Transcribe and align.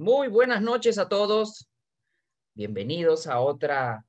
Muy 0.00 0.28
buenas 0.28 0.62
noches 0.62 0.96
a 0.96 1.10
todos. 1.10 1.68
Bienvenidos 2.54 3.26
a 3.26 3.38
otra 3.38 4.06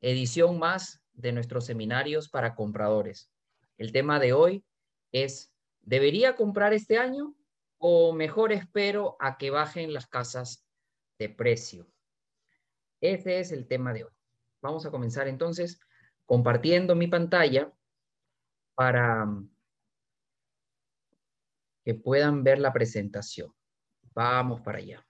edición 0.00 0.58
más 0.58 1.02
de 1.12 1.30
nuestros 1.32 1.66
seminarios 1.66 2.30
para 2.30 2.54
compradores. 2.54 3.30
El 3.76 3.92
tema 3.92 4.18
de 4.18 4.32
hoy 4.32 4.64
es, 5.12 5.52
¿debería 5.82 6.36
comprar 6.36 6.72
este 6.72 6.96
año 6.96 7.36
o 7.76 8.14
mejor 8.14 8.50
espero 8.50 9.18
a 9.20 9.36
que 9.36 9.50
bajen 9.50 9.92
las 9.92 10.06
casas 10.06 10.66
de 11.18 11.28
precio? 11.28 11.86
Ese 13.02 13.38
es 13.38 13.52
el 13.52 13.68
tema 13.68 13.92
de 13.92 14.04
hoy. 14.04 14.12
Vamos 14.62 14.86
a 14.86 14.90
comenzar 14.90 15.28
entonces 15.28 15.78
compartiendo 16.24 16.94
mi 16.94 17.08
pantalla 17.08 17.70
para 18.74 19.26
que 21.84 21.92
puedan 21.92 22.42
ver 22.42 22.58
la 22.58 22.72
presentación. 22.72 23.54
Vamos 24.14 24.62
para 24.62 24.78
allá. 24.78 25.06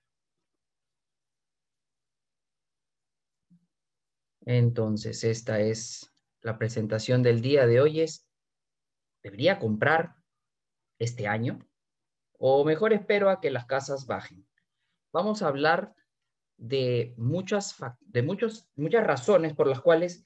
Entonces, 4.46 5.24
esta 5.24 5.60
es 5.60 6.10
la 6.40 6.56
presentación 6.56 7.22
del 7.22 7.40
día 7.40 7.66
de 7.66 7.80
hoy. 7.80 8.00
Es, 8.00 8.26
¿debería 9.22 9.58
comprar 9.58 10.16
este 10.98 11.26
año? 11.26 11.58
O 12.38 12.64
mejor 12.64 12.92
espero 12.92 13.28
a 13.28 13.40
que 13.40 13.50
las 13.50 13.66
casas 13.66 14.06
bajen. 14.06 14.46
Vamos 15.12 15.42
a 15.42 15.48
hablar 15.48 15.94
de 16.56 17.12
muchas, 17.18 17.76
de 18.00 18.22
muchas 18.22 19.06
razones 19.06 19.52
por 19.52 19.66
las 19.66 19.80
cuales 19.80 20.24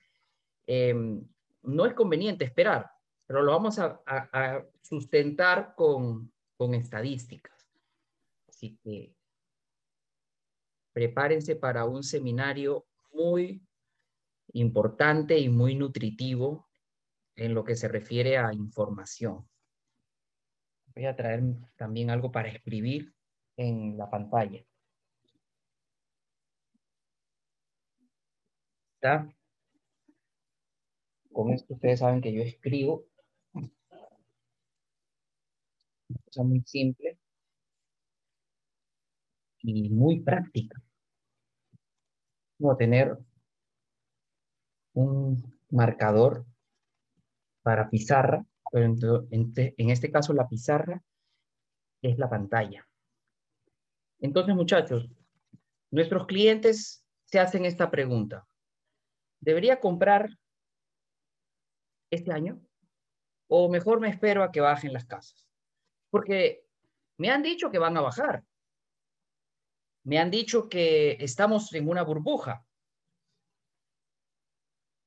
em, 0.66 1.27
no 1.62 1.87
es 1.87 1.95
conveniente 1.95 2.45
esperar, 2.45 2.90
pero 3.27 3.43
lo 3.43 3.52
vamos 3.52 3.79
a 3.79 4.02
sustentar 4.82 5.74
con, 5.74 6.32
con 6.57 6.74
estadísticas. 6.74 7.71
Así 8.46 8.79
que 8.84 9.15
prepárense 10.93 11.57
para 11.57 11.87
un 11.87 12.02
seminario 12.02 12.87
muy 13.15 13.66
importante 14.52 15.38
y 15.38 15.48
muy 15.48 15.74
nutritivo 15.74 16.68
en 17.37 17.54
lo 17.54 17.65
que 17.65 17.76
se 17.76 17.88
refiere 17.88 18.38
a 18.38 18.52
información. 18.52 19.48
Voy 20.95 21.06
a 21.06 21.16
traer 21.16 21.43
también 21.76 22.10
algo 22.10 22.30
para 22.32 22.48
escribir 22.48 23.15
en 23.56 23.96
la 23.96 24.10
pantalla. 24.10 24.65
¿Está? 28.95 29.32
Con 31.32 31.51
esto 31.52 31.74
ustedes 31.74 32.01
saben 32.01 32.21
que 32.21 32.32
yo 32.32 32.43
escribo 32.43 33.06
cosa 36.24 36.43
muy 36.43 36.62
simple 36.66 37.18
y 39.62 39.88
muy 39.90 40.21
práctica. 40.21 40.80
Como 42.59 42.76
tener 42.76 43.18
un 45.01 45.59
marcador 45.70 46.45
para 47.62 47.90
pizarra, 47.90 48.45
pero 48.73 49.26
en 49.30 49.90
este 49.90 50.10
caso 50.10 50.32
la 50.32 50.48
pizarra 50.48 51.02
es 52.02 52.18
la 52.18 52.29
pantalla. 52.29 52.87
Entonces, 54.21 54.54
muchachos, 54.54 55.09
nuestros 55.90 56.26
clientes 56.26 57.04
se 57.24 57.38
hacen 57.38 57.65
esta 57.65 57.90
pregunta. 57.90 58.46
¿Debería 59.40 59.80
comprar 59.80 60.28
este 62.10 62.32
año? 62.32 62.60
¿O 63.48 63.68
mejor 63.68 64.00
me 64.00 64.09
espero 64.09 64.43
a 64.43 64.53
que 64.53 64.61
bajen 64.61 64.93
las 64.93 65.06
casas? 65.06 65.47
Porque 66.11 66.65
me 67.17 67.31
han 67.31 67.43
dicho 67.43 67.71
que 67.71 67.78
van 67.78 67.97
a 67.97 68.03
bajar. 68.03 68.44
Me 70.05 70.19
han 70.19 70.31
dicho 70.31 70.69
que 70.69 71.17
estamos 71.21 71.72
en 71.75 71.88
una 71.88 72.03
burbuja. 72.03 72.65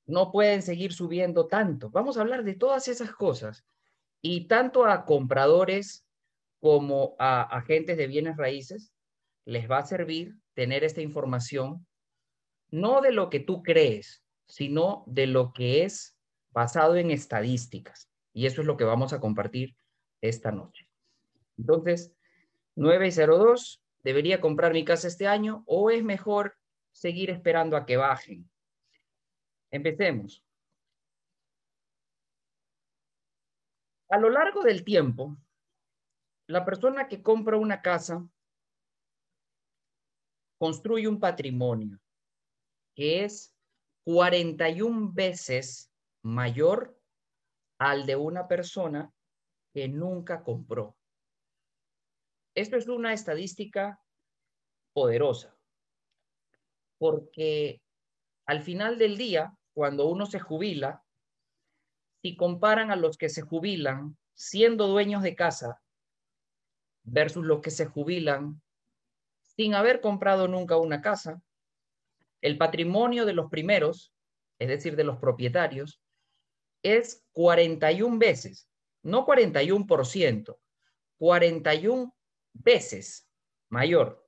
No 0.05 0.31
pueden 0.31 0.61
seguir 0.61 0.93
subiendo 0.93 1.47
tanto. 1.47 1.89
Vamos 1.89 2.17
a 2.17 2.21
hablar 2.21 2.43
de 2.43 2.55
todas 2.55 2.87
esas 2.87 3.11
cosas. 3.11 3.63
Y 4.21 4.47
tanto 4.47 4.85
a 4.85 5.05
compradores 5.05 6.05
como 6.59 7.15
a 7.19 7.41
agentes 7.41 7.97
de 7.97 8.07
bienes 8.07 8.37
raíces 8.37 8.93
les 9.45 9.69
va 9.69 9.79
a 9.79 9.85
servir 9.85 10.35
tener 10.53 10.83
esta 10.83 11.01
información, 11.01 11.85
no 12.69 13.01
de 13.01 13.11
lo 13.11 13.29
que 13.29 13.39
tú 13.39 13.63
crees, 13.63 14.23
sino 14.47 15.03
de 15.07 15.27
lo 15.27 15.51
que 15.53 15.83
es 15.83 16.15
basado 16.51 16.95
en 16.95 17.11
estadísticas. 17.11 18.09
Y 18.33 18.45
eso 18.45 18.61
es 18.61 18.67
lo 18.67 18.77
que 18.77 18.83
vamos 18.83 19.13
a 19.13 19.19
compartir 19.19 19.75
esta 20.21 20.51
noche. 20.51 20.87
Entonces, 21.57 22.13
9 22.75 23.07
y 23.07 23.11
02, 23.11 23.81
¿debería 24.03 24.41
comprar 24.41 24.73
mi 24.73 24.85
casa 24.85 25.07
este 25.07 25.27
año 25.27 25.63
o 25.65 25.91
es 25.91 26.03
mejor 26.03 26.55
seguir 26.91 27.29
esperando 27.29 27.77
a 27.77 27.85
que 27.85 27.97
bajen? 27.97 28.49
Empecemos. 29.73 30.45
A 34.07 34.19
lo 34.19 34.29
largo 34.29 34.61
del 34.61 34.83
tiempo, 34.83 35.35
la 36.47 36.63
persona 36.63 37.07
que 37.07 37.23
compra 37.23 37.57
una 37.57 37.81
casa 37.81 38.23
construye 40.59 41.07
un 41.07 41.19
patrimonio 41.19 41.99
que 42.95 43.23
es 43.25 43.57
41 44.05 45.11
veces 45.11 45.91
mayor 46.21 46.95
al 47.79 48.05
de 48.05 48.15
una 48.15 48.47
persona 48.47 49.11
que 49.73 49.87
nunca 49.87 50.43
compró. 50.43 50.95
Esto 52.55 52.77
es 52.77 52.87
una 52.87 53.13
estadística 53.13 53.99
poderosa, 54.93 55.57
porque 56.99 57.81
al 58.45 58.61
final 58.61 58.99
del 58.99 59.17
día, 59.17 59.57
cuando 59.73 60.07
uno 60.07 60.25
se 60.25 60.39
jubila, 60.39 61.03
si 62.21 62.35
comparan 62.35 62.91
a 62.91 62.95
los 62.95 63.17
que 63.17 63.29
se 63.29 63.41
jubilan 63.41 64.17
siendo 64.33 64.87
dueños 64.87 65.23
de 65.23 65.35
casa 65.35 65.81
versus 67.03 67.45
los 67.45 67.61
que 67.61 67.71
se 67.71 67.85
jubilan 67.85 68.61
sin 69.41 69.75
haber 69.75 70.01
comprado 70.01 70.47
nunca 70.47 70.77
una 70.77 71.01
casa, 71.01 71.41
el 72.41 72.57
patrimonio 72.57 73.25
de 73.25 73.33
los 73.33 73.49
primeros, 73.49 74.13
es 74.59 74.67
decir, 74.67 74.95
de 74.95 75.03
los 75.03 75.17
propietarios, 75.17 76.01
es 76.81 77.25
41 77.33 78.17
veces, 78.17 78.69
no 79.03 79.25
41%, 79.25 80.57
41 81.17 82.15
veces 82.53 83.29
mayor. 83.69 84.27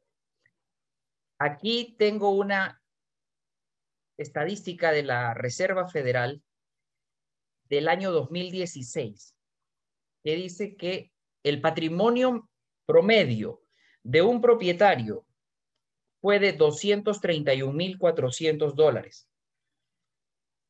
Aquí 1.40 1.96
tengo 2.00 2.30
una 2.30 2.82
estadística 4.18 4.92
de 4.92 5.04
la 5.04 5.34
Reserva 5.34 5.88
Federal 5.88 6.44
del 7.70 7.88
año 7.88 8.12
2016 8.12 9.34
que 10.24 10.36
dice 10.36 10.76
que 10.76 11.14
el 11.44 11.62
patrimonio 11.62 12.50
promedio 12.86 13.62
de 14.04 14.24
un 14.24 14.42
propietario 14.42 15.26
fue 16.20 16.40
de 16.40 16.58
231.400 16.58 18.74
dólares 18.74 19.30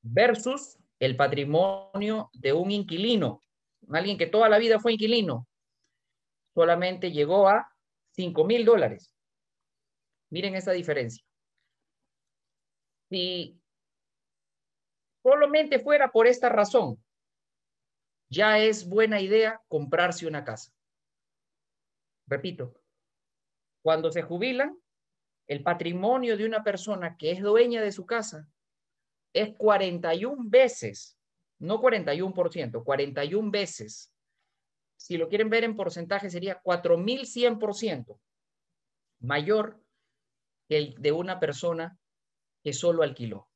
versus 0.02 0.78
el 1.00 1.16
patrimonio 1.16 2.30
de 2.34 2.54
un 2.54 2.72
inquilino, 2.72 3.42
alguien 3.90 4.18
que 4.18 4.28
toda 4.28 4.50
la 4.50 4.58
vida 4.58 4.80
fue 4.80 4.94
inquilino, 4.94 5.48
solamente 6.54 7.12
llegó 7.12 7.48
a 7.48 7.72
5 8.12 8.46
mil 8.46 8.66
dólares. 8.66 9.12
Miren 10.30 10.56
esa 10.56 10.72
diferencia. 10.72 11.25
Si 13.10 13.60
solamente 15.24 15.80
fuera 15.80 16.12
por 16.12 16.28
esta 16.28 16.50
razón, 16.50 17.04
ya 18.30 18.60
es 18.60 18.88
buena 18.88 19.22
idea 19.22 19.62
comprarse 19.68 20.28
una 20.28 20.44
casa. 20.44 20.72
Repito, 22.28 22.74
cuando 23.84 24.12
se 24.12 24.24
jubilan, 24.24 24.78
el 25.48 25.62
patrimonio 25.62 26.38
de 26.38 26.46
una 26.46 26.64
persona 26.64 27.18
que 27.18 27.32
es 27.32 27.42
dueña 27.42 27.82
de 27.82 27.92
su 27.92 28.06
casa 28.06 28.48
es 29.34 29.56
41 29.58 30.44
veces, 30.48 31.18
no 31.60 31.80
41%, 31.80 32.84
41 32.84 33.52
veces 33.52 34.16
si 34.98 35.18
lo 35.18 35.30
quieren 35.30 35.50
ver 35.50 35.64
en 35.64 35.76
porcentaje, 35.76 36.30
sería 36.30 36.62
4.100% 36.64 38.20
mayor 39.20 39.82
que 40.68 40.78
el 40.78 40.96
de 40.96 41.12
una 41.12 41.40
persona 41.40 41.98
que 42.66 42.74
solo 42.74 43.04
alquiló. 43.04 43.48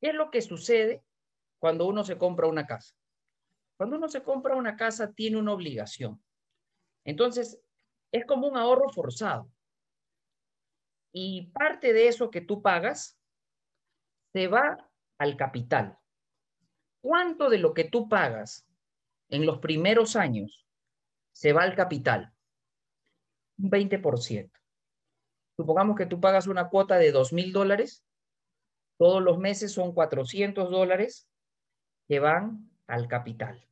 ¿Qué 0.00 0.10
es 0.10 0.14
lo 0.14 0.30
que 0.30 0.40
sucede 0.40 1.04
cuando 1.58 1.86
uno 1.86 2.04
se 2.04 2.16
compra 2.16 2.46
una 2.46 2.64
casa? 2.64 2.94
Cuando 3.76 3.96
uno 3.96 4.08
se 4.08 4.22
compra 4.22 4.54
una 4.54 4.76
casa, 4.76 5.12
tiene 5.12 5.36
una 5.36 5.52
obligación. 5.52 6.22
Entonces, 7.04 7.60
es 8.12 8.24
como 8.24 8.46
un 8.46 8.56
ahorro 8.56 8.88
forzado. 8.90 9.50
Y 11.12 11.50
parte 11.50 11.92
de 11.92 12.06
eso 12.06 12.30
que 12.30 12.40
tú 12.40 12.62
pagas 12.62 13.18
se 14.32 14.46
va 14.46 14.88
al 15.18 15.36
capital. 15.36 15.98
¿Cuánto 17.00 17.50
de 17.50 17.58
lo 17.58 17.74
que 17.74 17.84
tú 17.84 18.08
pagas 18.08 18.64
en 19.28 19.44
los 19.44 19.58
primeros 19.58 20.14
años 20.14 20.68
se 21.32 21.52
va 21.52 21.64
al 21.64 21.74
capital, 21.74 22.32
un 23.58 23.70
20%. 23.70 24.61
Supongamos 25.62 25.96
que 25.96 26.06
tú 26.06 26.20
pagas 26.20 26.48
una 26.48 26.68
cuota 26.68 26.96
de 26.96 27.12
dos 27.12 27.32
mil 27.32 27.52
dólares, 27.52 28.04
todos 28.98 29.22
los 29.22 29.38
meses 29.38 29.72
son 29.72 29.94
400 29.94 30.70
dólares 30.70 31.28
que 32.08 32.18
van 32.18 32.68
al 32.88 33.06
capital. 33.06 33.64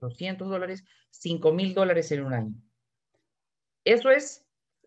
200 0.00 0.48
dólares, 0.48 0.84
5 1.10 1.52
mil 1.52 1.74
dólares 1.74 2.10
en 2.12 2.24
un 2.24 2.32
año. 2.32 2.54
Eso 3.84 4.10
es 4.10 4.46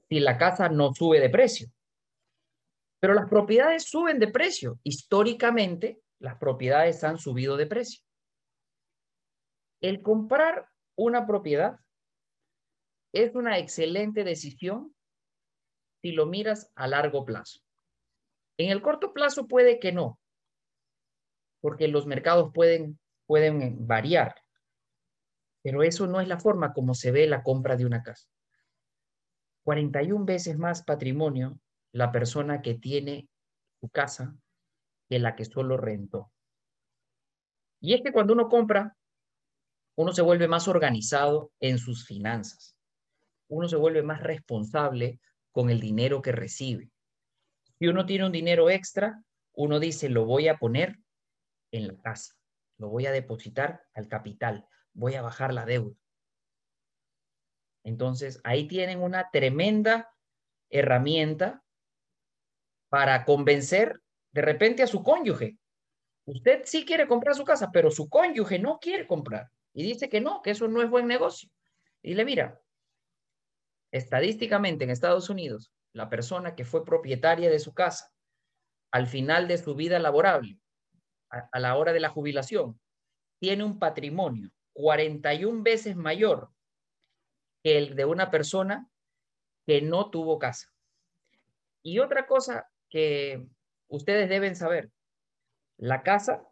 si 0.09 0.19
la 0.19 0.37
casa 0.37 0.69
no 0.69 0.91
sube 0.93 1.19
de 1.19 1.29
precio. 1.29 1.69
Pero 2.99 3.13
las 3.13 3.29
propiedades 3.29 3.83
suben 3.83 4.17
de 4.17 4.27
precio. 4.27 4.79
Históricamente, 4.83 6.01
las 6.19 6.37
propiedades 6.37 7.03
han 7.03 7.17
subido 7.17 7.57
de 7.57 7.67
precio. 7.67 8.03
El 9.81 10.01
comprar 10.01 10.67
una 10.95 11.27
propiedad 11.27 11.79
es 13.13 13.35
una 13.35 13.59
excelente 13.59 14.23
decisión 14.23 14.95
si 16.01 16.11
lo 16.11 16.25
miras 16.25 16.71
a 16.75 16.87
largo 16.87 17.25
plazo. 17.25 17.61
En 18.57 18.71
el 18.71 18.81
corto 18.81 19.13
plazo 19.13 19.47
puede 19.47 19.79
que 19.79 19.91
no, 19.91 20.19
porque 21.61 21.87
los 21.87 22.05
mercados 22.05 22.51
pueden, 22.53 22.99
pueden 23.25 23.87
variar, 23.87 24.35
pero 25.63 25.83
eso 25.83 26.07
no 26.07 26.19
es 26.19 26.27
la 26.27 26.39
forma 26.39 26.73
como 26.73 26.93
se 26.93 27.11
ve 27.11 27.27
la 27.27 27.43
compra 27.43 27.75
de 27.75 27.85
una 27.85 28.01
casa. 28.03 28.27
41 29.63 30.25
veces 30.25 30.57
más 30.57 30.83
patrimonio 30.83 31.59
la 31.91 32.11
persona 32.11 32.61
que 32.61 32.75
tiene 32.75 33.29
su 33.79 33.89
casa 33.89 34.35
que 35.07 35.19
la 35.19 35.35
que 35.35 35.45
solo 35.45 35.77
rentó. 35.77 36.31
Y 37.79 37.93
es 37.93 38.01
que 38.01 38.11
cuando 38.11 38.33
uno 38.33 38.47
compra, 38.47 38.95
uno 39.95 40.13
se 40.13 40.21
vuelve 40.21 40.47
más 40.47 40.67
organizado 40.67 41.51
en 41.59 41.77
sus 41.77 42.05
finanzas. 42.05 42.75
Uno 43.49 43.67
se 43.67 43.75
vuelve 43.75 44.03
más 44.03 44.21
responsable 44.21 45.19
con 45.51 45.69
el 45.69 45.79
dinero 45.79 46.21
que 46.21 46.31
recibe. 46.31 46.89
Si 47.79 47.87
uno 47.87 48.05
tiene 48.05 48.25
un 48.25 48.31
dinero 48.31 48.69
extra, 48.69 49.23
uno 49.53 49.79
dice, 49.79 50.09
lo 50.09 50.25
voy 50.25 50.47
a 50.47 50.57
poner 50.57 50.97
en 51.71 51.87
la 51.87 51.97
casa, 51.97 52.35
lo 52.77 52.89
voy 52.89 53.05
a 53.05 53.11
depositar 53.11 53.81
al 53.93 54.07
capital, 54.07 54.65
voy 54.93 55.15
a 55.15 55.21
bajar 55.21 55.53
la 55.53 55.65
deuda. 55.65 55.95
Entonces, 57.83 58.39
ahí 58.43 58.67
tienen 58.67 59.01
una 59.01 59.29
tremenda 59.31 60.09
herramienta 60.69 61.63
para 62.89 63.25
convencer 63.25 64.01
de 64.31 64.41
repente 64.41 64.83
a 64.83 64.87
su 64.87 65.03
cónyuge. 65.03 65.57
Usted 66.25 66.61
sí 66.65 66.85
quiere 66.85 67.07
comprar 67.07 67.35
su 67.35 67.43
casa, 67.43 67.71
pero 67.71 67.89
su 67.89 68.07
cónyuge 68.09 68.59
no 68.59 68.79
quiere 68.79 69.07
comprar 69.07 69.49
y 69.73 69.83
dice 69.83 70.09
que 70.09 70.21
no, 70.21 70.41
que 70.41 70.51
eso 70.51 70.67
no 70.67 70.81
es 70.81 70.89
buen 70.89 71.07
negocio. 71.07 71.49
Y 72.01 72.09
dile, 72.09 72.25
mira, 72.25 72.61
estadísticamente 73.91 74.83
en 74.83 74.89
Estados 74.89 75.29
Unidos, 75.29 75.71
la 75.93 76.09
persona 76.09 76.55
que 76.55 76.65
fue 76.65 76.85
propietaria 76.85 77.49
de 77.49 77.59
su 77.59 77.73
casa 77.73 78.11
al 78.91 79.07
final 79.07 79.47
de 79.47 79.57
su 79.57 79.75
vida 79.75 79.99
laborable, 79.99 80.59
a, 81.29 81.49
a 81.51 81.59
la 81.59 81.77
hora 81.77 81.93
de 81.93 82.01
la 82.01 82.09
jubilación, 82.09 82.79
tiene 83.39 83.63
un 83.63 83.79
patrimonio 83.79 84.51
41 84.73 85.63
veces 85.63 85.95
mayor 85.95 86.49
que 87.63 87.77
el 87.77 87.95
de 87.95 88.05
una 88.05 88.29
persona 88.31 88.89
que 89.65 89.81
no 89.81 90.09
tuvo 90.09 90.39
casa. 90.39 90.73
Y 91.83 91.99
otra 91.99 92.27
cosa 92.27 92.69
que 92.89 93.47
ustedes 93.87 94.29
deben 94.29 94.55
saber, 94.55 94.91
la 95.77 96.03
casa 96.03 96.47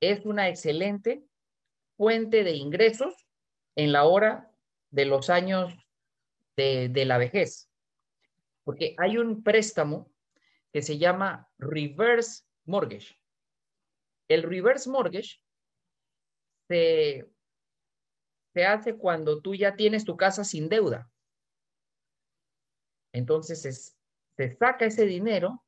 es 0.00 0.24
una 0.26 0.48
excelente 0.48 1.24
fuente 1.96 2.44
de 2.44 2.52
ingresos 2.52 3.26
en 3.76 3.92
la 3.92 4.04
hora 4.04 4.52
de 4.90 5.06
los 5.06 5.30
años 5.30 5.74
de, 6.56 7.04
la 7.04 7.18
vejez, 7.18 7.70
porque 8.64 8.94
hay 8.98 9.18
un 9.18 9.42
préstamo 9.42 10.10
que 10.72 10.82
se 10.82 10.98
llama 10.98 11.48
reverse 11.58 12.44
mortgage. 12.64 13.14
El 14.28 14.42
reverse 14.42 14.88
mortgage 14.90 15.40
se, 16.68 17.28
se 18.54 18.64
hace 18.64 18.96
cuando 18.96 19.40
tú 19.40 19.54
ya 19.54 19.76
tienes 19.76 20.04
tu 20.04 20.16
casa 20.16 20.44
sin 20.44 20.68
deuda. 20.68 21.10
Entonces 23.12 23.64
es, 23.64 23.96
se 24.36 24.56
saca 24.56 24.86
ese 24.86 25.06
dinero, 25.06 25.64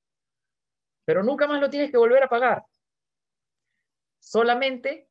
pero 1.04 1.22
nunca 1.22 1.46
más 1.46 1.60
lo 1.60 1.70
tienes 1.70 1.90
que 1.90 1.96
volver 1.96 2.22
a 2.22 2.28
pagar. 2.28 2.64
Solamente 4.18 5.08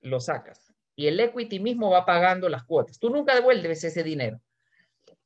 lo 0.00 0.20
sacas 0.20 0.72
y 0.94 1.06
el 1.06 1.18
equity 1.18 1.58
mismo 1.58 1.90
va 1.90 2.04
pagando 2.04 2.48
las 2.48 2.64
cuotas. 2.64 2.98
Tú 2.98 3.10
nunca 3.10 3.34
devuelves 3.34 3.82
ese 3.84 4.02
dinero. 4.02 4.40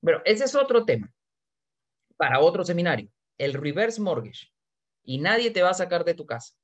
Pero 0.07 0.23
ese 0.25 0.45
es 0.45 0.55
otro 0.55 0.87
tema 0.87 1.13
para 2.17 2.41
otro 2.41 2.65
seminario, 2.65 3.11
el 3.37 3.53
reverse 3.53 4.01
mortgage. 4.01 4.49
Y 5.03 5.19
nadie 5.19 5.51
te 5.51 5.61
va 5.63 5.71
a 5.71 5.75
sacar 5.75 6.05
de 6.05 6.15
tu 6.15 6.25
casa. 6.25 6.55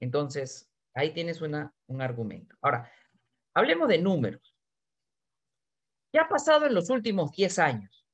Entonces, 0.00 0.70
Ahí 0.94 1.12
tienes 1.12 1.42
una, 1.42 1.74
un 1.88 2.00
argumento. 2.00 2.54
Ahora, 2.62 2.90
hablemos 3.52 3.88
de 3.88 3.98
números. 3.98 4.54
¿Qué 6.12 6.20
ha 6.20 6.28
pasado 6.28 6.66
en 6.66 6.74
los 6.74 6.88
últimos 6.88 7.32
10 7.32 7.58
años? 7.58 8.06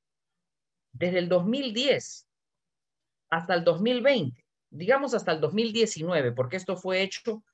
Desde 0.92 1.18
el 1.18 1.28
2010 1.28 2.26
hasta 3.28 3.54
el 3.54 3.62
2020, 3.64 4.44
digamos 4.70 5.14
hasta 5.14 5.32
el 5.32 5.40
2019, 5.40 6.32
porque 6.32 6.56
esto 6.56 6.76
fue 6.76 7.02
hecho, 7.02 7.44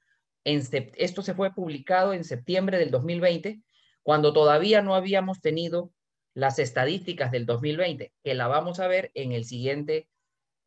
en, 0.45 0.63
esto 0.95 1.23
se 1.23 1.35
fue 1.35 1.53
publicado 1.53 2.15
en 2.15 2.25
septiembre 2.25 2.79
del 2.79 2.93
2020, 2.93 3.61
cuando 4.03 4.33
todavía 4.33 4.81
no 4.81 4.95
habíamos 4.95 5.41
tenido 5.41 5.93
las 6.37 6.59
estadísticas 6.59 7.31
del 7.31 7.47
2020, 7.47 8.13
que 8.23 8.35
la 8.35 8.47
vamos 8.47 8.79
a 8.79 8.87
ver 8.89 9.11
en, 9.15 9.33
el 9.33 9.47
siguiente, 9.47 10.07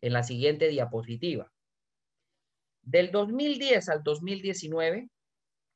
en 0.02 0.14
la 0.14 0.24
siguiente 0.24 0.68
diapositiva. 0.68 1.52
Del 2.82 3.12
2010 3.12 3.88
al 3.90 4.02
2019, 4.02 5.10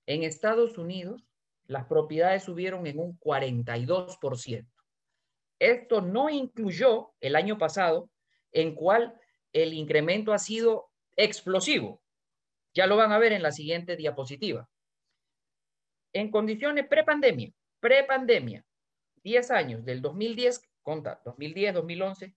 en 0.07 0.23
Estados 0.23 0.79
Unidos, 0.79 1.23
las 1.67 1.85
propiedades 1.85 2.43
subieron 2.43 2.87
en 2.87 2.97
un 2.97 3.19
42%. 3.19 4.67
Esto 5.59 6.01
no 6.01 6.27
incluyó 6.31 7.13
el 7.21 7.35
año 7.35 7.59
pasado, 7.59 8.09
en 8.51 8.73
cual 8.73 9.13
el 9.53 9.75
incremento 9.75 10.33
ha 10.33 10.39
sido 10.39 10.89
explosivo. 11.15 12.01
Ya 12.73 12.87
lo 12.87 12.97
van 12.97 13.11
a 13.11 13.19
ver 13.19 13.31
en 13.31 13.43
la 13.43 13.51
siguiente 13.51 13.95
diapositiva. 13.95 14.67
En 16.13 16.31
condiciones 16.31 16.87
prepandemia, 16.87 17.51
prepandemia, 17.79 18.65
10 19.23 19.51
años, 19.51 19.85
del 19.85 20.01
2010, 20.01 20.61
conta, 20.81 21.21
2010, 21.25 21.73
2011, 21.75 22.35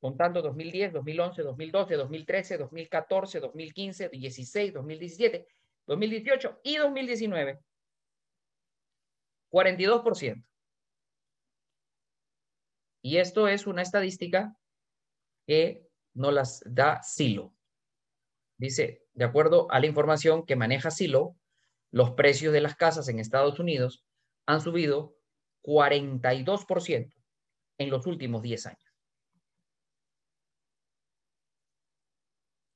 contando 0.00 0.42
2010, 0.42 0.94
2011, 0.94 1.42
2012, 1.42 1.94
2013, 1.96 2.58
2014, 2.58 3.40
2015, 3.40 4.04
2016, 4.04 4.72
2017, 4.72 5.46
2018 5.86 6.60
y 6.64 6.76
2019. 6.76 7.60
42%. 9.50 10.44
Y 13.02 13.16
esto 13.18 13.48
es 13.48 13.66
una 13.66 13.82
estadística 13.82 14.56
que 15.46 15.86
no 16.14 16.30
las 16.30 16.62
da 16.66 17.02
Silo. 17.02 17.54
Dice, 18.58 19.02
de 19.14 19.24
acuerdo 19.24 19.70
a 19.70 19.80
la 19.80 19.86
información 19.86 20.44
que 20.44 20.56
maneja 20.56 20.90
Silo, 20.90 21.36
los 21.90 22.12
precios 22.12 22.52
de 22.52 22.60
las 22.60 22.76
casas 22.76 23.08
en 23.08 23.18
Estados 23.18 23.58
Unidos 23.58 24.04
han 24.46 24.60
subido 24.60 25.16
42% 25.62 27.14
en 27.78 27.90
los 27.90 28.06
últimos 28.06 28.42
10 28.42 28.66
años. 28.66 28.90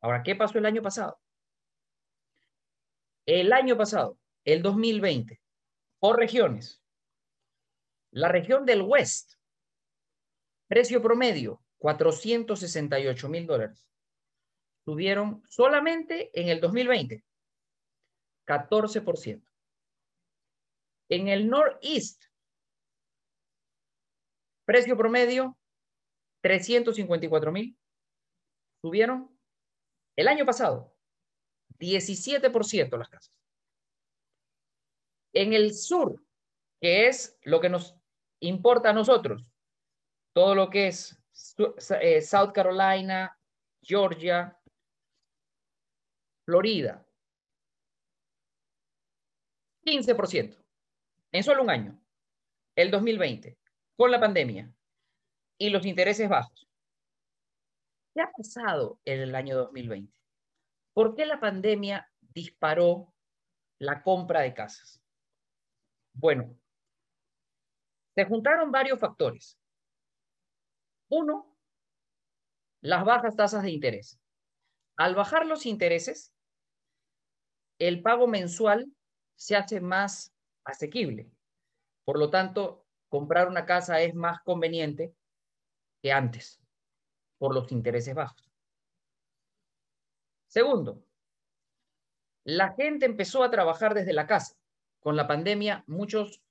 Ahora, 0.01 0.23
¿qué 0.23 0.37
pasó 0.37 0.59
el 0.59 0.67
año 0.67 0.83
pasado? 0.83 1.19
El 3.27 3.53
año 3.53 3.77
pasado, 3.77 4.19
el 4.45 4.61
2020, 4.63 5.41
por 5.99 6.19
regiones. 6.19 6.83
La 8.11 8.29
región 8.29 8.67
del 8.67 8.83
West, 8.83 9.35
precio 10.69 11.01
promedio, 11.01 11.63
468 11.79 13.29
mil 13.29 13.47
dólares. 13.47 13.89
Tuvieron 14.85 15.43
solamente 15.49 16.31
en 16.39 16.51
el 16.51 16.61
2020, 16.61 17.25
14%. 18.47 19.43
En 21.09 21.29
el 21.29 21.49
Northeast, 21.49 22.25
precio 24.65 24.97
promedio, 24.97 25.57
354 26.43 27.53
mil. 27.53 27.77
Tuvieron 28.83 29.35
el 30.17 30.29
año 30.29 30.45
pasado, 30.45 30.95
17% 31.79 32.99
las 32.99 33.09
casas. 33.09 33.33
En 35.33 35.53
el 35.53 35.75
sur, 35.75 36.23
que 36.81 37.09
es 37.09 37.39
lo 37.43 37.61
que 37.61 37.69
nos 37.69 37.97
importa 38.41 38.91
a 38.91 38.93
nosotros, 38.93 39.45
todo 40.35 40.55
lo 40.55 40.71
que 40.71 40.89
es 40.89 41.19
eh, 42.01 42.21
South 42.21 42.53
Carolina, 42.53 43.37
Georgia, 43.83 44.57
Florida, 46.45 47.05
15% 49.85 50.57
en 51.33 51.43
solo 51.43 51.63
un 51.63 51.71
año, 51.71 52.01
el 52.77 52.91
2020, 52.91 53.59
con 53.97 54.11
la 54.11 54.21
pandemia. 54.21 54.73
y 55.57 55.71
los 55.71 55.87
intereses 55.87 56.29
bajos. 56.29 56.69
¿Qué 58.13 58.21
ha 58.21 58.31
pasado 58.31 58.99
en 59.05 59.21
el 59.21 59.35
año 59.37 59.57
2020? 59.57 60.13
¿Por 60.93 61.15
qué 61.15 61.27
la 61.27 61.39
pandemia 61.39 62.11
disparó 62.21 63.15
la 63.79 64.03
compra 64.03 64.41
de 64.41 64.53
casas? 64.53 65.01
Bueno, 66.13 66.59
se 68.17 68.25
juntaron 68.25 68.73
varios 68.73 68.99
factores. 68.99 69.59
Uno, 71.09 71.57
las 72.81 73.05
bajas 73.05 73.37
tasas 73.37 73.63
de 73.63 73.71
interés. 73.71 74.21
Al 74.97 75.15
bajar 75.15 75.47
los 75.47 75.67
intereses, 75.67 76.33
el 77.79 78.03
pago 78.03 78.27
mensual 78.27 78.93
se 79.37 79.57
hace 79.57 79.81
más 79.81 80.33
asequible. 80.65 81.31
Por 82.05 82.19
lo 82.19 82.31
tanto, 82.31 82.84
comprar 83.15 83.47
una 83.47 83.65
casa 83.65 84.01
es 84.01 84.13
más 84.13 84.43
conveniente 84.43 85.15
que 86.03 86.11
antes, 86.11 86.61
por 87.39 87.55
los 87.55 87.71
intereses 87.71 88.13
bajos. 88.13 88.53
Segundo, 90.49 91.01
la 92.43 92.73
gente 92.73 93.07
empezó 93.07 93.45
a 93.45 93.53
trabajar 93.53 93.95
desde 93.95 94.13
la 94.13 94.27
casa. 94.27 94.57
Con 94.99 95.15
la 95.15 95.29
pandemia, 95.29 95.85
muchos, 95.87 96.43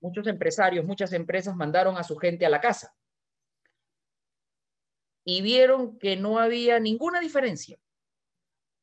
muchos 0.00 0.26
empresarios, 0.26 0.84
muchas 0.84 1.12
empresas 1.12 1.54
mandaron 1.54 1.96
a 1.96 2.02
su 2.02 2.16
gente 2.16 2.44
a 2.44 2.50
la 2.50 2.60
casa 2.60 2.92
y 5.24 5.42
vieron 5.42 5.96
que 5.96 6.16
no 6.16 6.40
había 6.40 6.80
ninguna 6.80 7.20
diferencia, 7.20 7.78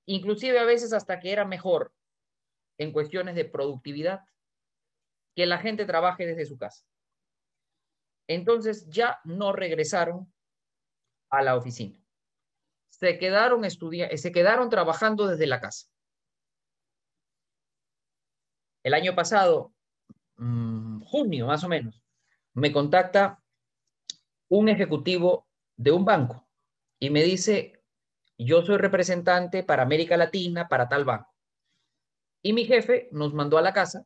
inclusive 0.06 0.60
a 0.60 0.64
veces 0.64 0.94
hasta 0.94 1.20
que 1.20 1.34
era 1.34 1.44
mejor 1.44 1.92
en 2.78 2.94
cuestiones 2.94 3.36
de 3.36 3.44
productividad 3.44 4.22
que 5.36 5.46
la 5.46 5.58
gente 5.58 5.86
trabaje 5.86 6.26
desde 6.26 6.46
su 6.46 6.58
casa. 6.58 6.86
Entonces 8.28 8.88
ya 8.90 9.20
no 9.24 9.54
regresaron 9.54 10.32
a 11.30 11.42
la 11.42 11.56
oficina. 11.56 11.98
Se 12.90 13.18
quedaron, 13.18 13.64
se 13.70 14.32
quedaron 14.32 14.70
trabajando 14.70 15.28
desde 15.28 15.48
la 15.48 15.62
casa. 15.62 15.88
El 18.84 18.94
año 18.94 19.16
pasado, 19.16 19.74
mm, 20.38 21.02
junio 21.02 21.48
más 21.48 21.64
o 21.64 21.70
menos, 21.70 22.02
me 22.54 22.72
contacta 22.72 23.44
un 24.50 24.70
ejecutivo 24.70 25.48
de 25.76 25.92
un 25.92 26.06
banco 26.06 26.48
y 27.00 27.10
me 27.10 27.24
dice, 27.24 27.84
yo 28.38 28.62
soy 28.62 28.78
representante 28.78 29.64
para 29.64 29.84
América 29.84 30.18
Latina, 30.18 30.68
para 30.68 30.88
tal 30.88 31.06
banco. 31.06 31.34
Y 32.42 32.54
mi 32.54 32.66
jefe 32.66 33.10
nos 33.12 33.34
mandó 33.34 33.58
a 33.58 33.62
la 33.62 33.74
casa 33.74 34.06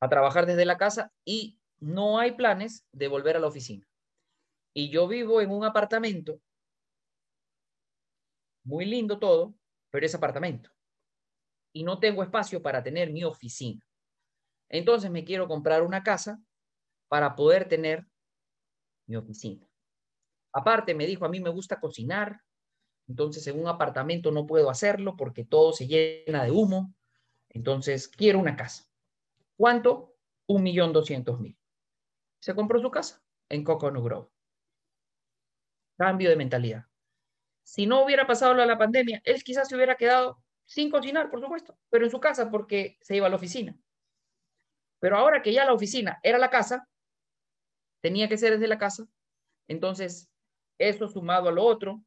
a 0.00 0.08
trabajar 0.08 0.46
desde 0.46 0.64
la 0.64 0.78
casa 0.78 1.12
y 1.24 1.57
no 1.80 2.18
hay 2.18 2.32
planes 2.32 2.86
de 2.92 3.08
volver 3.08 3.36
a 3.36 3.40
la 3.40 3.46
oficina. 3.46 3.86
Y 4.74 4.90
yo 4.90 5.08
vivo 5.08 5.40
en 5.40 5.50
un 5.50 5.64
apartamento, 5.64 6.40
muy 8.64 8.84
lindo 8.84 9.18
todo, 9.18 9.54
pero 9.90 10.06
es 10.06 10.14
apartamento. 10.14 10.70
Y 11.72 11.84
no 11.84 11.98
tengo 11.98 12.22
espacio 12.22 12.62
para 12.62 12.82
tener 12.82 13.10
mi 13.10 13.24
oficina. 13.24 13.82
Entonces 14.68 15.10
me 15.10 15.24
quiero 15.24 15.48
comprar 15.48 15.82
una 15.82 16.02
casa 16.02 16.40
para 17.08 17.34
poder 17.34 17.68
tener 17.68 18.06
mi 19.06 19.16
oficina. 19.16 19.66
Aparte, 20.52 20.94
me 20.94 21.06
dijo, 21.06 21.24
a 21.24 21.28
mí 21.28 21.40
me 21.40 21.50
gusta 21.50 21.80
cocinar, 21.80 22.42
entonces 23.06 23.46
en 23.46 23.58
un 23.58 23.68
apartamento 23.68 24.30
no 24.30 24.46
puedo 24.46 24.70
hacerlo 24.70 25.16
porque 25.16 25.44
todo 25.44 25.72
se 25.72 25.86
llena 25.86 26.44
de 26.44 26.50
humo. 26.50 26.94
Entonces 27.48 28.08
quiero 28.08 28.38
una 28.38 28.56
casa. 28.56 28.84
¿Cuánto? 29.56 30.14
Un 30.46 30.62
millón 30.62 30.92
doscientos 30.92 31.40
mil. 31.40 31.57
Se 32.40 32.54
compró 32.54 32.80
su 32.80 32.90
casa 32.90 33.22
en 33.48 33.64
Coconut 33.64 34.04
Grove. 34.04 34.28
Cambio 35.96 36.30
de 36.30 36.36
mentalidad. 36.36 36.84
Si 37.64 37.86
no 37.86 38.04
hubiera 38.04 38.26
pasado 38.26 38.54
la 38.54 38.78
pandemia, 38.78 39.20
él 39.24 39.42
quizás 39.42 39.68
se 39.68 39.76
hubiera 39.76 39.96
quedado 39.96 40.42
sin 40.64 40.90
cocinar, 40.90 41.30
por 41.30 41.40
supuesto, 41.40 41.78
pero 41.90 42.04
en 42.04 42.10
su 42.10 42.20
casa 42.20 42.50
porque 42.50 42.98
se 43.00 43.16
iba 43.16 43.26
a 43.26 43.30
la 43.30 43.36
oficina. 43.36 43.76
Pero 45.00 45.16
ahora 45.16 45.42
que 45.42 45.52
ya 45.52 45.64
la 45.64 45.72
oficina 45.72 46.18
era 46.22 46.38
la 46.38 46.50
casa, 46.50 46.88
tenía 48.00 48.28
que 48.28 48.38
ser 48.38 48.52
desde 48.52 48.68
la 48.68 48.78
casa, 48.78 49.06
entonces 49.66 50.30
eso 50.78 51.08
sumado 51.08 51.48
a 51.48 51.52
lo 51.52 51.64
otro, 51.64 52.02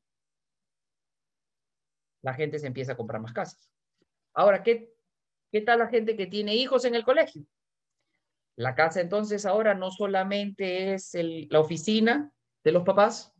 la 2.21 2.33
gente 2.33 2.59
se 2.59 2.67
empieza 2.67 2.93
a 2.93 2.97
comprar 2.97 3.21
más 3.21 3.33
casas. 3.33 3.71
Ahora, 4.33 4.63
¿qué, 4.63 4.93
qué 5.51 5.61
tal 5.61 5.79
la 5.79 5.87
gente 5.87 6.15
que 6.15 6.27
tiene 6.27 6.55
hijos 6.55 6.85
en 6.85 6.95
el 6.95 7.03
colegio? 7.03 7.45
La 8.55 8.75
casa 8.75 9.01
entonces 9.01 9.45
ahora 9.45 9.73
no 9.73 9.91
solamente 9.91 10.93
es 10.93 11.11
la 11.49 11.59
oficina 11.59 12.31
de 12.63 12.71
los 12.71 12.83
papás, 12.83 13.33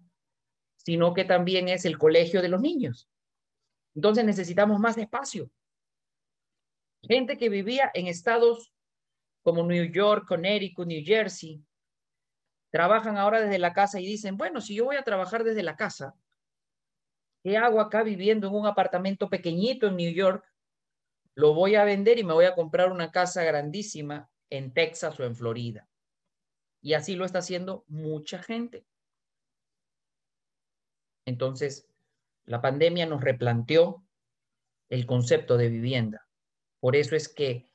sino 0.78 1.14
que 1.14 1.26
también 1.26 1.68
es 1.70 1.86
el 1.86 1.98
colegio 1.98 2.42
de 2.42 2.50
los 2.50 2.62
niños. 2.62 3.10
Entonces 3.94 4.26
necesitamos 4.26 4.80
más 4.80 4.98
espacio. 4.98 5.52
Gente 7.04 7.38
que 7.38 7.50
vivía 7.50 7.92
en 7.94 8.08
estados 8.08 8.74
como 9.44 9.64
New 9.64 9.92
York, 9.92 10.26
Connecticut, 10.28 10.88
New 10.88 11.04
Jersey, 11.04 11.64
trabajan 12.72 13.18
ahora 13.18 13.42
desde 13.42 13.60
la 13.60 13.74
casa 13.74 14.00
y 14.00 14.06
dicen, 14.06 14.38
bueno, 14.38 14.62
si 14.62 14.76
yo 14.76 14.86
voy 14.86 14.96
a 14.96 15.04
trabajar 15.04 15.44
desde 15.44 15.62
la 15.62 15.76
casa, 15.76 16.16
¿qué 17.44 17.58
hago 17.58 17.82
acá 17.82 18.02
viviendo 18.04 18.48
en 18.48 18.54
un 18.54 18.66
apartamento 18.66 19.30
pequeñito 19.30 19.88
en 19.88 19.98
New 19.98 20.14
York? 20.14 20.46
Lo 21.36 21.54
voy 21.54 21.76
a 21.76 21.84
vender 21.84 22.18
y 22.18 22.24
me 22.24 22.34
voy 22.34 22.46
a 22.46 22.56
comprar 22.56 22.92
una 22.92 23.12
casa 23.12 23.44
grandísima 23.44 24.31
en 24.52 24.74
Texas 24.74 25.20
o 25.20 25.24
en 25.24 25.36
Florida. 25.36 25.90
Y 26.82 26.94
así 26.94 27.16
lo 27.16 27.26
está 27.26 27.40
haciendo 27.40 27.86
mucha 27.88 28.44
gente. 28.44 28.86
Entonces, 31.26 31.88
la 32.46 32.62
pandemia 32.62 33.06
nos 33.06 33.22
replanteó 33.22 34.04
el 34.90 35.06
concepto 35.06 35.58
de 35.58 35.70
vivienda. 35.70 36.28
Por 36.80 36.96
eso 36.96 37.16
es 37.16 37.30
que 37.30 37.72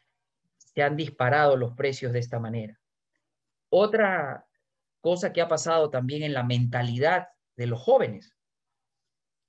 se 0.56 0.82
han 0.82 0.96
disparado 0.96 1.56
los 1.56 1.72
precios 1.74 2.12
de 2.12 2.18
esta 2.18 2.38
manera. 2.38 2.78
Otra 3.70 4.46
cosa 5.00 5.32
que 5.32 5.40
ha 5.40 5.48
pasado 5.48 5.88
también 5.88 6.22
en 6.22 6.34
la 6.34 6.42
mentalidad 6.42 7.28
de 7.56 7.66
los 7.66 7.80
jóvenes. 7.80 8.36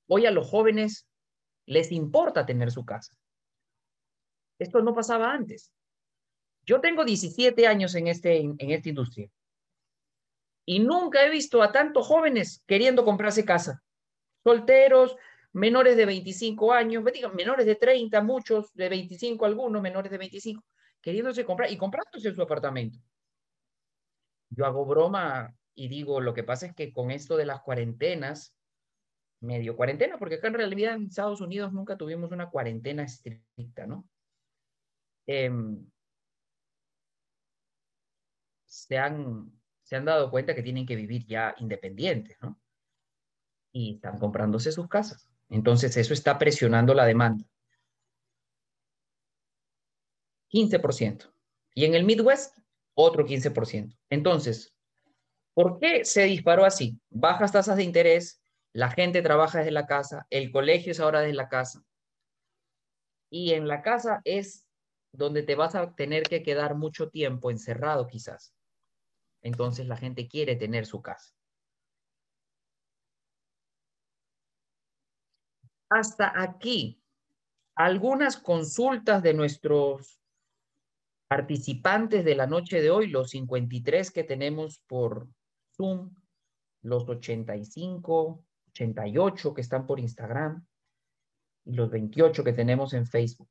Hoy 0.07 0.25
a 0.25 0.31
los 0.31 0.47
jóvenes 0.49 1.09
les 1.65 1.91
importa 1.91 2.45
tener 2.45 2.71
su 2.71 2.85
casa. 2.85 3.17
Esto 4.59 4.81
no 4.81 4.93
pasaba 4.93 5.33
antes. 5.33 5.73
Yo 6.67 6.81
tengo 6.81 7.05
17 7.05 7.65
años 7.65 7.95
en, 7.95 8.07
este, 8.07 8.37
en 8.39 8.71
esta 8.71 8.89
industria 8.89 9.29
y 10.65 10.79
nunca 10.79 11.25
he 11.25 11.29
visto 11.29 11.63
a 11.63 11.71
tantos 11.71 12.05
jóvenes 12.05 12.61
queriendo 12.67 13.05
comprarse 13.05 13.45
casa. 13.45 13.81
Solteros, 14.43 15.15
menores 15.53 15.95
de 15.95 16.05
25 16.05 16.73
años, 16.73 17.05
menores 17.33 17.65
de 17.65 17.75
30, 17.75 18.21
muchos 18.21 18.73
de 18.73 18.89
25, 18.89 19.45
algunos 19.45 19.81
menores 19.81 20.11
de 20.11 20.17
25, 20.17 20.61
queriéndose 21.01 21.45
comprar 21.45 21.71
y 21.71 21.77
comprándose 21.77 22.35
su 22.35 22.41
apartamento. 22.41 22.99
Yo 24.49 24.65
hago 24.65 24.85
broma 24.85 25.55
y 25.73 25.87
digo, 25.87 26.19
lo 26.19 26.33
que 26.33 26.43
pasa 26.43 26.65
es 26.65 26.75
que 26.75 26.91
con 26.91 27.11
esto 27.11 27.37
de 27.37 27.45
las 27.45 27.61
cuarentenas, 27.61 28.53
medio 29.39 29.77
cuarentena, 29.77 30.17
porque 30.17 30.35
acá 30.35 30.47
en 30.49 30.55
realidad 30.55 30.95
en 30.95 31.05
Estados 31.05 31.39
Unidos 31.39 31.71
nunca 31.71 31.95
tuvimos 31.95 32.31
una 32.33 32.49
cuarentena 32.49 33.03
estricta, 33.03 33.87
¿no? 33.87 34.05
Em, 35.27 35.85
se, 38.77 38.97
han, 38.97 39.51
se 39.83 39.95
han 39.95 40.05
dado 40.05 40.29
cuenta 40.29 40.53
que 40.53 40.61
tienen 40.61 40.85
que 40.85 40.95
vivir 40.95 41.25
ya 41.25 41.55
independientes, 41.57 42.37
¿no? 42.41 42.59
Y 43.71 43.95
están 43.95 44.19
comprándose 44.19 44.71
sus 44.71 44.87
casas. 44.87 45.29
Entonces 45.49 45.97
eso 45.97 46.13
está 46.13 46.37
presionando 46.37 46.93
la 46.93 47.05
demanda. 47.05 47.43
15%. 50.51 51.31
Y 51.73 51.85
en 51.85 51.95
el 51.95 52.05
Midwest, 52.05 52.57
otro 52.93 53.25
15%. 53.25 53.97
Entonces, 54.09 54.73
¿por 55.53 55.79
qué 55.79 56.05
se 56.05 56.23
disparó 56.23 56.65
así? 56.65 56.99
Bajas 57.09 57.51
tasas 57.51 57.77
de 57.77 57.83
interés, 57.83 58.41
la 58.73 58.89
gente 58.91 59.21
trabaja 59.21 59.59
desde 59.59 59.71
la 59.71 59.87
casa, 59.87 60.27
el 60.29 60.51
colegio 60.51 60.91
es 60.91 60.99
ahora 60.99 61.21
desde 61.21 61.33
la 61.33 61.49
casa. 61.49 61.83
Y 63.29 63.53
en 63.53 63.67
la 63.67 63.81
casa 63.81 64.21
es 64.23 64.65
donde 65.11 65.43
te 65.43 65.55
vas 65.55 65.75
a 65.75 65.95
tener 65.95 66.23
que 66.23 66.43
quedar 66.43 66.75
mucho 66.75 67.09
tiempo 67.09 67.51
encerrado 67.51 68.07
quizás. 68.07 68.56
Entonces 69.41 69.87
la 69.87 69.97
gente 69.97 70.27
quiere 70.27 70.55
tener 70.55 70.85
su 70.85 71.01
casa. 71.01 71.33
Hasta 75.89 76.41
aquí, 76.41 77.01
algunas 77.75 78.37
consultas 78.37 79.23
de 79.23 79.33
nuestros 79.33 80.19
participantes 81.27 82.25
de 82.25 82.35
la 82.35 82.47
noche 82.47 82.81
de 82.81 82.89
hoy, 82.89 83.07
los 83.07 83.29
53 83.29 84.11
que 84.11 84.23
tenemos 84.23 84.79
por 84.87 85.27
Zoom, 85.75 86.13
los 86.81 87.07
85, 87.07 88.43
88 88.71 89.53
que 89.53 89.61
están 89.61 89.85
por 89.85 89.99
Instagram 89.99 90.65
y 91.65 91.73
los 91.73 91.89
28 91.89 92.43
que 92.43 92.53
tenemos 92.53 92.93
en 92.93 93.05
Facebook. 93.05 93.49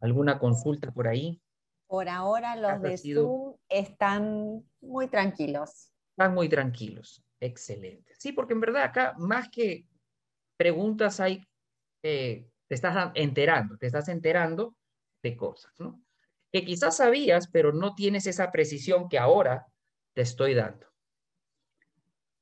¿Alguna 0.00 0.38
consulta 0.38 0.90
por 0.90 1.08
ahí? 1.08 1.40
Por 1.86 2.08
ahora 2.08 2.56
los 2.56 2.80
de 2.80 2.96
Zoom 2.96 3.49
están 3.70 4.64
muy 4.80 5.08
tranquilos. 5.08 5.92
Están 6.10 6.34
muy 6.34 6.48
tranquilos. 6.48 7.24
Excelente. 7.40 8.12
Sí, 8.18 8.32
porque 8.32 8.52
en 8.52 8.60
verdad 8.60 8.84
acá 8.84 9.14
más 9.18 9.48
que 9.48 9.86
preguntas 10.56 11.20
hay, 11.20 11.42
eh, 12.02 12.46
te 12.68 12.74
estás 12.74 13.12
enterando, 13.14 13.78
te 13.78 13.86
estás 13.86 14.08
enterando 14.08 14.76
de 15.22 15.36
cosas, 15.36 15.72
¿no? 15.78 16.02
Que 16.52 16.64
quizás 16.64 16.98
sabías, 16.98 17.48
pero 17.48 17.72
no 17.72 17.94
tienes 17.94 18.26
esa 18.26 18.50
precisión 18.52 19.08
que 19.08 19.18
ahora 19.18 19.66
te 20.14 20.22
estoy 20.22 20.54
dando. 20.54 20.86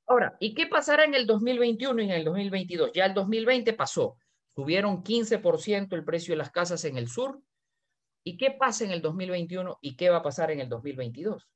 Ahora, 0.06 0.36
¿y 0.40 0.54
qué 0.54 0.66
pasará 0.66 1.04
en 1.04 1.14
el 1.14 1.26
2021 1.26 2.02
y 2.02 2.04
en 2.06 2.10
el 2.12 2.24
2022? 2.24 2.92
Ya 2.94 3.04
el 3.04 3.14
2020 3.14 3.74
pasó. 3.74 4.16
Subieron 4.54 5.04
15% 5.04 5.94
el 5.94 6.04
precio 6.04 6.32
de 6.32 6.38
las 6.38 6.50
casas 6.50 6.84
en 6.86 6.96
el 6.96 7.08
sur. 7.08 7.40
¿Y 8.28 8.36
qué 8.36 8.50
pasa 8.50 8.84
en 8.84 8.90
el 8.90 9.00
2021 9.00 9.78
y 9.80 9.96
qué 9.96 10.10
va 10.10 10.18
a 10.18 10.22
pasar 10.22 10.50
en 10.50 10.60
el 10.60 10.68
2022? 10.68 11.48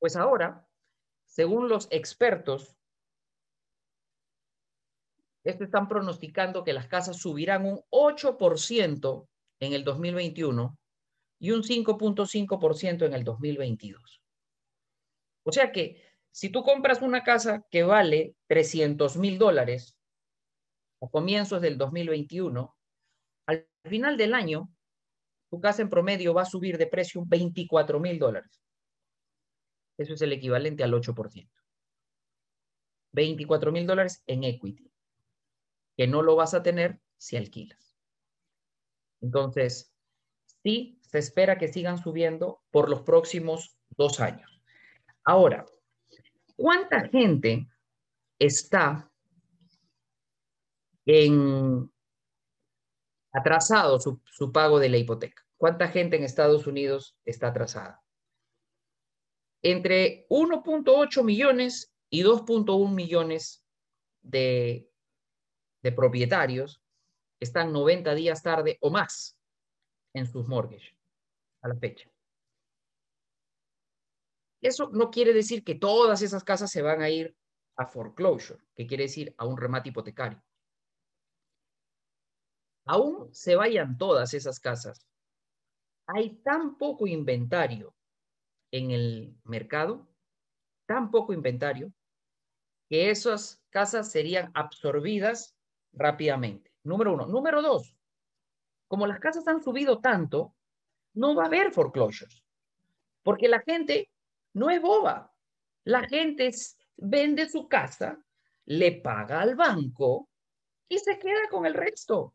Pues 0.00 0.16
ahora, 0.16 0.68
según 1.24 1.68
los 1.68 1.86
expertos, 1.92 2.76
estos 5.44 5.66
están 5.66 5.86
pronosticando 5.86 6.64
que 6.64 6.72
las 6.72 6.88
casas 6.88 7.18
subirán 7.18 7.64
un 7.64 7.80
8% 7.90 9.28
en 9.60 9.72
el 9.72 9.84
2021 9.84 10.76
y 11.38 11.52
un 11.52 11.62
5.5% 11.62 13.06
en 13.06 13.14
el 13.14 13.22
2022. 13.22 14.20
O 15.44 15.52
sea 15.52 15.70
que 15.70 16.02
si 16.32 16.50
tú 16.50 16.64
compras 16.64 17.02
una 17.02 17.22
casa 17.22 17.64
que 17.70 17.84
vale 17.84 18.34
300 18.48 19.16
mil 19.16 19.38
dólares 19.38 19.96
a 21.00 21.06
comienzos 21.06 21.62
del 21.62 21.78
2021, 21.78 22.76
al 23.46 23.68
final 23.84 24.16
del 24.16 24.34
año, 24.34 24.72
tu 25.50 25.60
casa 25.60 25.82
en 25.82 25.88
promedio 25.88 26.34
va 26.34 26.42
a 26.42 26.46
subir 26.46 26.78
de 26.78 26.86
precio 26.86 27.20
un 27.20 27.28
24 27.28 28.00
mil 28.00 28.18
dólares. 28.18 28.60
Eso 29.96 30.14
es 30.14 30.22
el 30.22 30.32
equivalente 30.32 30.84
al 30.84 30.92
8%. 30.92 31.48
24 33.12 33.72
mil 33.72 33.86
dólares 33.86 34.22
en 34.26 34.44
equity, 34.44 34.90
que 35.96 36.06
no 36.06 36.22
lo 36.22 36.36
vas 36.36 36.54
a 36.54 36.62
tener 36.62 37.00
si 37.16 37.36
alquilas. 37.36 37.96
Entonces, 39.20 39.92
sí, 40.62 40.98
se 41.02 41.18
espera 41.18 41.58
que 41.58 41.68
sigan 41.68 41.98
subiendo 41.98 42.60
por 42.70 42.88
los 42.88 43.02
próximos 43.02 43.76
dos 43.96 44.20
años. 44.20 44.62
Ahora, 45.24 45.66
¿cuánta 46.56 47.08
gente 47.08 47.66
está 48.38 49.10
en 51.06 51.90
atrasado 53.32 54.00
su, 54.00 54.20
su 54.24 54.52
pago 54.52 54.78
de 54.78 54.88
la 54.88 54.98
hipoteca? 54.98 55.44
¿Cuánta 55.56 55.88
gente 55.88 56.16
en 56.16 56.24
Estados 56.24 56.66
Unidos 56.66 57.16
está 57.24 57.48
atrasada? 57.48 58.02
Entre 59.62 60.26
1.8 60.28 61.24
millones 61.24 61.92
y 62.10 62.22
2.1 62.22 62.94
millones 62.94 63.64
de, 64.22 64.88
de 65.82 65.92
propietarios 65.92 66.80
están 67.40 67.72
90 67.72 68.14
días 68.14 68.42
tarde 68.42 68.78
o 68.80 68.90
más 68.90 69.38
en 70.14 70.26
sus 70.26 70.46
mortgages 70.46 70.94
a 71.62 71.68
la 71.68 71.76
fecha. 71.76 72.08
Eso 74.60 74.90
no 74.92 75.10
quiere 75.10 75.32
decir 75.32 75.62
que 75.62 75.76
todas 75.76 76.22
esas 76.22 76.42
casas 76.42 76.70
se 76.70 76.82
van 76.82 77.00
a 77.00 77.10
ir 77.10 77.36
a 77.76 77.86
foreclosure, 77.86 78.60
que 78.74 78.86
quiere 78.86 79.04
decir 79.04 79.34
a 79.38 79.46
un 79.46 79.56
remate 79.56 79.90
hipotecario. 79.90 80.42
Aún 82.88 83.28
se 83.34 83.54
vayan 83.54 83.98
todas 83.98 84.32
esas 84.32 84.58
casas, 84.58 85.06
hay 86.06 86.36
tan 86.36 86.78
poco 86.78 87.06
inventario 87.06 87.94
en 88.70 88.92
el 88.92 89.36
mercado, 89.44 90.08
tan 90.86 91.10
poco 91.10 91.34
inventario, 91.34 91.92
que 92.88 93.10
esas 93.10 93.62
casas 93.68 94.10
serían 94.10 94.50
absorbidas 94.54 95.54
rápidamente. 95.92 96.72
Número 96.82 97.12
uno. 97.12 97.26
Número 97.26 97.60
dos, 97.60 97.94
como 98.86 99.06
las 99.06 99.20
casas 99.20 99.46
han 99.48 99.62
subido 99.62 100.00
tanto, 100.00 100.54
no 101.12 101.34
va 101.34 101.42
a 101.42 101.46
haber 101.48 101.72
foreclosures, 101.72 102.42
porque 103.22 103.48
la 103.48 103.60
gente 103.60 104.10
no 104.54 104.70
es 104.70 104.80
boba. 104.80 105.30
La 105.84 106.08
gente 106.08 106.50
vende 106.96 107.50
su 107.50 107.68
casa, 107.68 108.18
le 108.64 108.92
paga 108.92 109.42
al 109.42 109.56
banco 109.56 110.30
y 110.88 110.98
se 110.98 111.18
queda 111.18 111.50
con 111.50 111.66
el 111.66 111.74
resto. 111.74 112.34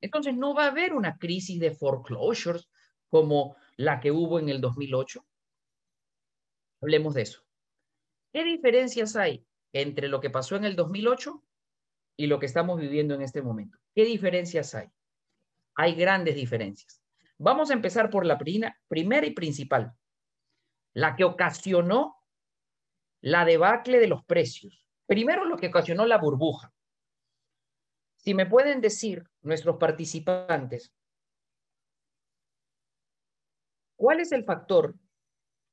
Entonces 0.00 0.36
no 0.36 0.54
va 0.54 0.64
a 0.64 0.68
haber 0.68 0.94
una 0.94 1.18
crisis 1.18 1.58
de 1.60 1.72
foreclosures 1.72 2.68
como 3.08 3.56
la 3.76 4.00
que 4.00 4.10
hubo 4.10 4.38
en 4.38 4.48
el 4.48 4.60
2008. 4.60 5.24
Hablemos 6.80 7.14
de 7.14 7.22
eso. 7.22 7.42
¿Qué 8.32 8.44
diferencias 8.44 9.16
hay 9.16 9.44
entre 9.72 10.08
lo 10.08 10.20
que 10.20 10.30
pasó 10.30 10.56
en 10.56 10.64
el 10.64 10.76
2008 10.76 11.42
y 12.16 12.26
lo 12.26 12.38
que 12.38 12.46
estamos 12.46 12.80
viviendo 12.80 13.14
en 13.14 13.22
este 13.22 13.42
momento? 13.42 13.78
¿Qué 13.94 14.04
diferencias 14.04 14.74
hay? 14.74 14.88
Hay 15.74 15.94
grandes 15.94 16.34
diferencias. 16.34 17.02
Vamos 17.38 17.70
a 17.70 17.74
empezar 17.74 18.10
por 18.10 18.26
la 18.26 18.36
primera 18.36 19.26
y 19.26 19.30
principal, 19.30 19.94
la 20.92 21.16
que 21.16 21.24
ocasionó 21.24 22.16
la 23.20 23.44
debacle 23.44 23.98
de 23.98 24.08
los 24.08 24.24
precios. 24.24 24.84
Primero 25.06 25.44
lo 25.44 25.56
que 25.56 25.68
ocasionó 25.68 26.04
la 26.04 26.18
burbuja. 26.18 26.72
Si 28.28 28.34
me 28.34 28.44
pueden 28.44 28.82
decir 28.82 29.24
nuestros 29.40 29.78
participantes, 29.78 30.92
¿cuál 33.96 34.20
es 34.20 34.32
el 34.32 34.44
factor 34.44 34.94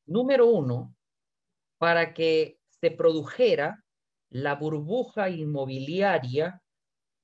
número 0.06 0.48
uno 0.48 0.96
para 1.78 2.14
que 2.14 2.62
se 2.70 2.92
produjera 2.92 3.84
la 4.30 4.56
burbuja 4.56 5.30
inmobiliaria 5.30 6.64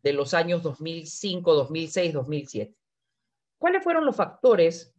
de 0.04 0.12
los 0.12 0.34
años 0.34 0.64
2005, 0.64 1.54
2006, 1.54 2.12
2007. 2.12 2.76
¿Cuáles 3.58 3.86
fueron 3.86 4.06
los 4.06 4.18
factores 4.18 4.94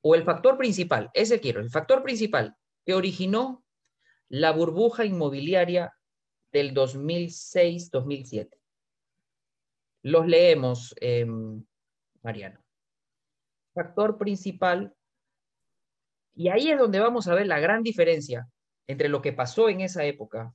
o 0.00 0.16
el 0.16 0.24
factor 0.24 0.58
principal? 0.58 1.08
Ese 1.14 1.38
quiero, 1.38 1.60
el 1.60 1.70
factor 1.70 2.02
principal 2.02 2.56
que 2.84 2.94
originó 2.94 3.64
la 4.28 4.50
burbuja 4.50 5.04
inmobiliaria 5.04 5.96
del 6.50 6.74
2006-2007. 6.74 8.58
Los 10.06 10.28
leemos, 10.28 10.94
eh, 11.00 11.26
Mariano. 12.22 12.60
Factor 13.74 14.16
principal 14.16 14.94
y 16.32 16.48
ahí 16.48 16.70
es 16.70 16.78
donde 16.78 17.00
vamos 17.00 17.26
a 17.26 17.34
ver 17.34 17.48
la 17.48 17.58
gran 17.58 17.82
diferencia 17.82 18.48
entre 18.86 19.08
lo 19.08 19.20
que 19.20 19.32
pasó 19.32 19.68
en 19.68 19.80
esa 19.80 20.04
época 20.04 20.54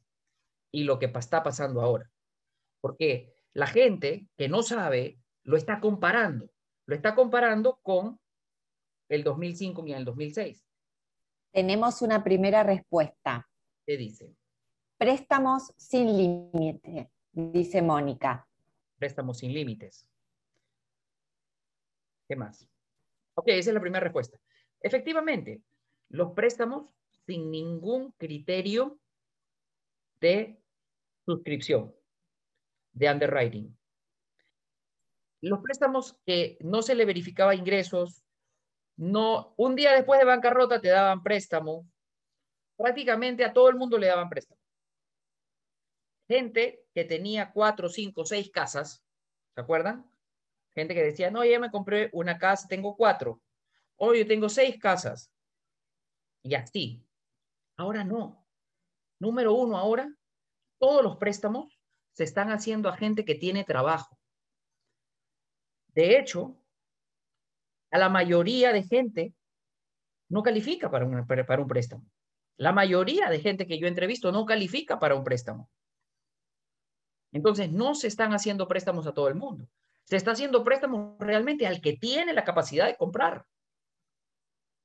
y 0.71 0.85
lo 0.85 0.99
que 0.99 1.07
está 1.07 1.43
pasando 1.43 1.81
ahora. 1.81 2.09
Porque 2.79 3.33
la 3.51 3.67
gente 3.67 4.25
que 4.37 4.47
no 4.47 4.63
sabe 4.63 5.19
lo 5.43 5.57
está 5.57 5.81
comparando. 5.81 6.49
Lo 6.85 6.95
está 6.95 7.13
comparando 7.13 7.77
con 7.81 8.21
el 9.09 9.25
2005 9.25 9.85
y 9.85 9.91
el 9.91 10.05
2006. 10.05 10.65
Tenemos 11.51 12.01
una 12.01 12.23
primera 12.23 12.63
respuesta. 12.63 13.49
¿Qué 13.85 13.97
dice? 13.97 14.33
Préstamos 14.97 15.73
sin 15.75 16.15
límite, 16.15 17.11
dice 17.33 17.81
Mónica. 17.81 18.47
Préstamos 19.01 19.39
sin 19.39 19.51
límites. 19.51 20.07
¿Qué 22.27 22.35
más? 22.35 22.67
Ok, 23.33 23.47
esa 23.47 23.71
es 23.71 23.73
la 23.73 23.81
primera 23.81 24.03
respuesta. 24.03 24.37
Efectivamente, 24.79 25.63
los 26.09 26.33
préstamos 26.33 26.93
sin 27.25 27.49
ningún 27.49 28.11
criterio 28.11 28.99
de 30.19 30.61
suscripción, 31.25 31.95
de 32.91 33.11
underwriting. 33.11 33.75
Los 35.41 35.61
préstamos 35.61 36.19
que 36.23 36.59
no 36.61 36.83
se 36.83 36.93
le 36.93 37.05
verificaba 37.05 37.55
ingresos, 37.55 38.21
no, 38.97 39.55
un 39.57 39.75
día 39.75 39.93
después 39.93 40.19
de 40.19 40.27
bancarrota 40.27 40.79
te 40.79 40.89
daban 40.89 41.23
préstamo, 41.23 41.89
prácticamente 42.77 43.43
a 43.43 43.51
todo 43.51 43.67
el 43.67 43.77
mundo 43.77 43.97
le 43.97 44.05
daban 44.05 44.29
préstamo. 44.29 44.60
Gente 46.31 46.85
que 46.93 47.03
tenía 47.03 47.51
cuatro, 47.51 47.89
cinco, 47.89 48.25
seis 48.25 48.49
casas, 48.49 49.03
¿se 49.53 49.59
acuerdan? 49.59 50.09
Gente 50.73 50.93
que 50.93 51.03
decía, 51.03 51.29
no, 51.29 51.43
ya 51.43 51.59
me 51.59 51.69
compré 51.69 52.09
una 52.13 52.37
casa, 52.37 52.69
tengo 52.69 52.95
cuatro. 52.95 53.41
Hoy 53.97 54.19
yo 54.19 54.27
tengo 54.27 54.47
seis 54.47 54.79
casas. 54.79 55.29
Y 56.41 56.55
así. 56.55 57.05
Ahora 57.75 58.05
no. 58.05 58.47
Número 59.19 59.53
uno, 59.53 59.75
ahora 59.75 60.09
todos 60.79 61.03
los 61.03 61.17
préstamos 61.17 61.77
se 62.13 62.23
están 62.23 62.49
haciendo 62.49 62.87
a 62.87 62.95
gente 62.95 63.25
que 63.25 63.35
tiene 63.35 63.65
trabajo. 63.65 64.17
De 65.87 66.17
hecho, 66.17 66.55
a 67.91 67.97
la 67.97 68.07
mayoría 68.07 68.71
de 68.71 68.83
gente 68.83 69.35
no 70.29 70.43
califica 70.43 70.89
para 70.89 71.03
un, 71.03 71.27
para 71.27 71.61
un 71.61 71.67
préstamo. 71.67 72.09
La 72.55 72.71
mayoría 72.71 73.29
de 73.29 73.41
gente 73.41 73.67
que 73.67 73.77
yo 73.77 73.87
entrevisto 73.87 74.31
no 74.31 74.45
califica 74.45 74.97
para 74.97 75.15
un 75.15 75.25
préstamo. 75.25 75.69
Entonces, 77.31 77.71
no 77.71 77.95
se 77.95 78.07
están 78.07 78.33
haciendo 78.33 78.67
préstamos 78.67 79.07
a 79.07 79.13
todo 79.13 79.27
el 79.27 79.35
mundo. 79.35 79.67
Se 80.03 80.17
está 80.17 80.31
haciendo 80.31 80.63
préstamos 80.63 81.17
realmente 81.19 81.65
al 81.65 81.81
que 81.81 81.93
tiene 81.93 82.33
la 82.33 82.43
capacidad 82.43 82.87
de 82.87 82.97
comprar. 82.97 83.45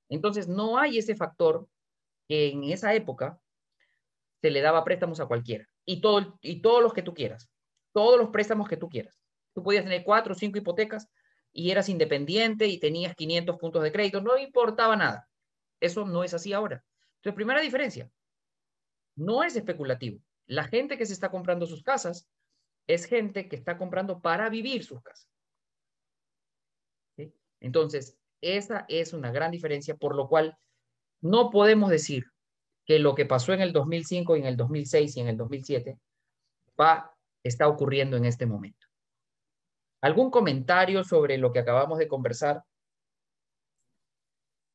Entonces, 0.09 0.47
no 0.47 0.79
hay 0.79 0.99
ese 0.99 1.17
factor 1.17 1.69
que 2.29 2.49
en 2.49 2.65
esa 2.65 2.95
época 2.95 3.41
se 4.41 4.51
le 4.51 4.61
daba 4.61 4.85
préstamos 4.85 5.21
a 5.21 5.27
cualquiera. 5.27 5.69
Y, 5.85 6.01
todo, 6.01 6.39
y 6.41 6.61
todos 6.61 6.83
los 6.83 6.93
que 6.93 7.03
tú 7.03 7.15
quieras. 7.15 7.51
Todos 7.93 8.19
los 8.19 8.31
préstamos 8.31 8.69
que 8.69 8.77
tú 8.77 8.89
quieras. 8.89 9.19
Tú 9.55 9.63
podías 9.63 9.85
tener 9.85 10.05
cuatro 10.05 10.35
o 10.35 10.37
cinco 10.37 10.59
hipotecas 10.59 11.09
y 11.53 11.71
eras 11.71 11.89
independiente 11.89 12.67
y 12.67 12.79
tenías 12.79 13.15
500 13.15 13.57
puntos 13.57 13.83
de 13.83 13.91
crédito. 13.91 14.21
No 14.21 14.37
importaba 14.37 14.95
nada. 14.97 15.29
Eso 15.81 16.05
no 16.05 16.23
es 16.23 16.35
así 16.35 16.53
ahora. 16.53 16.85
Entonces, 17.17 17.35
primera 17.35 17.61
diferencia. 17.61 18.11
No 19.17 19.43
es 19.43 19.57
especulativo. 19.57 20.21
La 20.47 20.65
gente 20.65 20.99
que 20.99 21.07
se 21.07 21.15
está 21.15 21.31
comprando 21.31 21.67
sus 21.67 21.83
casas 21.83 22.29
es 22.87 23.07
gente 23.07 23.49
que 23.49 23.57
está 23.57 23.79
comprando 23.79 24.21
para 24.21 24.49
vivir 24.49 24.85
sus 24.85 25.03
casas. 25.03 25.29
Entonces, 27.61 28.17
esa 28.41 28.85
es 28.89 29.13
una 29.13 29.33
gran 29.33 29.51
diferencia, 29.51 29.97
por 29.97 30.15
lo 30.15 30.29
cual 30.29 30.57
no 31.21 31.51
podemos 31.51 31.91
decir 31.91 32.25
que 32.85 32.99
lo 32.99 33.15
que 33.15 33.27
pasó 33.27 33.53
en 33.53 33.61
el 33.61 33.73
2005, 33.73 34.37
en 34.37 34.45
el 34.45 34.57
2006 34.57 35.17
y 35.17 35.21
en 35.21 35.29
el 35.29 35.37
2007 35.37 35.99
va, 36.81 37.13
está 37.43 37.67
ocurriendo 37.67 38.17
en 38.17 38.27
este 38.27 38.47
momento. 38.47 38.87
¿Algún 40.03 40.31
comentario 40.31 41.03
sobre 41.03 41.39
lo 41.39 41.53
que 41.53 41.59
acabamos 41.59 41.99
de 41.99 42.07
conversar? 42.07 42.63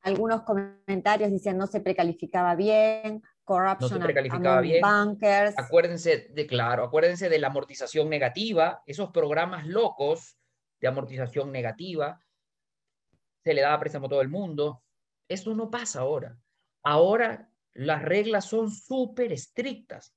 Algunos 0.01 0.41
comentarios 0.41 1.31
dicen 1.31 1.57
no 1.57 1.67
se 1.67 1.79
precalificaba 1.79 2.55
bien, 2.55 3.21
corruption 3.43 3.89
no 3.89 3.97
se 3.97 4.03
precalificaba 4.03 4.61
bien. 4.61 4.81
bankers. 4.81 5.57
Acuérdense 5.57 6.29
de, 6.33 6.47
claro, 6.47 6.83
acuérdense 6.83 7.29
de 7.29 7.39
la 7.39 7.47
amortización 7.47 8.09
negativa, 8.09 8.81
esos 8.85 9.11
programas 9.11 9.65
locos 9.65 10.37
de 10.79 10.87
amortización 10.87 11.51
negativa, 11.51 12.19
se 13.43 13.53
le 13.53 13.61
daba 13.61 13.79
préstamo 13.79 14.07
a 14.07 14.09
todo 14.09 14.21
el 14.21 14.29
mundo. 14.29 14.83
Eso 15.27 15.53
no 15.55 15.69
pasa 15.69 16.01
ahora. 16.01 16.37
Ahora 16.83 17.49
las 17.73 18.01
reglas 18.01 18.45
son 18.45 18.69
súper 18.71 19.31
estrictas. 19.31 20.13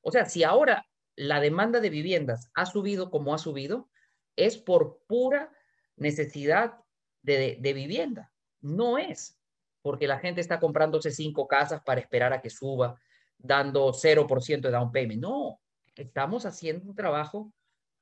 O 0.00 0.10
sea, 0.10 0.26
si 0.26 0.42
ahora 0.44 0.86
la 1.16 1.40
demanda 1.40 1.80
de 1.80 1.90
viviendas 1.90 2.50
ha 2.54 2.66
subido 2.66 3.10
como 3.10 3.34
ha 3.34 3.38
subido, 3.38 3.88
es 4.36 4.56
por 4.56 5.02
pura 5.06 5.52
necesidad 5.96 6.78
de, 7.22 7.58
de, 7.60 7.72
vivienda. 7.72 8.32
No 8.60 8.98
es 8.98 9.37
porque 9.82 10.06
la 10.06 10.18
gente 10.18 10.40
está 10.40 10.58
comprándose 10.58 11.10
cinco 11.10 11.46
casas 11.46 11.82
para 11.82 12.00
esperar 12.00 12.32
a 12.32 12.40
que 12.40 12.50
suba, 12.50 13.00
dando 13.38 13.92
0% 13.92 14.60
de 14.60 14.70
down 14.70 14.90
payment. 14.90 15.20
No, 15.20 15.60
estamos 15.94 16.46
haciendo 16.46 16.88
un 16.88 16.94
trabajo 16.94 17.52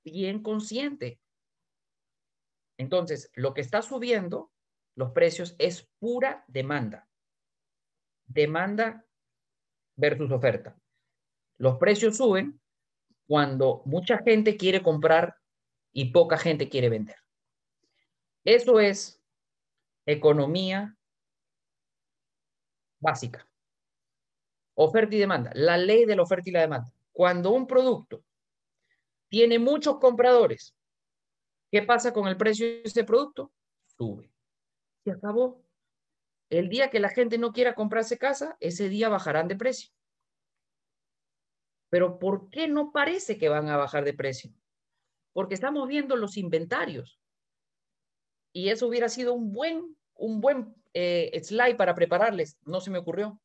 bien 0.04 0.42
consciente. 0.42 1.20
Entonces, 2.78 3.30
lo 3.34 3.54
que 3.54 3.60
está 3.60 3.82
subiendo 3.82 4.52
los 4.94 5.12
precios 5.12 5.54
es 5.58 5.88
pura 5.98 6.44
demanda. 6.48 7.08
Demanda 8.26 9.04
versus 9.94 10.30
oferta. 10.32 10.76
Los 11.58 11.76
precios 11.78 12.16
suben 12.16 12.60
cuando 13.26 13.82
mucha 13.84 14.18
gente 14.18 14.56
quiere 14.56 14.82
comprar 14.82 15.36
y 15.92 16.12
poca 16.12 16.38
gente 16.38 16.68
quiere 16.68 16.88
vender. 16.88 17.16
Eso 18.44 18.80
es 18.80 19.22
economía 20.06 20.96
básica. 23.00 23.48
Oferta 24.74 25.14
y 25.14 25.18
demanda. 25.18 25.50
La 25.54 25.76
ley 25.76 26.04
de 26.04 26.16
la 26.16 26.22
oferta 26.22 26.50
y 26.50 26.52
la 26.52 26.60
demanda. 26.60 26.92
Cuando 27.12 27.52
un 27.52 27.66
producto 27.66 28.22
tiene 29.28 29.58
muchos 29.58 29.98
compradores, 29.98 30.74
¿qué 31.70 31.82
pasa 31.82 32.12
con 32.12 32.28
el 32.28 32.36
precio 32.36 32.66
de 32.66 32.82
ese 32.84 33.04
producto? 33.04 33.52
Sube 33.96 34.30
se 35.06 35.12
acabó. 35.12 35.64
El 36.50 36.68
día 36.68 36.90
que 36.90 36.98
la 36.98 37.08
gente 37.08 37.38
no 37.38 37.52
quiera 37.52 37.74
comprarse 37.74 38.18
casa, 38.18 38.56
ese 38.58 38.88
día 38.88 39.08
bajarán 39.08 39.46
de 39.46 39.54
precio. 39.56 39.92
Pero 41.90 42.18
¿por 42.18 42.50
qué 42.50 42.66
no 42.66 42.90
parece 42.90 43.38
que 43.38 43.48
van 43.48 43.68
a 43.68 43.76
bajar 43.76 44.04
de 44.04 44.14
precio? 44.14 44.52
Porque 45.32 45.54
estamos 45.54 45.86
viendo 45.86 46.16
los 46.16 46.36
inventarios. 46.36 47.20
Y 48.52 48.70
eso 48.70 48.88
hubiera 48.88 49.08
sido 49.08 49.32
un 49.32 49.52
buen, 49.52 49.96
un 50.16 50.40
buen 50.40 50.74
eh, 50.94 51.40
slide 51.42 51.76
para 51.76 51.94
prepararles. 51.94 52.58
No 52.64 52.80
se 52.80 52.90
me 52.90 52.98
ocurrió. 52.98 53.40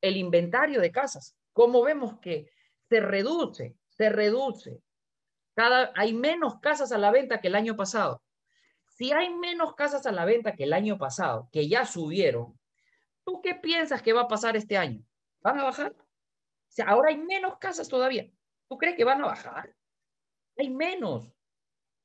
El 0.00 0.16
inventario 0.16 0.80
de 0.80 0.92
casas. 0.92 1.36
¿Cómo 1.52 1.82
vemos 1.82 2.18
que 2.20 2.50
se 2.88 3.00
reduce? 3.00 3.76
Se 3.88 4.10
reduce. 4.10 4.82
Cada, 5.54 5.92
hay 5.94 6.12
menos 6.12 6.60
casas 6.60 6.92
a 6.92 6.98
la 6.98 7.10
venta 7.10 7.40
que 7.40 7.48
el 7.48 7.54
año 7.54 7.76
pasado. 7.76 8.22
Si 8.96 9.12
hay 9.12 9.32
menos 9.34 9.74
casas 9.74 10.06
a 10.06 10.12
la 10.12 10.24
venta 10.24 10.54
que 10.54 10.64
el 10.64 10.72
año 10.72 10.98
pasado, 10.98 11.48
que 11.52 11.68
ya 11.68 11.84
subieron, 11.84 12.58
¿tú 13.24 13.40
qué 13.42 13.54
piensas 13.54 14.02
que 14.02 14.12
va 14.12 14.22
a 14.22 14.28
pasar 14.28 14.56
este 14.56 14.76
año? 14.76 15.02
¿Van 15.40 15.58
a 15.58 15.64
bajar? 15.64 15.92
O 15.92 16.72
sea, 16.76 16.86
ahora 16.86 17.10
hay 17.10 17.18
menos 17.18 17.58
casas 17.58 17.88
todavía. 17.88 18.30
¿Tú 18.68 18.76
crees 18.76 18.96
que 18.96 19.04
van 19.04 19.22
a 19.22 19.26
bajar? 19.26 19.74
Hay 20.58 20.70
menos. 20.70 21.32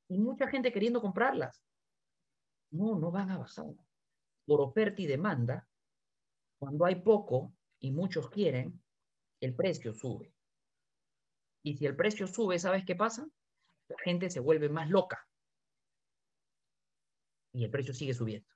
Y 0.07 0.17
mucha 0.17 0.47
gente 0.47 0.71
queriendo 0.71 1.01
comprarlas. 1.01 1.61
No, 2.71 2.97
no 2.97 3.11
van 3.11 3.29
a 3.31 3.37
bajar. 3.37 3.65
Por 4.45 4.61
oferta 4.61 5.01
y 5.01 5.07
demanda, 5.07 5.67
cuando 6.59 6.85
hay 6.85 6.95
poco 6.95 7.53
y 7.79 7.91
muchos 7.91 8.29
quieren, 8.29 8.81
el 9.41 9.55
precio 9.55 9.93
sube. 9.93 10.33
Y 11.63 11.77
si 11.77 11.85
el 11.85 11.95
precio 11.95 12.27
sube, 12.27 12.59
¿sabes 12.59 12.85
qué 12.85 12.95
pasa? 12.95 13.27
La 13.87 13.97
gente 14.03 14.29
se 14.29 14.39
vuelve 14.39 14.69
más 14.69 14.89
loca 14.89 15.27
y 17.53 17.63
el 17.63 17.71
precio 17.71 17.93
sigue 17.93 18.13
subiendo. 18.13 18.47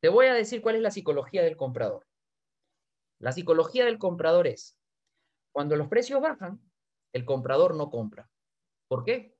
Te 0.00 0.08
voy 0.08 0.26
a 0.26 0.34
decir 0.34 0.62
cuál 0.62 0.76
es 0.76 0.82
la 0.82 0.90
psicología 0.90 1.42
del 1.42 1.56
comprador. 1.56 2.06
La 3.18 3.32
psicología 3.32 3.84
del 3.84 3.98
comprador 3.98 4.46
es, 4.46 4.78
cuando 5.52 5.74
los 5.76 5.88
precios 5.88 6.20
bajan, 6.20 6.60
el 7.12 7.24
comprador 7.24 7.74
no 7.74 7.90
compra. 7.90 8.30
¿Por 8.88 9.04
qué? 9.04 9.36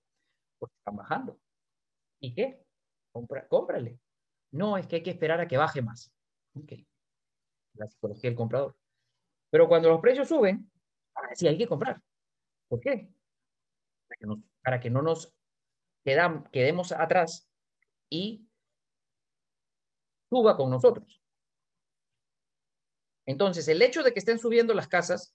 Porque 0.58 0.74
están 0.78 0.96
bajando. 0.96 1.38
¿Y 2.20 2.34
qué? 2.34 2.67
Compra, 3.12 3.46
cómprale. 3.48 3.98
No, 4.50 4.76
es 4.76 4.86
que 4.86 4.96
hay 4.96 5.02
que 5.02 5.10
esperar 5.10 5.40
a 5.40 5.48
que 5.48 5.56
baje 5.56 5.82
más. 5.82 6.12
Ok. 6.54 6.72
La 7.74 7.86
psicología 7.86 8.30
del 8.30 8.36
comprador. 8.36 8.76
Pero 9.50 9.68
cuando 9.68 9.88
los 9.88 10.00
precios 10.00 10.28
suben, 10.28 10.70
sí 11.34 11.46
hay 11.46 11.58
que 11.58 11.66
comprar. 11.66 12.00
¿Por 12.68 12.80
qué? 12.80 13.10
Para 14.62 14.80
que, 14.80 14.90
no 14.90 15.02
nos 15.02 15.34
quedemos 16.04 16.92
atrás 16.92 17.50
y 18.10 18.46
suba 20.28 20.56
con 20.56 20.70
nosotros. 20.70 21.22
Entonces, 23.26 23.68
el 23.68 23.82
hecho 23.82 24.02
de 24.02 24.12
que 24.12 24.18
estén 24.18 24.38
subiendo 24.38 24.74
las 24.74 24.88
casas 24.88 25.34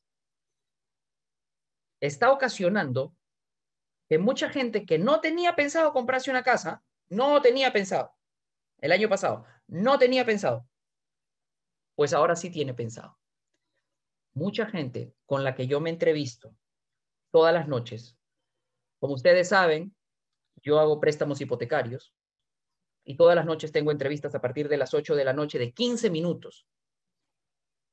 está 2.01 2.31
ocasionando 2.31 3.15
que 4.09 4.17
mucha 4.17 4.49
gente 4.49 4.85
que 4.85 4.97
no 4.97 5.21
tenía 5.21 5.55
pensado 5.55 5.93
comprarse 5.93 6.29
una 6.29 6.43
casa, 6.43 6.83
no 7.13 7.41
tenía 7.41 7.71
pensado, 7.71 8.13
el 8.79 8.91
año 8.91 9.09
pasado, 9.09 9.45
no 9.67 9.97
tenía 9.97 10.25
pensado, 10.25 10.67
pues 11.95 12.13
ahora 12.13 12.35
sí 12.35 12.49
tiene 12.49 12.73
pensado. 12.73 13.17
Mucha 14.33 14.65
gente 14.65 15.13
con 15.25 15.43
la 15.43 15.55
que 15.55 15.67
yo 15.67 15.79
me 15.79 15.89
entrevisto 15.89 16.55
todas 17.31 17.53
las 17.53 17.67
noches, 17.67 18.17
como 18.99 19.13
ustedes 19.13 19.49
saben, 19.49 19.95
yo 20.61 20.79
hago 20.79 20.99
préstamos 20.99 21.41
hipotecarios 21.41 22.13
y 23.03 23.17
todas 23.17 23.35
las 23.35 23.45
noches 23.45 23.71
tengo 23.71 23.91
entrevistas 23.91 24.33
a 24.33 24.41
partir 24.41 24.69
de 24.69 24.77
las 24.77 24.93
8 24.93 25.15
de 25.15 25.25
la 25.25 25.33
noche 25.33 25.59
de 25.59 25.73
15 25.73 26.09
minutos. 26.09 26.65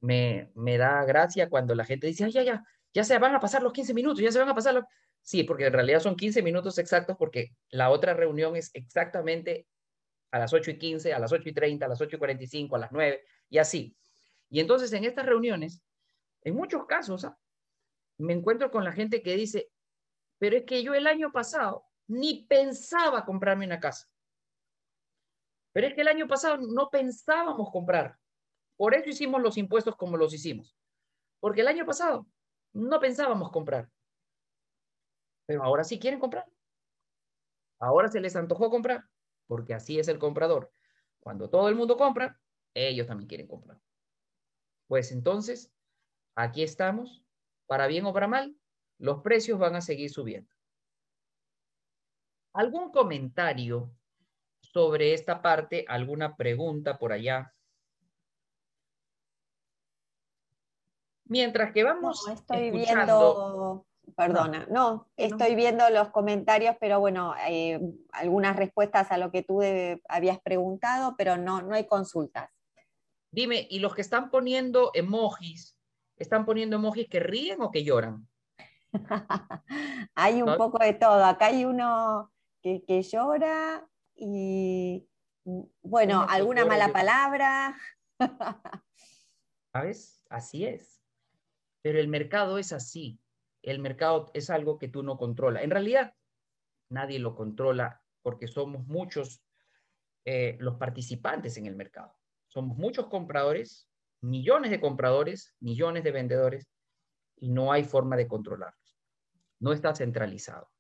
Me, 0.01 0.51
me 0.55 0.79
da 0.79 1.05
gracia 1.05 1.51
cuando 1.51 1.75
la 1.75 1.85
gente 1.85 2.07
dice, 2.07 2.25
ay, 2.25 2.33
ya, 2.33 2.43
ya, 2.43 2.65
ya 2.95 3.05
se 3.05 3.19
van 3.19 3.35
a 3.35 3.41
pasar 3.41 3.63
los 3.63 3.73
15 3.73 3.93
minutos, 3.93 4.23
ya 4.23 4.33
se 4.33 4.39
van 4.39 4.49
a 4.49 4.55
pasar 4.55 4.75
los... 4.75 4.85
Sí, 5.23 5.45
porque 5.45 5.67
en 5.67 5.73
realidad 5.73 6.01
son 6.01 6.17
15 6.17 6.43
minutos 6.43 6.79
exactos 6.79 7.17
porque 7.19 7.55
la 7.71 7.91
otra 7.91 8.15
reunión 8.15 8.57
es 8.57 8.71
exactamente 8.75 9.67
a 10.31 10.39
las 10.39 10.53
8 10.53 10.73
y 10.73 10.79
15, 10.79 11.13
a 11.13 11.19
las 11.19 11.33
8 11.33 11.49
y 11.49 11.53
30, 11.53 11.87
a 11.87 11.89
las 11.89 12.01
8 12.01 12.17
y 12.17 12.19
45, 12.19 12.77
a 12.77 12.79
las 12.79 12.93
9 12.93 13.23
y 13.49 13.59
así. 13.59 13.97
Y 14.49 14.61
entonces 14.61 14.93
en 14.93 15.05
estas 15.05 15.27
reuniones, 15.27 15.83
en 16.43 16.55
muchos 16.55 16.87
casos, 16.87 17.25
¿ah? 17.25 17.39
me 18.19 18.33
encuentro 18.33 18.71
con 18.71 18.85
la 18.85 18.93
gente 18.93 19.23
que 19.23 19.37
dice, 19.37 19.71
pero 20.39 20.57
es 20.57 20.65
que 20.65 20.83
yo 20.83 20.95
el 20.95 21.07
año 21.07 21.33
pasado 21.33 21.85
ni 22.07 22.47
pensaba 22.47 23.25
comprarme 23.25 23.67
una 23.67 23.81
casa. 23.81 24.09
Pero 25.73 25.87
es 25.87 25.95
que 25.95 26.01
el 26.01 26.09
año 26.09 26.27
pasado 26.27 26.57
no 26.59 26.89
pensábamos 26.91 27.71
comprar. 27.71 28.19
Por 28.77 28.95
eso 28.95 29.09
hicimos 29.09 29.41
los 29.41 29.57
impuestos 29.57 29.95
como 29.97 30.17
los 30.17 30.35
hicimos. 30.35 30.77
Porque 31.39 31.61
el 31.61 31.69
año 31.69 31.87
pasado 31.87 32.27
no 32.73 32.99
pensábamos 32.99 33.51
comprar. 33.51 33.89
Pero 35.51 35.65
ahora 35.65 35.83
sí 35.83 35.99
quieren 35.99 36.21
comprar. 36.21 36.47
Ahora 37.81 38.07
se 38.07 38.21
les 38.21 38.37
antojó 38.37 38.71
comprar. 38.71 39.03
Porque 39.49 39.75
así 39.75 39.99
es 39.99 40.07
el 40.07 40.21
comprador. 40.21 40.73
Cuando 41.19 41.51
todo 41.51 41.69
el 41.69 41.75
mundo 41.75 41.97
compra, 41.97 42.41
ellos 42.73 43.09
también 43.09 43.27
quieren 43.27 43.49
comprar. 43.49 43.81
Pues 44.87 45.11
entonces, 45.11 45.73
aquí 46.37 46.63
estamos. 46.63 47.25
Para 47.67 47.89
bien 47.89 48.07
o 48.07 48.13
para 48.13 48.29
mal, 48.29 48.57
los 48.99 49.23
precios 49.23 49.59
van 49.59 49.75
a 49.75 49.81
seguir 49.81 50.09
subiendo. 50.11 50.55
¿Algún 52.53 52.93
comentario 52.93 53.93
sobre 54.61 55.15
esta 55.15 55.43
parte 55.43 55.85
alguna 55.89 56.37
pregunta 56.37 56.97
por 56.97 57.11
allá. 57.11 57.53
Mientras 61.25 61.73
que 61.73 61.83
vamos 61.83 62.25
No, 62.25 62.35
estoy 62.35 62.69
escuchando... 62.69 63.35
viendo, 63.35 63.90
perdona, 64.17 64.67
no, 64.71 65.09
estoy 65.17 65.55
viendo 65.55 65.89
los 65.91 66.11
comentarios, 66.11 66.77
pero 66.81 67.01
bueno, 67.01 67.35
eh, 67.49 67.81
algunas 68.13 68.57
respuestas 68.57 69.11
a 69.11 69.19
lo 69.19 69.31
que 69.31 69.43
tú 69.43 69.61
habías 70.09 70.41
preguntado, 70.41 71.15
pero 71.17 71.37
no, 71.37 71.63
no 71.63 71.75
hay 71.75 71.87
consultas. 71.87 72.51
Dime, 73.31 73.67
¿y 73.71 73.79
los 73.79 73.95
que 73.95 74.01
están 74.01 74.31
poniendo 74.31 74.91
emojis, 74.95 75.77
están 76.17 76.45
poniendo 76.45 76.77
emojis 76.77 77.09
que 77.09 77.21
ríen 77.21 77.63
o 77.63 77.71
que 77.71 77.85
lloran? 77.85 78.27
hay 80.15 80.43
un 80.43 80.51
¿No? 80.51 80.57
poco 80.57 80.79
de 80.79 80.95
todo. 80.95 81.25
Acá 81.25 81.47
hay 81.47 81.65
uno 81.65 82.33
que, 82.61 82.83
que 82.85 83.03
llora 83.03 83.89
y, 84.17 85.07
bueno, 85.83 86.27
alguna 86.29 86.65
mala 86.65 86.89
palabra. 86.89 87.77
¿Sabes? 89.73 90.25
Así 90.29 90.67
es. 90.67 91.01
Pero 91.83 91.99
el 91.99 92.09
mercado 92.09 92.59
es 92.59 92.73
así. 92.73 93.19
El 93.63 93.79
mercado 93.79 94.31
es 94.35 94.51
algo 94.51 94.79
que 94.79 94.89
tú 94.89 95.03
no 95.03 95.19
controlas. 95.19 95.63
En 95.63 95.71
realidad, 95.71 96.15
nadie 96.89 97.19
lo 97.19 97.35
controla 97.35 98.03
porque 98.23 98.49
somos 98.49 98.87
muchos 98.87 99.43
eh, 100.25 100.57
los 100.61 100.77
participantes 100.77 101.57
en 101.57 101.67
el 101.67 101.77
mercado. 101.77 102.15
Somos 102.49 102.77
muchos 102.77 103.07
compradores, 103.07 103.89
millones 104.21 104.71
de 104.71 104.81
compradores, 104.81 105.55
millones 105.61 106.05
de 106.05 106.13
vendedores, 106.13 106.69
y 107.37 107.49
no 107.49 107.73
hay 107.73 107.85
forma 107.85 108.17
de 108.17 108.29
controlarlos. 108.29 108.99
No 109.61 109.73
está 109.73 109.95
centralizado. 109.95 110.71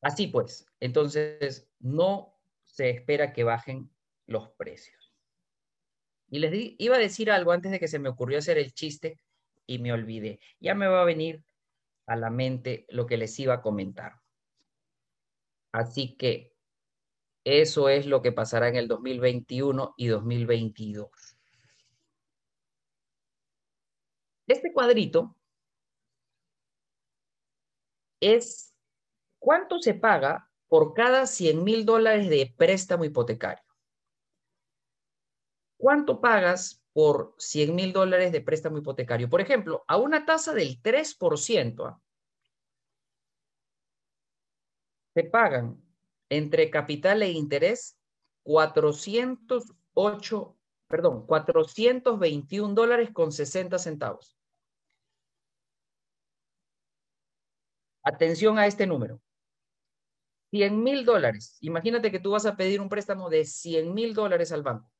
Así 0.00 0.28
pues, 0.28 0.66
entonces 0.78 1.68
no 1.80 2.38
se 2.64 2.90
espera 2.90 3.32
que 3.32 3.42
bajen 3.42 3.90
los 4.26 4.50
precios. 4.50 5.12
Y 6.30 6.38
les 6.38 6.52
iba 6.78 6.96
a 6.96 7.00
decir 7.00 7.30
algo 7.30 7.52
antes 7.52 7.72
de 7.72 7.80
que 7.80 7.88
se 7.88 7.98
me 7.98 8.10
ocurrió 8.10 8.38
hacer 8.38 8.58
el 8.58 8.72
chiste 8.72 9.18
y 9.68 9.78
me 9.78 9.92
olvidé. 9.92 10.40
Ya 10.58 10.74
me 10.74 10.88
va 10.88 11.02
a 11.02 11.04
venir 11.04 11.44
a 12.06 12.16
la 12.16 12.30
mente 12.30 12.86
lo 12.88 13.06
que 13.06 13.18
les 13.18 13.38
iba 13.38 13.54
a 13.54 13.62
comentar. 13.62 14.14
Así 15.72 16.16
que 16.16 16.52
eso 17.44 17.88
es 17.88 18.06
lo 18.06 18.22
que 18.22 18.32
pasará 18.32 18.68
en 18.68 18.76
el 18.76 18.88
2021 18.88 19.94
y 19.96 20.08
2022. 20.08 21.10
Este 24.46 24.72
cuadrito 24.72 25.36
es 28.20 28.74
cuánto 29.38 29.78
se 29.78 29.94
paga 29.94 30.50
por 30.66 30.94
cada 30.94 31.26
100 31.26 31.62
mil 31.62 31.84
dólares 31.84 32.30
de 32.30 32.52
préstamo 32.56 33.04
hipotecario. 33.04 33.64
¿Cuánto 35.76 36.20
pagas 36.20 36.77
por 36.92 37.34
100 37.38 37.74
mil 37.74 37.92
dólares 37.92 38.32
de 38.32 38.40
préstamo 38.40 38.78
hipotecario? 38.78 39.28
Por 39.28 39.40
ejemplo, 39.40 39.84
a 39.86 39.96
una 39.96 40.26
tasa 40.26 40.52
del 40.54 40.80
3%, 40.82 41.86
¿ah? 41.86 42.00
se 45.14 45.24
pagan 45.24 45.82
entre 46.28 46.70
capital 46.70 47.22
e 47.22 47.30
interés 47.30 47.98
408, 48.44 50.56
perdón, 50.86 51.26
421 51.26 52.74
dólares 52.74 53.10
con 53.12 53.32
60 53.32 53.78
centavos. 53.78 54.36
Atención 58.02 58.58
a 58.58 58.66
este 58.66 58.86
número. 58.86 59.20
100 60.50 60.82
mil 60.82 61.04
dólares. 61.04 61.58
Imagínate 61.60 62.10
que 62.10 62.20
tú 62.20 62.30
vas 62.30 62.46
a 62.46 62.56
pedir 62.56 62.80
un 62.80 62.88
préstamo 62.88 63.28
de 63.28 63.44
100 63.44 63.92
mil 63.92 64.14
dólares 64.14 64.50
al 64.52 64.62
banco. 64.62 64.90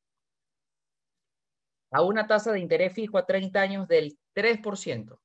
A 1.90 2.02
una 2.02 2.26
tasa 2.26 2.52
de 2.52 2.60
interés 2.60 2.92
fijo 2.92 3.16
a 3.16 3.24
30 3.26 3.60
años 3.60 3.88
del 3.88 4.18
3%. 4.34 5.18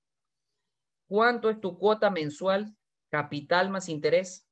¿Cuánto 1.08 1.50
es 1.50 1.60
tu 1.60 1.78
cuota 1.78 2.10
mensual? 2.10 2.74
Capital 3.10 3.70
más 3.70 3.90
interés. 3.90 4.48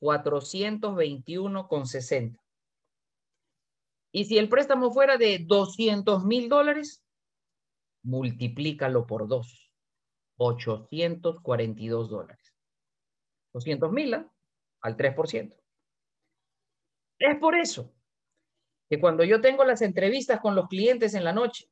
421,60. 0.00 2.38
Y 4.12 4.26
si 4.26 4.38
el 4.38 4.48
préstamo 4.48 4.92
fuera 4.92 5.16
de 5.16 5.40
200 5.44 6.24
mil 6.24 6.48
dólares, 6.48 7.02
multiplícalo 8.02 9.04
por 9.06 9.26
dos. 9.26 9.72
842 10.38 12.08
dólares. 12.08 12.54
200 13.52 13.90
mil 13.90 14.14
¿ah? 14.14 14.32
al 14.80 14.96
3%. 14.96 15.56
Es 17.18 17.38
por 17.38 17.56
eso 17.56 17.95
que 18.88 19.00
cuando 19.00 19.24
yo 19.24 19.40
tengo 19.40 19.64
las 19.64 19.82
entrevistas 19.82 20.40
con 20.40 20.54
los 20.54 20.68
clientes 20.68 21.14
en 21.14 21.24
la 21.24 21.32
noche 21.32 21.68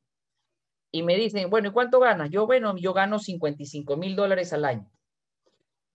y 0.91 1.03
me 1.03 1.15
dicen, 1.15 1.49
bueno, 1.49 1.69
¿y 1.69 1.71
cuánto 1.71 1.99
ganas? 1.99 2.29
Yo, 2.29 2.45
bueno, 2.45 2.75
yo 2.77 2.93
gano 2.93 3.19
55 3.19 3.97
mil 3.97 4.15
dólares 4.15 4.53
al 4.53 4.65
año. 4.65 4.89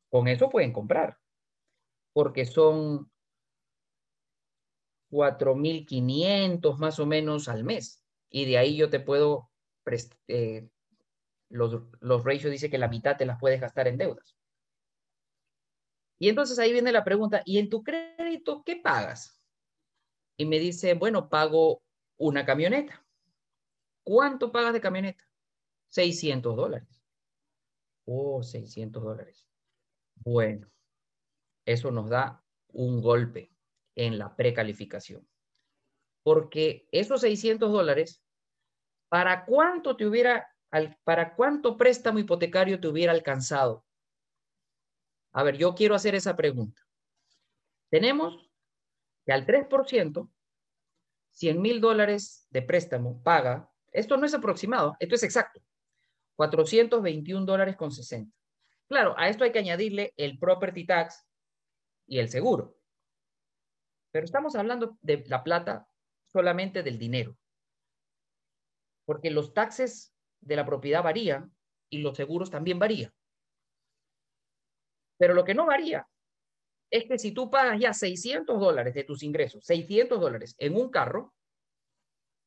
Con 0.09 0.29
eso 0.29 0.51
pueden 0.51 0.73
comprar, 0.73 1.19
porque 2.13 2.45
son 2.45 3.11
4.500 5.11 6.79
más 6.79 6.99
o 6.99 7.07
menos 7.07 7.49
al 7.49 7.65
mes. 7.65 8.05
Y 8.29 8.45
de 8.47 8.59
ahí 8.59 8.77
yo 8.77 8.91
te 8.91 9.01
puedo, 9.01 9.51
eh, 10.29 10.69
los, 11.49 11.83
los 12.01 12.25
ratios 12.25 12.51
dice 12.51 12.71
que 12.71 12.79
la 12.79 12.89
mitad 12.89 13.17
te 13.17 13.27
las 13.27 13.39
puedes 13.39 13.61
gastar 13.61 13.89
en 13.89 13.99
deudas. 13.99 14.37
Y 16.19 16.29
entonces 16.29 16.59
ahí 16.59 16.73
viene 16.73 16.93
la 16.93 17.05
pregunta, 17.05 17.43
¿y 17.47 17.59
en 17.59 17.71
tu 17.71 17.83
crédito 17.83 18.63
qué 18.65 18.77
pagas? 18.77 19.40
Y 20.41 20.47
me 20.47 20.59
dice, 20.59 20.95
bueno, 20.95 21.29
pago 21.29 21.83
una 22.17 22.47
camioneta. 22.47 23.05
¿Cuánto 24.03 24.51
pagas 24.51 24.73
de 24.73 24.81
camioneta? 24.81 25.23
600 25.91 26.57
dólares. 26.57 27.05
Oh, 28.07 28.43
600 28.43 29.03
dólares. 29.03 29.47
Bueno, 30.15 30.67
eso 31.67 31.91
nos 31.91 32.09
da 32.09 32.43
un 32.69 33.03
golpe 33.03 33.53
en 33.95 34.19
la 34.19 34.35
precalificación. 34.35 35.29
Porque 36.23 36.89
esos 36.91 37.21
600 37.21 37.71
dólares, 37.71 38.25
¿para 39.11 39.45
cuánto 39.45 39.95
te 39.95 40.07
hubiera, 40.07 40.57
para 41.05 41.37
cuánto 41.37 41.77
préstamo 41.77 42.19
hipotecario 42.19 42.81
te 42.81 42.89
hubiera 42.89 43.13
alcanzado? 43.13 43.85
A 45.33 45.43
ver, 45.43 45.59
yo 45.59 45.75
quiero 45.75 45.95
hacer 45.95 46.15
esa 46.15 46.35
pregunta. 46.35 46.81
Tenemos 47.91 48.50
al 49.33 49.47
3%, 49.47 50.31
100 51.33 51.63
mil 51.63 51.81
dólares 51.81 52.47
de 52.51 52.63
préstamo 52.63 53.23
paga, 53.23 53.71
esto 53.93 54.17
no 54.17 54.27
es 54.27 54.35
aproximado, 54.35 54.97
esto 55.01 55.15
es 55.15 55.23
exacto, 55.23 55.61
421 56.37 57.45
dólares 57.45 57.77
con 57.77 57.91
60. 57.91 58.35
Claro, 58.89 59.15
a 59.17 59.29
esto 59.29 59.45
hay 59.45 59.53
que 59.53 59.59
añadirle 59.61 60.13
el 60.17 60.39
property 60.39 60.85
tax 60.85 61.25
y 62.07 62.19
el 62.19 62.29
seguro. 62.29 62.77
Pero 64.11 64.25
estamos 64.25 64.57
hablando 64.57 64.99
de 65.01 65.25
la 65.29 65.45
plata 65.45 65.87
solamente 66.27 66.83
del 66.83 66.99
dinero. 66.99 67.37
Porque 69.05 69.31
los 69.31 69.55
taxes 69.55 70.13
de 70.41 70.57
la 70.57 70.67
propiedad 70.67 71.03
varían 71.03 71.55
y 71.89 71.99
los 71.99 72.17
seguros 72.17 72.51
también 72.51 72.79
varían. 72.79 73.13
Pero 75.19 75.35
lo 75.35 75.45
que 75.45 75.55
no 75.55 75.67
varía 75.67 76.09
es 76.91 77.05
que 77.05 77.19
si 77.19 77.33
tú 77.33 77.51
pagas 77.51 77.79
ya 77.79 77.93
600 77.93 78.59
dólares 78.59 78.95
de 78.95 79.05
tus 79.05 79.23
ingresos, 79.23 79.65
600 79.65 80.21
dólares 80.21 80.55
en 80.59 80.77
un 80.77 80.91
carro, 80.91 81.33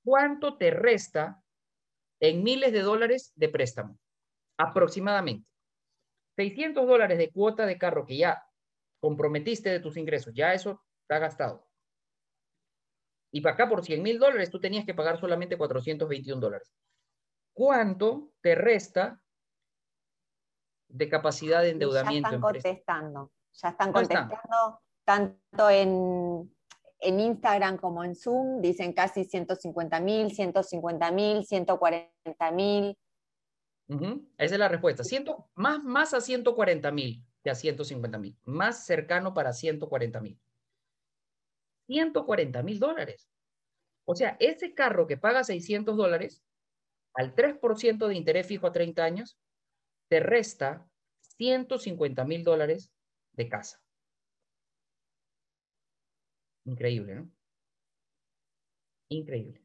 ¿cuánto 0.03 0.57
te 0.57 0.71
resta 0.71 1.41
en 2.19 2.43
miles 2.43 2.73
de 2.73 2.81
dólares 2.81 3.31
de 3.35 3.49
préstamo? 3.49 3.97
Aproximadamente. 4.57 5.47
600 6.35 6.85
dólares 6.85 7.17
de 7.17 7.31
cuota 7.31 7.65
de 7.65 7.77
carro 7.77 8.05
que 8.05 8.17
ya 8.17 8.43
comprometiste 8.99 9.69
de 9.69 9.79
tus 9.79 9.97
ingresos, 9.97 10.33
ya 10.33 10.53
eso 10.53 10.81
está 11.01 11.19
gastado. 11.19 11.67
Y 13.31 13.41
para 13.41 13.55
acá 13.55 13.69
por 13.69 13.83
100 13.83 14.01
mil 14.03 14.19
dólares 14.19 14.49
tú 14.49 14.59
tenías 14.59 14.85
que 14.85 14.93
pagar 14.93 15.19
solamente 15.19 15.57
421 15.57 16.39
dólares. 16.39 16.73
¿Cuánto 17.53 18.31
te 18.41 18.55
resta 18.55 19.21
de 20.87 21.09
capacidad 21.09 21.61
de 21.61 21.67
Y 21.67 21.69
ya 21.69 21.73
endeudamiento? 21.73 22.27
están 22.29 22.41
contestando, 22.41 23.31
ya 23.53 23.69
están 23.69 23.91
contestando 23.91 24.81
tanto 25.05 25.69
en, 25.69 26.53
en 26.99 27.19
Instagram 27.19 27.77
como 27.77 28.03
en 28.03 28.15
Zoom, 28.15 28.61
dicen 28.61 28.93
casi 28.93 29.25
150 29.25 29.99
mil, 29.99 30.31
150 30.31 31.11
mil, 31.11 31.45
140 31.45 32.51
mil. 32.51 32.97
Ujú, 33.89 34.29
Esa 34.37 34.55
es 34.55 34.59
la 34.59 34.69
respuesta. 34.69 35.03
Ciento, 35.03 35.49
más, 35.55 35.83
más 35.83 36.13
a 36.13 36.21
140 36.21 36.91
mil 36.91 37.25
que 37.43 37.49
a 37.49 37.55
150 37.55 38.17
mil. 38.17 38.37
Más 38.45 38.85
cercano 38.85 39.33
para 39.33 39.51
140 39.53 40.21
mil. 40.21 40.39
140 41.87 42.63
mil 42.63 42.79
dólares. 42.79 43.29
O 44.05 44.15
sea, 44.15 44.37
ese 44.39 44.73
carro 44.73 45.05
que 45.05 45.17
paga 45.17 45.43
600 45.43 45.95
dólares, 45.95 46.43
al 47.13 47.35
3% 47.35 48.07
de 48.07 48.15
interés 48.15 48.47
fijo 48.47 48.67
a 48.67 48.71
30 48.71 49.03
años, 49.03 49.37
te 50.09 50.19
resta 50.19 50.87
150 51.37 52.23
mil 52.25 52.43
dólares 52.43 52.91
de 53.33 53.49
casa. 53.49 53.79
Increíble, 56.65 57.15
¿no? 57.15 57.31
Increíble. 59.09 59.61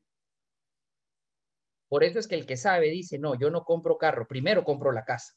Por 1.89 2.05
eso 2.05 2.19
es 2.19 2.29
que 2.29 2.35
el 2.35 2.47
que 2.47 2.57
sabe 2.57 2.91
dice, 2.91 3.19
no, 3.19 3.35
yo 3.39 3.51
no 3.51 3.65
compro 3.65 3.97
carro, 3.99 4.27
primero 4.27 4.65
compro 4.65 4.93
la 4.93 5.05
casa. 5.05 5.35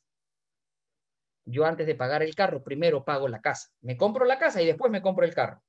Yo 1.46 1.66
antes 1.66 1.88
de 1.88 1.96
pagar 1.96 2.24
el 2.24 2.36
carro, 2.36 2.64
primero 2.64 3.04
pago 3.04 3.28
la 3.28 3.42
casa. 3.42 3.70
Me 3.82 3.98
compro 3.98 4.26
la 4.26 4.38
casa 4.38 4.62
y 4.62 4.66
después 4.66 4.92
me 4.92 5.02
compro 5.02 5.26
el 5.26 5.34
carro. 5.34 5.62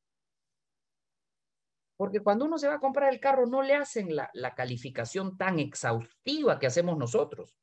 Porque 1.97 2.21
cuando 2.21 2.45
uno 2.45 2.59
se 2.59 2.69
va 2.69 2.75
a 2.75 2.81
comprar 2.81 3.13
el 3.13 3.21
carro, 3.21 3.47
no 3.47 3.63
le 3.63 3.75
hacen 3.75 4.15
la, 4.15 4.29
la 4.35 4.55
calificación 4.55 5.37
tan 5.37 5.59
exhaustiva 5.59 6.59
que 6.59 6.67
hacemos 6.67 6.99
nosotros. 6.99 7.57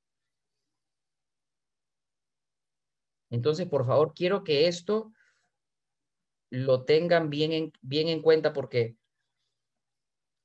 Entonces, 3.29 3.67
por 3.67 3.85
favor, 3.85 4.13
quiero 4.13 4.43
que 4.43 4.67
esto 4.67 5.11
lo 6.51 6.83
tengan 6.83 7.29
bien 7.29 7.51
en, 7.51 7.71
bien 7.81 8.07
en 8.07 8.21
cuenta 8.21 8.53
porque 8.53 8.95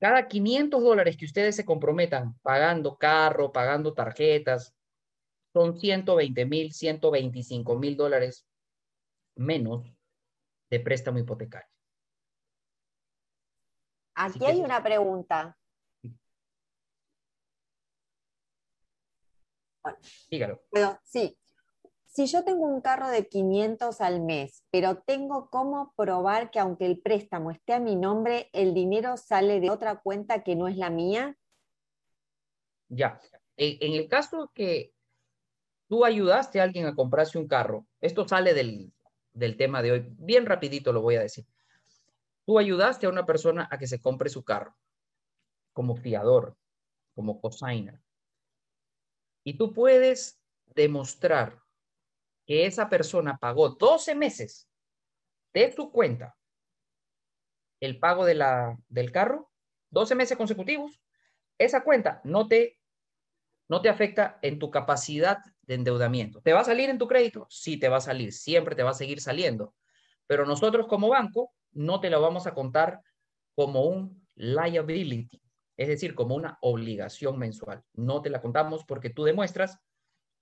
cada 0.00 0.28
500 0.28 0.82
dólares 0.82 1.16
que 1.16 1.24
ustedes 1.24 1.56
se 1.56 1.64
comprometan 1.64 2.38
pagando 2.42 2.98
carro, 2.98 3.52
pagando 3.52 3.94
tarjetas, 3.94 4.74
son 5.54 5.78
120 5.78 6.44
mil, 6.46 6.72
125 6.72 7.78
mil 7.78 7.96
dólares 7.96 8.46
menos 9.36 9.86
de 10.68 10.80
préstamo 10.80 11.18
hipotecario. 11.18 11.68
Aquí 14.16 14.44
hay 14.44 14.60
una 14.60 14.82
pregunta. 14.82 15.56
Dígalo. 20.30 20.62
sí, 21.02 21.36
si 22.14 22.26
yo 22.26 22.44
tengo 22.44 22.68
un 22.68 22.80
carro 22.80 23.08
de 23.08 23.26
500 23.26 24.00
al 24.00 24.20
mes, 24.20 24.62
pero 24.70 24.98
tengo 24.98 25.50
cómo 25.50 25.92
probar 25.96 26.52
que 26.52 26.60
aunque 26.60 26.86
el 26.86 27.00
préstamo 27.00 27.50
esté 27.50 27.72
a 27.72 27.80
mi 27.80 27.96
nombre, 27.96 28.50
el 28.52 28.72
dinero 28.72 29.16
sale 29.16 29.58
de 29.58 29.68
otra 29.68 30.00
cuenta 30.00 30.44
que 30.44 30.54
no 30.54 30.68
es 30.68 30.76
la 30.76 30.90
mía? 30.90 31.36
Ya. 32.88 33.20
En 33.56 33.94
el 33.94 34.08
caso 34.08 34.52
que 34.54 34.92
tú 35.88 36.04
ayudaste 36.04 36.60
a 36.60 36.62
alguien 36.62 36.86
a 36.86 36.94
comprarse 36.94 37.36
un 37.36 37.48
carro, 37.48 37.84
esto 38.00 38.28
sale 38.28 38.54
del, 38.54 38.92
del 39.32 39.56
tema 39.56 39.82
de 39.82 39.90
hoy, 39.90 40.06
bien 40.10 40.46
rapidito 40.46 40.92
lo 40.92 41.02
voy 41.02 41.16
a 41.16 41.22
decir. 41.22 41.44
Tú 42.46 42.60
ayudaste 42.60 43.06
a 43.06 43.10
una 43.10 43.26
persona 43.26 43.66
a 43.72 43.76
que 43.76 43.88
se 43.88 44.00
compre 44.00 44.28
su 44.28 44.44
carro 44.44 44.76
como 45.72 45.96
fiador, 45.96 46.56
como 47.16 47.40
cosigner. 47.40 48.00
Y 49.42 49.54
tú 49.58 49.72
puedes 49.72 50.40
demostrar 50.76 51.63
que 52.46 52.66
esa 52.66 52.88
persona 52.88 53.38
pagó 53.38 53.70
12 53.70 54.14
meses 54.14 54.68
de 55.52 55.72
su 55.72 55.90
cuenta 55.90 56.36
el 57.80 57.98
pago 57.98 58.24
de 58.24 58.34
la, 58.34 58.78
del 58.88 59.12
carro, 59.12 59.50
12 59.90 60.14
meses 60.14 60.36
consecutivos, 60.36 61.02
esa 61.58 61.84
cuenta 61.84 62.20
no 62.24 62.48
te, 62.48 62.78
no 63.68 63.82
te 63.82 63.88
afecta 63.88 64.38
en 64.42 64.58
tu 64.58 64.70
capacidad 64.70 65.38
de 65.62 65.74
endeudamiento. 65.74 66.40
¿Te 66.40 66.52
va 66.52 66.60
a 66.60 66.64
salir 66.64 66.90
en 66.90 66.98
tu 66.98 67.06
crédito? 67.06 67.46
Sí, 67.50 67.78
te 67.78 67.88
va 67.88 67.98
a 67.98 68.00
salir, 68.00 68.32
siempre 68.32 68.74
te 68.74 68.82
va 68.82 68.90
a 68.90 68.94
seguir 68.94 69.20
saliendo. 69.20 69.74
Pero 70.26 70.46
nosotros 70.46 70.86
como 70.86 71.08
banco 71.08 71.52
no 71.72 72.00
te 72.00 72.10
lo 72.10 72.20
vamos 72.20 72.46
a 72.46 72.54
contar 72.54 73.00
como 73.54 73.84
un 73.84 74.26
liability, 74.34 75.42
es 75.76 75.88
decir, 75.88 76.14
como 76.14 76.34
una 76.34 76.58
obligación 76.62 77.38
mensual. 77.38 77.82
No 77.92 78.22
te 78.22 78.30
la 78.30 78.40
contamos 78.40 78.84
porque 78.84 79.10
tú 79.10 79.24
demuestras 79.24 79.78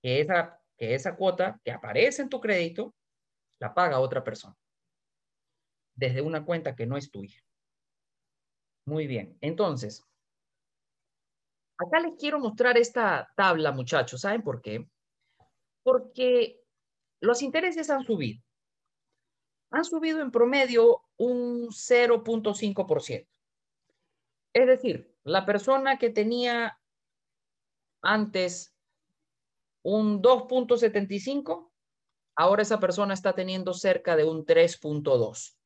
que 0.01 0.21
esa 0.21 0.62
que 0.83 0.95
esa 0.95 1.15
cuota 1.15 1.61
que 1.63 1.71
aparece 1.71 2.21
en 2.21 2.27
tu 2.29 2.41
crédito 2.41 2.93
la 3.61 3.73
paga 3.73 4.01
otra 4.01 4.21
persona 4.21 4.53
desde 5.95 6.21
una 6.21 6.43
cuenta 6.43 6.75
que 6.75 6.85
no 6.85 6.97
es 6.97 7.09
tuya. 7.09 7.41
Muy 8.85 9.07
bien, 9.07 9.37
entonces, 9.39 10.03
acá 11.77 12.01
les 12.01 12.15
quiero 12.19 12.37
mostrar 12.39 12.77
esta 12.77 13.31
tabla, 13.37 13.71
muchachos. 13.71 14.19
¿Saben 14.19 14.41
por 14.41 14.61
qué? 14.61 14.85
Porque 15.83 16.59
los 17.21 17.41
intereses 17.41 17.89
han 17.89 18.03
subido. 18.03 18.43
Han 19.71 19.85
subido 19.85 20.19
en 20.19 20.31
promedio 20.31 21.01
un 21.15 21.69
0.5%. 21.69 23.29
Es 24.53 24.67
decir, 24.67 25.15
la 25.23 25.45
persona 25.45 25.97
que 25.97 26.09
tenía 26.09 26.77
antes 28.01 28.72
un 29.83 30.21
2.75, 30.21 31.71
ahora 32.35 32.61
esa 32.61 32.79
persona 32.79 33.13
está 33.13 33.33
teniendo 33.33 33.73
cerca 33.73 34.15
de 34.15 34.23
un 34.23 34.45
3.2. 34.45 35.57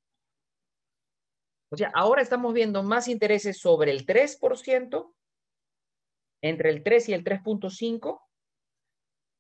O 1.69 1.77
sea, 1.77 1.91
ahora 1.93 2.21
estamos 2.21 2.53
viendo 2.53 2.83
más 2.83 3.07
intereses 3.07 3.59
sobre 3.59 3.91
el 3.91 4.05
3%, 4.05 5.13
entre 6.41 6.69
el 6.69 6.83
3 6.83 7.09
y 7.09 7.13
el 7.13 7.23
3.5, 7.23 8.21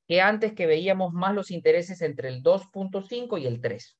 que 0.07 0.21
antes 0.21 0.53
que 0.53 0.67
veíamos 0.67 1.13
más 1.13 1.33
los 1.33 1.51
intereses 1.51 2.01
entre 2.01 2.29
el 2.29 2.43
2.5 2.43 3.41
y 3.41 3.45
el 3.45 3.61
3. 3.61 3.97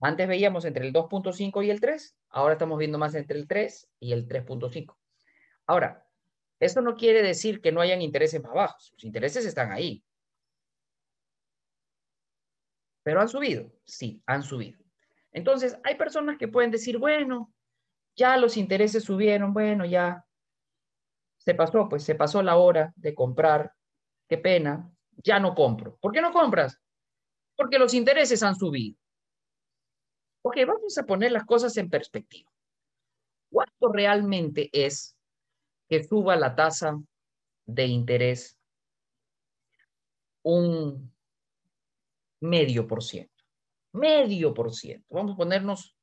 Antes 0.00 0.26
veíamos 0.26 0.64
entre 0.64 0.86
el 0.86 0.92
2.5 0.92 1.64
y 1.64 1.70
el 1.70 1.80
3, 1.80 2.16
ahora 2.30 2.54
estamos 2.54 2.78
viendo 2.78 2.98
más 2.98 3.14
entre 3.14 3.38
el 3.38 3.46
3 3.46 3.88
y 4.00 4.12
el 4.12 4.26
3.5. 4.26 4.96
Ahora, 5.66 6.01
esto 6.62 6.80
no 6.80 6.94
quiere 6.94 7.22
decir 7.22 7.60
que 7.60 7.72
no 7.72 7.80
hayan 7.80 8.02
intereses 8.02 8.40
más 8.40 8.52
bajos. 8.52 8.92
Los 8.92 9.02
intereses 9.02 9.44
están 9.44 9.72
ahí. 9.72 10.00
¿Pero 13.02 13.20
han 13.20 13.28
subido? 13.28 13.68
Sí, 13.84 14.22
han 14.26 14.44
subido. 14.44 14.78
Entonces, 15.32 15.76
hay 15.82 15.96
personas 15.96 16.38
que 16.38 16.46
pueden 16.46 16.70
decir, 16.70 16.98
bueno, 16.98 17.52
ya 18.14 18.36
los 18.36 18.56
intereses 18.56 19.02
subieron, 19.02 19.52
bueno, 19.52 19.84
ya 19.84 20.24
se 21.38 21.52
pasó, 21.56 21.88
pues 21.88 22.04
se 22.04 22.14
pasó 22.14 22.40
la 22.44 22.54
hora 22.54 22.92
de 22.94 23.12
comprar. 23.12 23.74
Qué 24.28 24.38
pena, 24.38 24.88
ya 25.16 25.40
no 25.40 25.56
compro. 25.56 25.96
¿Por 25.96 26.12
qué 26.12 26.20
no 26.20 26.32
compras? 26.32 26.80
Porque 27.56 27.80
los 27.80 27.92
intereses 27.92 28.40
han 28.44 28.54
subido. 28.54 28.96
Ok, 30.42 30.58
vamos 30.64 30.96
a 30.96 31.02
poner 31.06 31.32
las 31.32 31.44
cosas 31.44 31.76
en 31.76 31.90
perspectiva. 31.90 32.52
¿Cuánto 33.50 33.88
realmente 33.92 34.70
es 34.72 35.16
que 35.92 36.02
suba 36.02 36.36
la 36.36 36.54
tasa 36.54 36.98
de 37.66 37.84
interés 37.84 38.58
un 40.42 41.14
medio 42.40 42.86
por 42.86 43.02
ciento. 43.02 43.44
Medio 43.92 44.54
por 44.54 44.72
ciento. 44.72 45.06
Vamos 45.10 45.34
a 45.34 45.36
ponernos 45.36 45.94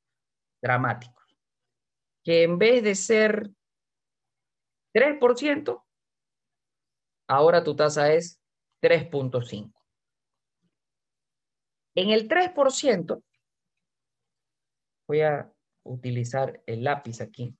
dramáticos. 0.62 1.36
Que 2.23 2.43
en 2.43 2.60
vez 2.60 2.84
de 2.84 2.93
ser 2.93 3.49
3%, 4.93 5.84
ahora 7.28 7.63
tu 7.63 7.75
tasa 7.75 8.13
es 8.13 8.39
3.5. 8.84 9.73
En 11.95 12.12
el 12.12 12.28
3%, 12.30 13.23
voy 15.08 15.21
a 15.21 15.52
utilizar 15.84 16.62
el 16.67 16.84
lápiz 16.84 17.21
aquí. 17.21 17.58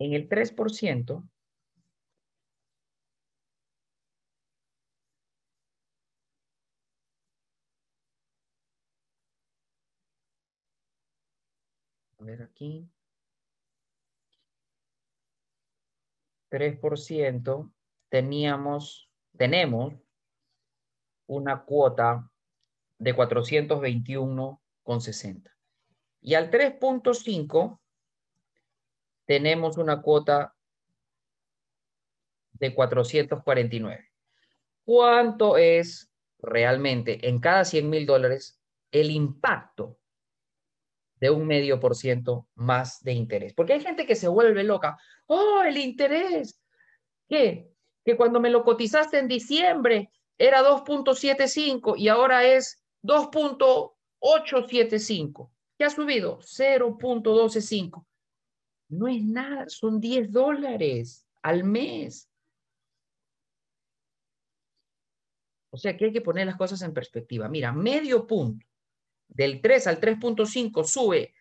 En 0.00 0.12
el 0.12 0.28
3%, 0.28 1.28
a 12.18 12.24
ver 12.24 12.42
aquí, 12.42 12.88
3%, 16.50 17.72
teníamos, 18.08 19.08
tenemos 19.36 19.94
una 21.26 21.64
cuota 21.64 22.30
de 22.98 23.14
421,60. 23.14 25.54
Y 26.20 26.34
al 26.34 26.50
3.5 26.50 27.78
tenemos 29.28 29.76
una 29.76 30.00
cuota 30.00 30.56
de 32.52 32.74
449. 32.74 34.10
¿Cuánto 34.84 35.58
es 35.58 36.10
realmente 36.38 37.28
en 37.28 37.38
cada 37.38 37.66
100 37.66 37.90
mil 37.90 38.06
dólares 38.06 38.58
el 38.90 39.10
impacto 39.10 39.98
de 41.20 41.28
un 41.28 41.46
medio 41.46 41.78
por 41.78 41.94
ciento 41.94 42.48
más 42.54 43.04
de 43.04 43.12
interés? 43.12 43.52
Porque 43.52 43.74
hay 43.74 43.82
gente 43.82 44.06
que 44.06 44.16
se 44.16 44.28
vuelve 44.28 44.64
loca. 44.64 44.96
¡Oh, 45.26 45.62
el 45.62 45.76
interés! 45.76 46.58
¿Qué? 47.28 47.70
Que 48.06 48.16
cuando 48.16 48.40
me 48.40 48.48
lo 48.48 48.64
cotizaste 48.64 49.18
en 49.18 49.28
diciembre 49.28 50.10
era 50.38 50.62
2.75 50.62 51.98
y 51.98 52.08
ahora 52.08 52.44
es 52.44 52.82
2.875. 53.02 55.50
¿Qué 55.76 55.84
ha 55.84 55.90
subido? 55.90 56.38
0.125 56.38 58.07
no 58.88 59.08
es 59.08 59.22
nada, 59.22 59.68
son 59.68 60.00
10 60.00 60.32
dólares 60.32 61.26
al 61.42 61.64
mes. 61.64 62.30
O 65.70 65.76
sea 65.76 65.94
que 65.96 66.06
hay 66.06 66.12
que 66.12 66.22
poner 66.22 66.46
las 66.46 66.56
cosas 66.56 66.80
en 66.82 66.94
perspectiva. 66.94 67.48
Mira, 67.48 67.72
medio 67.72 68.24
punto 68.26 68.66
del 69.28 69.60
3 69.60 69.86
al 69.86 70.00
3.5 70.00 70.84
sube 70.84 71.34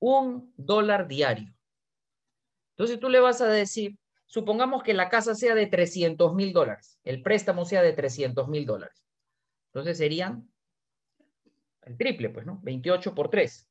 Un 0.00 0.52
dólar 0.56 1.08
diario. 1.08 1.54
Entonces 2.76 3.00
tú 3.00 3.08
le 3.08 3.20
vas 3.20 3.40
a 3.40 3.48
decir, 3.48 3.98
supongamos 4.26 4.82
que 4.82 4.94
la 4.94 5.08
casa 5.08 5.34
sea 5.34 5.54
de 5.54 5.66
300 5.66 6.34
mil 6.34 6.52
dólares, 6.52 6.98
el 7.02 7.22
préstamo 7.22 7.64
sea 7.64 7.82
de 7.82 7.92
300 7.92 8.46
mil 8.48 8.66
dólares. 8.66 9.04
Entonces 9.72 9.98
serían 9.98 10.48
el 11.82 11.96
triple, 11.96 12.30
pues, 12.30 12.46
¿no? 12.46 12.60
28 12.62 13.14
por 13.14 13.30
3. 13.30 13.68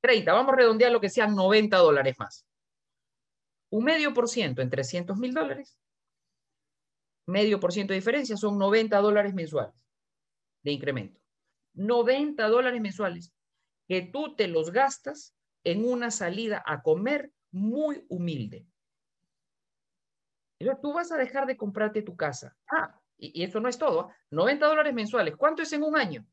30. 0.00 0.32
Vamos 0.32 0.52
a 0.52 0.56
redondear 0.56 0.92
lo 0.92 1.00
que 1.00 1.08
sean 1.08 1.34
90 1.34 1.78
dólares 1.78 2.16
más. 2.18 2.46
Un 3.70 3.84
medio 3.84 4.12
por 4.12 4.28
ciento 4.28 4.60
en 4.60 4.68
300 4.68 5.16
mil 5.16 5.32
dólares. 5.32 5.78
Medio 7.26 7.58
por 7.58 7.72
ciento 7.72 7.92
de 7.92 8.00
diferencia 8.00 8.36
son 8.36 8.58
90 8.58 8.98
dólares 8.98 9.32
mensuales 9.32 9.74
de 10.62 10.72
incremento. 10.72 11.20
90 11.74 12.46
dólares 12.48 12.80
mensuales 12.80 13.32
que 13.88 14.02
tú 14.02 14.36
te 14.36 14.46
los 14.48 14.70
gastas 14.70 15.34
en 15.64 15.84
una 15.84 16.10
salida 16.10 16.62
a 16.64 16.82
comer 16.82 17.32
muy 17.50 18.04
humilde. 18.08 18.66
Tú 20.80 20.92
vas 20.92 21.12
a 21.12 21.16
dejar 21.16 21.46
de 21.46 21.56
comprarte 21.56 22.02
tu 22.02 22.16
casa. 22.16 22.56
Ah, 22.70 23.00
y, 23.18 23.42
eso 23.42 23.60
no 23.60 23.68
es 23.68 23.78
todo. 23.78 24.10
90 24.30 24.64
¿ah? 24.64 24.68
dólares 24.68 24.94
mensuales. 24.94 25.36
¿Cuánto 25.36 25.62
es 25.62 25.72
en 25.72 25.82
un 25.82 25.96
año? 25.96 26.26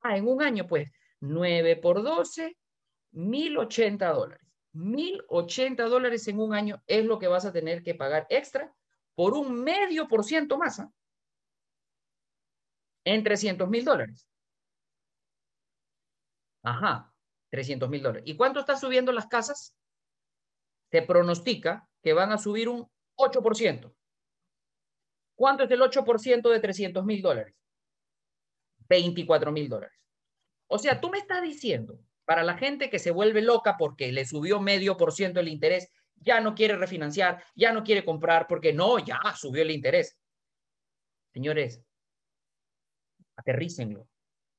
Ah, 0.00 0.16
en 0.16 0.28
un 0.28 0.42
año, 0.42 0.66
pues, 0.66 0.90
9 1.20 1.76
por 1.76 2.02
12, 2.02 2.56
1080 3.12 4.12
dólares. 4.12 4.46
1080 4.72 5.84
dólares 5.84 6.28
en 6.28 6.38
un 6.38 6.54
año 6.54 6.82
es 6.86 7.04
lo 7.04 7.18
que 7.18 7.26
vas 7.26 7.44
a 7.44 7.52
tener 7.52 7.82
que 7.82 7.94
pagar 7.94 8.26
extra 8.28 8.72
por 9.14 9.34
un 9.34 9.62
medio 9.62 10.06
por 10.06 10.24
ciento 10.24 10.58
más. 10.58 10.78
¿ah? 10.80 10.92
En 13.04 13.24
300 13.24 13.68
mil 13.68 13.84
dólares. 13.84 14.28
Ajá. 16.62 17.12
300 17.50 17.88
mil 17.88 18.02
dólares. 18.02 18.24
¿Y 18.26 18.36
cuánto 18.36 18.60
están 18.60 18.78
subiendo 18.78 19.12
las 19.12 19.26
casas? 19.26 19.76
Se 20.90 21.02
pronostica 21.02 21.88
que 22.02 22.12
van 22.12 22.32
a 22.32 22.38
subir 22.38 22.68
un 22.68 22.88
8%. 23.16 23.94
¿Cuánto 25.34 25.64
es 25.64 25.70
el 25.70 25.80
8% 25.80 26.50
de 26.50 26.60
300 26.60 27.04
mil 27.04 27.22
dólares? 27.22 27.54
24 28.88 29.52
mil 29.52 29.68
dólares. 29.68 29.98
O 30.66 30.78
sea, 30.78 31.00
tú 31.00 31.10
me 31.10 31.18
estás 31.18 31.42
diciendo, 31.42 32.00
para 32.24 32.42
la 32.42 32.58
gente 32.58 32.90
que 32.90 32.98
se 32.98 33.10
vuelve 33.10 33.40
loca 33.40 33.76
porque 33.78 34.12
le 34.12 34.26
subió 34.26 34.60
medio 34.60 34.96
por 34.96 35.12
ciento 35.12 35.40
el 35.40 35.48
interés, 35.48 35.90
ya 36.16 36.40
no 36.40 36.54
quiere 36.54 36.76
refinanciar, 36.76 37.42
ya 37.54 37.72
no 37.72 37.84
quiere 37.84 38.04
comprar 38.04 38.46
porque 38.48 38.72
no, 38.72 38.98
ya 38.98 39.20
subió 39.36 39.62
el 39.62 39.70
interés. 39.70 40.18
Señores, 41.32 41.82
aterrícenlo, 43.36 44.08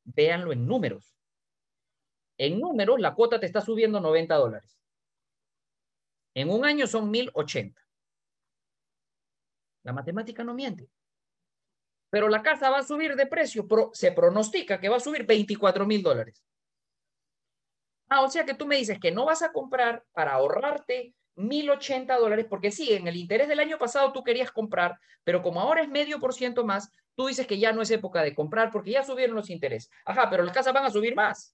véanlo 0.03 0.51
en 0.51 0.65
números. 0.65 1.18
En 2.39 2.57
números, 2.59 2.99
la 2.99 3.13
cuota 3.13 3.39
te 3.39 3.45
está 3.45 3.59
subiendo 3.59 3.99
90 3.99 4.33
dólares. 4.35 4.79
En 6.33 6.49
un 6.49 6.63
año 6.63 6.87
son 6.87 7.11
1080. 7.11 7.81
La 9.83 9.91
matemática 9.91 10.43
no 10.43 10.53
miente. 10.53 10.89
Pero 12.09 12.29
la 12.29 12.41
casa 12.41 12.69
va 12.69 12.79
a 12.79 12.83
subir 12.83 13.15
de 13.15 13.27
precio, 13.27 13.67
se 13.91 14.13
pronostica 14.13 14.79
que 14.79 14.87
va 14.87 14.97
a 14.97 15.01
subir 15.01 15.25
24 15.25 15.85
mil 15.85 16.01
dólares. 16.01 16.41
Ah, 18.07 18.21
o 18.21 18.29
sea 18.29 18.45
que 18.45 18.53
tú 18.53 18.65
me 18.65 18.77
dices 18.77 18.99
que 18.99 19.11
no 19.11 19.25
vas 19.25 19.43
a 19.43 19.51
comprar 19.51 20.05
para 20.13 20.33
ahorrarte 20.33 21.13
1080 21.35 22.17
dólares, 22.17 22.45
porque 22.49 22.71
sí, 22.71 22.93
en 22.93 23.07
el 23.07 23.17
interés 23.17 23.49
del 23.49 23.59
año 23.59 23.77
pasado 23.77 24.13
tú 24.13 24.23
querías 24.23 24.51
comprar, 24.51 24.97
pero 25.25 25.43
como 25.43 25.59
ahora 25.59 25.81
es 25.81 25.89
medio 25.89 26.19
por 26.19 26.33
ciento 26.33 26.65
más, 26.65 26.89
tú 27.15 27.27
dices 27.27 27.45
que 27.45 27.59
ya 27.59 27.73
no 27.73 27.81
es 27.81 27.91
época 27.91 28.23
de 28.23 28.33
comprar 28.33 28.71
porque 28.71 28.91
ya 28.91 29.03
subieron 29.03 29.35
los 29.35 29.49
intereses. 29.49 29.91
Ajá, 30.05 30.29
pero 30.29 30.43
las 30.43 30.55
casas 30.55 30.73
van 30.73 30.85
a 30.85 30.89
subir 30.89 31.15
más. 31.15 31.53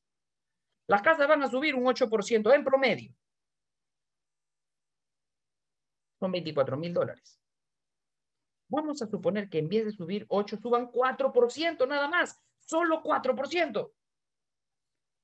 Las 0.88 1.02
casas 1.02 1.28
van 1.28 1.44
a 1.44 1.50
subir 1.50 1.76
un 1.76 1.86
8% 1.86 2.54
en 2.54 2.64
promedio. 2.64 3.14
Son 6.20 6.32
24 6.32 6.78
mil 6.78 6.94
dólares. 6.94 7.40
Vamos 8.68 9.02
a 9.02 9.08
suponer 9.08 9.50
que 9.50 9.60
en 9.60 9.70
vez 9.70 9.86
de 9.86 9.92
subir 9.92 10.26
8, 10.30 10.58
suban 10.58 10.92
4% 10.92 11.88
nada 11.88 12.08
más. 12.08 12.42
Solo 12.60 13.04
4%. 13.04 13.92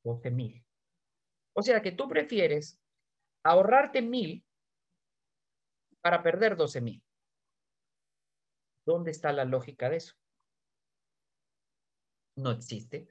12 0.04 0.32
mil. 0.32 0.64
O 1.54 1.62
sea 1.62 1.82
que 1.82 1.92
tú 1.92 2.08
prefieres 2.08 2.80
ahorrarte 3.44 4.02
mil 4.02 4.46
para 6.02 6.24
perder 6.24 6.56
12 6.56 6.82
mil. 6.82 7.04
¿Dónde 8.86 9.12
está 9.12 9.32
la 9.32 9.46
lógica 9.46 9.90
de 9.90 9.98
eso? 9.98 10.16
No 12.36 12.52
existe. 12.52 13.08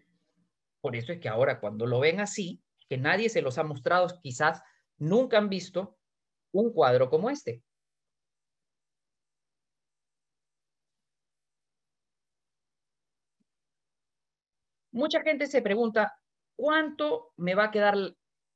Por 0.81 0.97
eso 0.97 1.13
es 1.13 1.21
que 1.21 1.29
ahora 1.29 1.61
cuando 1.61 1.87
lo 1.87 2.01
ven 2.01 2.21
así, 2.21 2.63
que 2.89 2.97
nadie 2.97 3.29
se 3.29 3.43
los 3.43 3.59
ha 3.59 3.65
mostrado, 3.65 4.09
quizás 4.23 4.63
nunca 4.99 5.39
han 5.39 5.49
visto 5.49 5.99
un 6.53 6.73
cuadro 6.73 7.11
como 7.11 7.31
este. 7.31 7.63
Mucha 14.93 15.23
gente 15.23 15.47
se 15.47 15.63
pregunta, 15.63 16.19
¿cuánto 16.57 17.33
me 17.37 17.55
va 17.55 17.65
a 17.65 17.71
quedar 17.71 17.97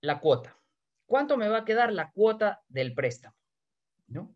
la 0.01 0.20
cuota? 0.20 0.59
¿Cuánto 1.07 1.37
me 1.37 1.49
va 1.49 1.59
a 1.59 1.64
quedar 1.64 1.93
la 1.93 2.11
cuota 2.11 2.64
del 2.68 2.93
préstamo? 2.93 3.37
¿No? 4.09 4.35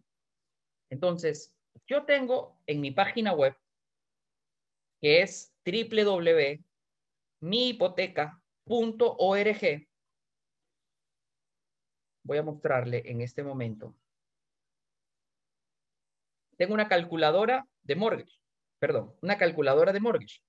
Entonces, 0.91 1.55
yo 1.87 2.05
tengo 2.05 2.61
en 2.67 2.81
mi 2.81 2.93
página 2.93 3.33
web, 3.33 3.57
que 5.01 5.23
es 5.23 5.53
www 5.67 6.68
mihipoteca.org. 7.41 9.89
Voy 12.23 12.39
a 12.39 12.43
mostrarle 12.43 13.03
en 13.07 13.21
este 13.23 13.43
momento. 13.43 13.97
Tengo 16.57 16.75
una 16.75 16.89
calculadora 16.89 17.67
de 17.83 17.97
mortgage, 17.97 18.39
perdón, 18.79 19.15
una 19.23 19.39
calculadora 19.39 19.93
de 19.93 20.01
mortgage. 20.01 20.41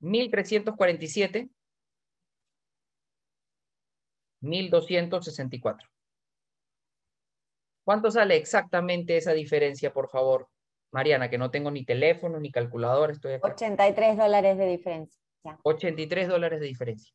1347 0.00 1.50
1264. 4.40 5.88
¿Cuánto 7.84 8.10
sale 8.10 8.36
exactamente 8.36 9.16
esa 9.16 9.32
diferencia, 9.32 9.92
por 9.92 10.08
favor? 10.08 10.48
Mariana, 10.92 11.28
que 11.28 11.38
no 11.38 11.50
tengo 11.50 11.70
ni 11.70 11.84
teléfono 11.84 12.40
ni 12.40 12.50
calculadora, 12.50 13.12
estoy 13.12 13.34
acá. 13.34 13.48
83 13.48 14.16
dólares 14.16 14.58
de 14.58 14.66
diferencia. 14.66 15.20
83 15.62 16.28
dólares 16.28 16.60
de 16.60 16.66
diferencia. 16.66 17.14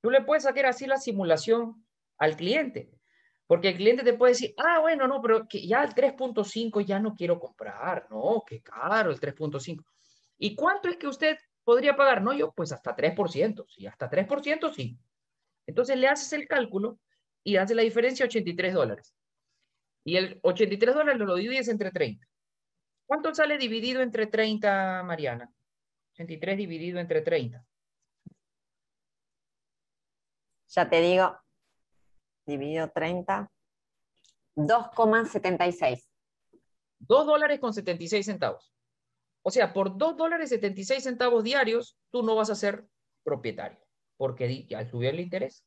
Tú 0.00 0.10
le 0.10 0.22
puedes 0.22 0.44
sacar 0.44 0.66
así 0.66 0.86
la 0.86 0.98
simulación 0.98 1.86
al 2.18 2.36
cliente, 2.36 2.90
porque 3.46 3.68
el 3.68 3.76
cliente 3.76 4.02
te 4.02 4.14
puede 4.14 4.32
decir, 4.32 4.54
ah, 4.58 4.80
bueno, 4.80 5.06
no, 5.06 5.20
pero 5.22 5.46
que 5.48 5.66
ya 5.66 5.82
el 5.82 5.94
3.5 5.94 6.84
ya 6.84 6.98
no 6.98 7.14
quiero 7.14 7.38
comprar, 7.38 8.06
no, 8.10 8.42
qué 8.46 8.62
caro 8.62 9.10
el 9.10 9.20
3.5. 9.20 9.84
¿Y 10.38 10.54
cuánto 10.54 10.88
es 10.88 10.96
que 10.96 11.06
usted 11.06 11.36
podría 11.64 11.96
pagar? 11.96 12.22
No, 12.22 12.32
yo, 12.32 12.52
pues 12.52 12.72
hasta 12.72 12.94
3%, 12.94 13.64
sí, 13.68 13.86
hasta 13.86 14.10
3% 14.10 14.72
sí. 14.72 14.98
Entonces 15.66 15.96
le 15.96 16.08
haces 16.08 16.32
el 16.32 16.46
cálculo 16.46 16.98
y 17.42 17.56
hace 17.56 17.74
la 17.74 17.82
diferencia 17.82 18.26
83 18.26 18.74
dólares. 18.74 19.14
Y 20.04 20.16
el 20.16 20.38
83 20.42 20.94
dólares 20.94 21.20
lo 21.20 21.34
divides 21.34 21.68
entre 21.68 21.90
30. 21.90 22.26
¿Cuánto 23.06 23.32
sale 23.34 23.56
dividido 23.56 24.02
entre 24.02 24.26
30, 24.26 25.02
Mariana? 25.04 25.50
83 26.14 26.56
dividido 26.56 26.98
entre 26.98 27.22
30. 27.22 27.64
Ya 30.68 30.90
te 30.90 31.00
digo, 31.00 31.38
dividido 32.44 32.90
30, 32.90 33.50
2,76. 34.56 36.08
2 36.98 37.26
dólares 37.26 37.60
con 37.60 37.72
76 37.72 38.26
centavos. 38.26 38.72
O 39.42 39.50
sea, 39.50 39.72
por 39.72 39.96
2 39.96 40.16
dólares 40.16 40.48
76 40.48 41.04
centavos 41.04 41.44
diarios, 41.44 41.96
tú 42.10 42.24
no 42.24 42.34
vas 42.34 42.50
a 42.50 42.56
ser 42.56 42.88
propietario, 43.22 43.78
porque 44.16 44.66
ya 44.66 44.84
subió 44.84 45.10
el 45.10 45.20
interés. 45.20 45.64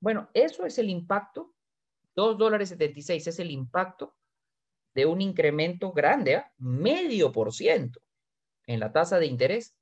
Bueno, 0.00 0.30
eso 0.32 0.64
es 0.64 0.78
el 0.78 0.88
impacto. 0.88 1.52
2 2.16 2.38
dólares 2.38 2.70
76 2.70 3.26
es 3.26 3.38
el 3.38 3.50
impacto 3.50 4.16
de 4.94 5.06
un 5.06 5.20
incremento 5.20 5.92
grande, 5.92 6.34
¿eh? 6.34 6.44
medio 6.58 7.32
por 7.32 7.52
ciento 7.52 8.00
en 8.66 8.80
la 8.80 8.92
tasa 8.92 9.18
de 9.18 9.26
interés 9.26 9.76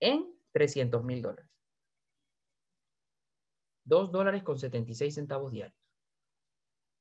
en 0.00 0.34
300 0.52 1.04
mil 1.04 1.22
dólares. 1.22 1.50
2 3.84 4.10
dólares 4.10 4.42
con 4.42 4.58
76 4.58 5.14
centavos 5.14 5.52
diarios. 5.52 5.78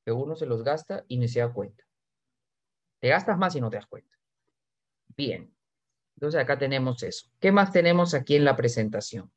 Que 0.03 0.11
uno 0.11 0.35
se 0.35 0.45
los 0.45 0.63
gasta 0.63 1.03
y 1.07 1.17
ni 1.17 1.27
se 1.27 1.39
da 1.39 1.51
cuenta. 1.51 1.83
Te 2.99 3.09
gastas 3.09 3.37
más 3.37 3.55
y 3.55 3.61
no 3.61 3.69
te 3.69 3.77
das 3.77 3.87
cuenta. 3.87 4.15
Bien. 5.15 5.51
Entonces 6.15 6.39
acá 6.39 6.57
tenemos 6.57 7.01
eso. 7.03 7.27
¿Qué 7.39 7.51
más 7.51 7.71
tenemos 7.71 8.13
aquí 8.13 8.35
en 8.35 8.45
la 8.45 8.55
presentación? 8.55 9.31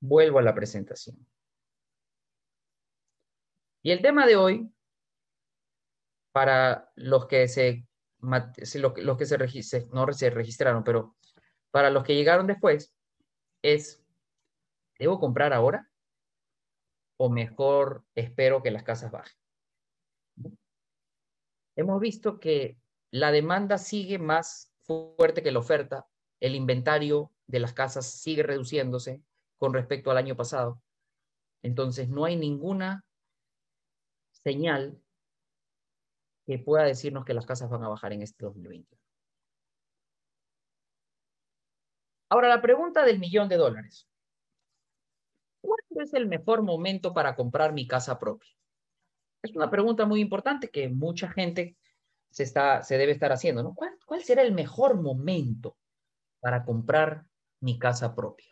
Vuelvo 0.00 0.38
a 0.38 0.42
la 0.42 0.54
presentación. 0.54 1.26
Y 3.82 3.90
el 3.90 4.02
tema 4.02 4.26
de 4.26 4.36
hoy, 4.36 4.72
para 6.32 6.90
los 6.96 7.26
que 7.26 7.46
se, 7.48 7.86
los 8.20 9.18
que 9.18 9.26
se, 9.26 9.38
se 10.12 10.30
registraron, 10.30 10.84
pero 10.84 11.16
para 11.70 11.90
los 11.90 12.04
que 12.04 12.14
llegaron 12.14 12.46
después, 12.46 12.94
es, 13.62 14.02
¿debo 14.98 15.20
comprar 15.20 15.52
ahora? 15.52 15.90
¿O 17.18 17.30
mejor 17.30 18.04
espero 18.14 18.62
que 18.62 18.70
las 18.70 18.82
casas 18.82 19.12
bajen? 19.12 19.36
Hemos 21.76 22.00
visto 22.00 22.40
que 22.40 22.78
la 23.10 23.30
demanda 23.30 23.78
sigue 23.78 24.18
más 24.18 24.72
fuerte 24.82 25.42
que 25.42 25.52
la 25.52 25.60
oferta, 25.60 26.06
el 26.40 26.54
inventario 26.54 27.32
de 27.46 27.60
las 27.60 27.72
casas 27.72 28.10
sigue 28.10 28.42
reduciéndose 28.42 29.22
con 29.58 29.72
respecto 29.72 30.10
al 30.10 30.16
año 30.16 30.36
pasado. 30.36 30.82
Entonces, 31.62 32.08
no 32.08 32.24
hay 32.24 32.36
ninguna 32.36 33.04
señal 34.32 35.00
que 36.46 36.58
pueda 36.58 36.84
decirnos 36.84 37.24
que 37.24 37.34
las 37.34 37.46
casas 37.46 37.70
van 37.70 37.84
a 37.84 37.88
bajar 37.88 38.12
en 38.12 38.22
este 38.22 38.44
2020. 38.44 38.98
Ahora, 42.30 42.48
la 42.48 42.62
pregunta 42.62 43.04
del 43.04 43.18
millón 43.18 43.48
de 43.48 43.56
dólares. 43.56 44.08
¿Cuándo 45.60 46.02
es 46.02 46.14
el 46.14 46.26
mejor 46.26 46.62
momento 46.62 47.12
para 47.12 47.36
comprar 47.36 47.72
mi 47.72 47.86
casa 47.86 48.18
propia? 48.18 48.50
Es 49.42 49.54
una 49.54 49.70
pregunta 49.70 50.06
muy 50.06 50.20
importante 50.20 50.70
que 50.70 50.88
mucha 50.88 51.28
gente 51.30 51.76
se, 52.30 52.42
está, 52.44 52.82
se 52.82 52.96
debe 52.96 53.12
estar 53.12 53.32
haciendo. 53.32 53.62
¿no? 53.62 53.74
¿Cuál, 53.74 53.98
¿Cuál 54.06 54.22
será 54.22 54.42
el 54.42 54.52
mejor 54.52 55.00
momento 55.00 55.76
para 56.40 56.64
comprar 56.64 57.26
mi 57.60 57.78
casa 57.78 58.14
propia? 58.14 58.48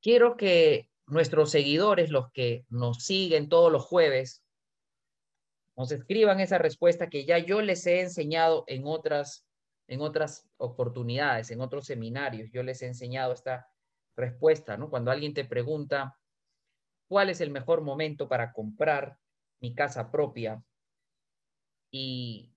Quiero 0.00 0.36
que 0.36 0.90
nuestros 1.06 1.50
seguidores, 1.50 2.10
los 2.10 2.30
que 2.32 2.66
nos 2.68 3.04
siguen 3.04 3.48
todos 3.48 3.72
los 3.72 3.84
jueves, 3.84 4.44
nos 5.78 5.92
escriban 5.92 6.40
esa 6.40 6.58
respuesta 6.58 7.08
que 7.08 7.24
ya 7.24 7.38
yo 7.38 7.62
les 7.62 7.86
he 7.86 8.00
enseñado 8.00 8.64
en 8.66 8.82
otras 8.84 9.46
en 9.86 10.02
otras 10.02 10.46
oportunidades, 10.58 11.50
en 11.50 11.62
otros 11.62 11.86
seminarios, 11.86 12.50
yo 12.52 12.62
les 12.62 12.82
he 12.82 12.86
enseñado 12.86 13.32
esta 13.32 13.70
respuesta, 14.16 14.76
¿no? 14.76 14.90
Cuando 14.90 15.10
alguien 15.10 15.32
te 15.32 15.46
pregunta, 15.46 16.18
¿cuál 17.08 17.30
es 17.30 17.40
el 17.40 17.50
mejor 17.50 17.80
momento 17.80 18.28
para 18.28 18.52
comprar 18.52 19.18
mi 19.60 19.74
casa 19.74 20.10
propia? 20.10 20.62
Y, 21.90 22.52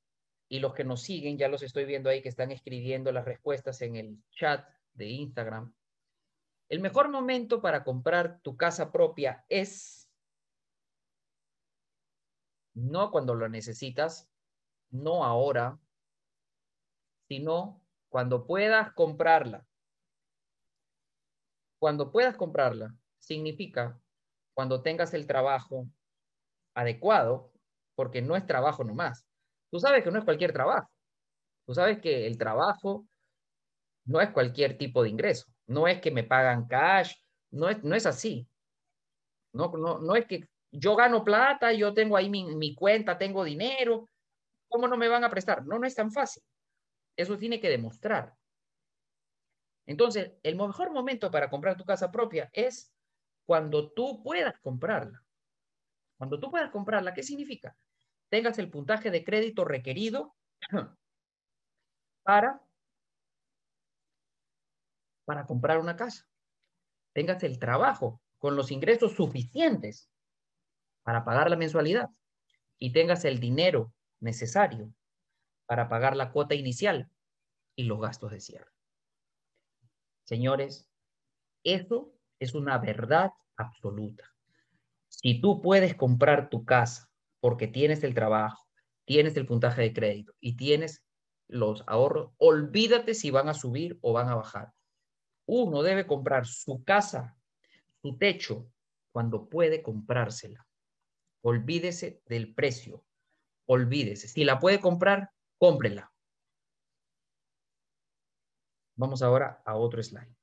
y 0.49 0.59
los 0.59 0.73
que 0.73 0.83
nos 0.83 1.03
siguen, 1.03 1.37
ya 1.37 1.47
los 1.47 1.63
estoy 1.63 1.85
viendo 1.85 2.09
ahí 2.09 2.21
que 2.21 2.27
están 2.27 2.51
escribiendo 2.51 3.13
las 3.13 3.23
respuestas 3.23 3.81
en 3.81 3.95
el 3.95 4.17
chat 4.31 4.67
de 4.93 5.07
Instagram. 5.07 5.73
El 6.67 6.81
mejor 6.81 7.07
momento 7.09 7.61
para 7.61 7.85
comprar 7.85 8.41
tu 8.41 8.57
casa 8.57 8.91
propia 8.91 9.45
es 9.47 10.00
no 12.73 13.11
cuando 13.11 13.35
lo 13.35 13.49
necesitas, 13.49 14.29
no 14.89 15.23
ahora, 15.23 15.79
sino 17.27 17.81
cuando 18.09 18.45
puedas 18.45 18.93
comprarla. 18.93 19.65
Cuando 21.79 22.11
puedas 22.11 22.35
comprarla, 22.35 22.93
significa 23.17 23.99
cuando 24.53 24.81
tengas 24.81 25.13
el 25.13 25.25
trabajo 25.25 25.87
adecuado, 26.75 27.51
porque 27.95 28.21
no 28.21 28.35
es 28.35 28.45
trabajo 28.45 28.83
nomás. 28.83 29.25
Tú 29.69 29.79
sabes 29.79 30.03
que 30.03 30.11
no 30.11 30.19
es 30.19 30.25
cualquier 30.25 30.53
trabajo. 30.53 30.89
Tú 31.65 31.73
sabes 31.73 31.99
que 31.99 32.27
el 32.27 32.37
trabajo 32.37 33.07
no 34.05 34.19
es 34.19 34.29
cualquier 34.31 34.77
tipo 34.77 35.03
de 35.03 35.09
ingreso. 35.09 35.45
No 35.67 35.87
es 35.87 36.01
que 36.01 36.11
me 36.11 36.23
pagan 36.23 36.67
cash, 36.67 37.13
no 37.51 37.69
es, 37.69 37.83
no 37.83 37.95
es 37.95 38.05
así. 38.05 38.47
No, 39.53 39.71
no, 39.71 39.99
no 39.99 40.15
es 40.15 40.25
que 40.25 40.47
yo 40.71 40.95
gano 40.95 41.23
plata, 41.23 41.73
yo 41.73 41.93
tengo 41.93 42.15
ahí 42.15 42.29
mi, 42.29 42.75
cuenta, 42.75 43.17
tengo 43.17 43.43
dinero. 43.43 44.09
¿Cómo 44.69 44.87
no 44.87 44.97
me 44.97 45.09
van 45.09 45.23
a 45.23 45.29
prestar? 45.29 45.65
No, 45.65 45.77
no 45.77 45.85
es 45.85 45.95
tan 45.95 46.11
fácil. 46.11 46.43
Eso 47.15 47.37
tiene 47.37 47.59
que 47.59 47.69
demostrar. 47.69 48.35
Entonces, 49.85 50.31
el 50.43 50.55
mejor 50.55 50.91
momento 50.91 51.29
para 51.29 51.49
comprar 51.49 51.75
tu 51.75 51.83
casa 51.83 52.09
propia 52.11 52.49
es 52.53 52.93
cuando 53.45 53.91
tú 53.91 54.23
puedas 54.23 54.57
comprarla. 54.61 55.21
Cuando 56.17 56.39
tú 56.39 56.49
puedas 56.49 56.69
comprarla, 56.69 57.13
¿qué 57.13 57.23
significa? 57.23 57.75
Tengas 58.29 58.57
el 58.59 58.69
puntaje 58.69 59.11
de 59.11 59.25
crédito 59.25 59.65
requerido 59.65 60.35
para, 62.23 62.61
para 65.25 65.45
comprar 65.45 65.79
una 65.79 65.97
casa. 65.97 66.25
Tengas 67.13 67.43
el 67.43 67.59
trabajo 67.59 68.21
con 68.37 68.55
los 68.55 68.71
ingresos 68.71 69.13
suficientes 69.13 70.10
para 71.03 71.25
pagar 71.25 71.49
la 71.49 71.55
mensualidad 71.55 72.09
y 72.77 72.91
tengas 72.91 73.25
el 73.25 73.39
dinero 73.39 73.93
necesario 74.19 74.93
para 75.65 75.87
pagar 75.87 76.15
la 76.15 76.31
cuota 76.31 76.55
inicial 76.55 77.09
y 77.75 77.83
los 77.83 77.99
gastos 77.99 78.31
de 78.31 78.39
cierre. 78.39 78.71
Señores, 80.23 80.87
eso 81.63 82.13
es 82.39 82.53
una 82.53 82.77
verdad 82.77 83.31
absoluta. 83.55 84.25
Si 85.07 85.39
tú 85.41 85.61
puedes 85.61 85.95
comprar 85.95 86.49
tu 86.49 86.65
casa 86.65 87.09
porque 87.39 87.67
tienes 87.67 88.03
el 88.03 88.13
trabajo, 88.13 88.67
tienes 89.05 89.35
el 89.37 89.45
puntaje 89.45 89.81
de 89.81 89.93
crédito 89.93 90.33
y 90.39 90.55
tienes 90.55 91.03
los 91.47 91.83
ahorros, 91.87 92.31
olvídate 92.37 93.13
si 93.13 93.29
van 93.29 93.49
a 93.49 93.53
subir 93.53 93.99
o 94.01 94.13
van 94.13 94.29
a 94.29 94.35
bajar. 94.35 94.73
Uno 95.45 95.83
debe 95.83 96.07
comprar 96.07 96.45
su 96.47 96.83
casa, 96.83 97.37
su 98.01 98.17
techo, 98.17 98.71
cuando 99.11 99.49
puede 99.49 99.81
comprársela. 99.81 100.65
Olvídese 101.41 102.21
del 102.27 102.53
precio. 102.53 103.03
Olvídese. 103.67 104.27
Si 104.27 104.43
la 104.43 104.59
puede 104.59 104.79
comprar, 104.79 105.31
cómprela. 105.57 106.11
Vamos 108.95 109.21
ahora 109.21 109.61
a 109.65 109.75
otro 109.75 110.01
slide. 110.03 110.35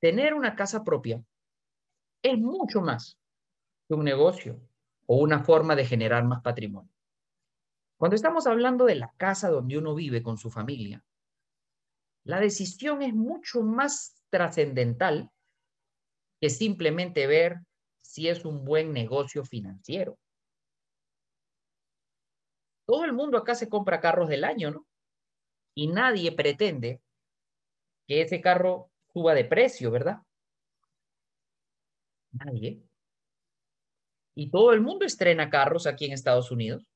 Tener 0.00 0.34
una 0.34 0.56
casa 0.56 0.84
propia 0.84 1.22
es 2.22 2.38
mucho 2.38 2.80
más 2.80 3.18
que 3.88 3.94
un 3.94 4.04
negocio 4.04 4.60
o 5.06 5.18
una 5.18 5.44
forma 5.44 5.76
de 5.76 5.86
generar 5.86 6.24
más 6.24 6.42
patrimonio. 6.42 6.92
Cuando 7.96 8.16
estamos 8.16 8.46
hablando 8.46 8.84
de 8.84 8.96
la 8.96 9.12
casa 9.16 9.48
donde 9.48 9.78
uno 9.78 9.94
vive 9.94 10.22
con 10.22 10.36
su 10.36 10.50
familia, 10.50 11.04
la 12.24 12.40
decisión 12.40 13.02
es 13.02 13.14
mucho 13.14 13.62
más 13.62 14.20
trascendental 14.30 15.30
que 16.40 16.50
simplemente 16.50 17.26
ver 17.26 17.60
si 18.16 18.30
es 18.30 18.46
un 18.46 18.64
buen 18.64 18.94
negocio 18.94 19.44
financiero. 19.44 20.18
Todo 22.86 23.04
el 23.04 23.12
mundo 23.12 23.36
acá 23.36 23.54
se 23.54 23.68
compra 23.68 24.00
carros 24.00 24.30
del 24.30 24.44
año, 24.44 24.70
¿no? 24.70 24.86
Y 25.74 25.88
nadie 25.88 26.32
pretende 26.32 27.02
que 28.08 28.22
ese 28.22 28.40
carro 28.40 28.90
suba 29.12 29.34
de 29.34 29.44
precio, 29.44 29.90
¿verdad? 29.90 30.22
Nadie. 32.32 32.80
Y 34.34 34.50
todo 34.50 34.72
el 34.72 34.80
mundo 34.80 35.04
estrena 35.04 35.50
carros 35.50 35.86
aquí 35.86 36.06
en 36.06 36.12
Estados 36.12 36.50
Unidos. 36.50 36.86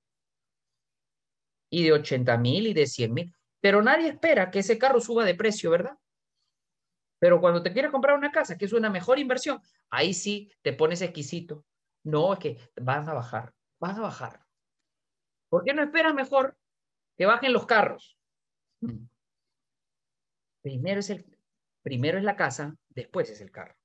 Y 1.69 1.85
de 1.85 1.93
80 1.93 2.39
mil 2.39 2.67
y 2.67 2.73
de 2.73 2.87
100 2.87 3.13
mil. 3.13 3.35
Pero 3.61 3.83
nadie 3.83 4.09
espera 4.09 4.51
que 4.51 4.61
ese 4.61 4.79
carro 4.79 5.03
suba 5.03 5.27
de 5.27 5.35
precio, 5.35 5.71
¿verdad? 5.71 5.99
Pero 7.21 7.41
cuando 7.41 7.63
te 7.63 7.73
quieres 7.73 7.93
comprar 7.93 8.17
una 8.17 8.33
casa, 8.33 8.59
que 8.59 8.65
es 8.65 8.73
una 8.73 8.91
mejor 8.91 9.21
inversión, 9.21 9.61
ahí 9.91 10.13
sí 10.13 10.51
te 10.63 10.73
pones 10.73 11.03
exquisito. 11.03 11.65
No, 12.03 12.33
es 12.33 12.39
que 12.41 12.59
van 12.81 13.09
a 13.09 13.13
bajar, 13.13 13.55
van 13.79 13.97
a 13.97 14.01
bajar. 14.01 14.45
¿Por 15.49 15.63
qué 15.63 15.75
no 15.75 15.83
esperas 15.83 16.15
mejor 16.15 16.57
que 17.17 17.27
bajen 17.27 17.53
los 17.53 17.67
carros? 17.67 18.19
Mm. 18.81 19.05
Primero 20.63 21.01
es, 21.01 21.11
el, 21.11 21.39
primero 21.83 22.19
es 22.19 22.25
la 22.25 22.37
casa, 22.37 22.77
después 22.89 23.31
es 23.31 23.41
el 23.41 23.53
carro. 23.53 23.77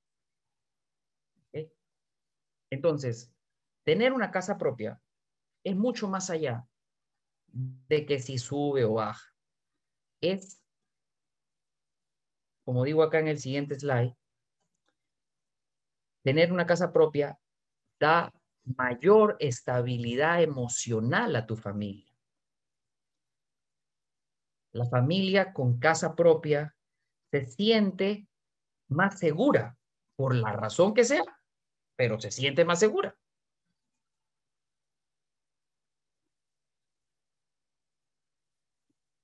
Entonces, 2.72 3.32
tener 3.84 4.12
una 4.12 4.32
casa 4.32 4.58
propia 4.58 5.00
es 5.64 5.76
mucho 5.76 6.10
más 6.10 6.30
allá 6.30 6.68
de 7.54 8.06
que 8.06 8.20
si 8.20 8.38
sube 8.38 8.84
o 8.84 8.94
baja. 8.96 9.34
Es, 10.22 10.62
como 12.66 12.84
digo 12.84 13.04
acá 13.04 13.20
en 13.20 13.28
el 13.28 13.40
siguiente 13.40 13.80
slide, 13.80 14.18
tener 16.24 16.52
una 16.52 16.66
casa 16.66 16.92
propia 16.92 17.40
da 18.00 18.34
mayor 18.64 19.38
estabilidad 19.40 20.42
emocional 20.42 21.36
a 21.36 21.46
tu 21.46 21.56
familia. 21.56 22.12
La 24.72 24.86
familia 24.86 25.54
con 25.54 25.80
casa 25.80 26.16
propia 26.16 26.76
se 27.32 27.46
siente 27.46 28.28
más 28.90 29.20
segura, 29.20 29.78
por 30.16 30.36
la 30.36 30.52
razón 30.52 30.94
que 30.94 31.04
sea, 31.04 31.24
pero 31.96 32.20
se 32.20 32.32
siente 32.32 32.66
más 32.66 32.80
segura. 32.80 33.16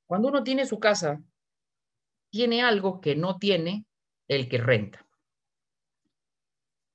Cuando 0.06 0.28
uno 0.28 0.44
tiene 0.44 0.66
su 0.66 0.80
casa, 0.80 1.22
tiene 2.32 2.64
algo 2.64 3.02
que 3.02 3.16
no 3.16 3.38
tiene 3.38 3.86
el 4.28 4.50
que 4.50 4.58
renta. 4.58 5.06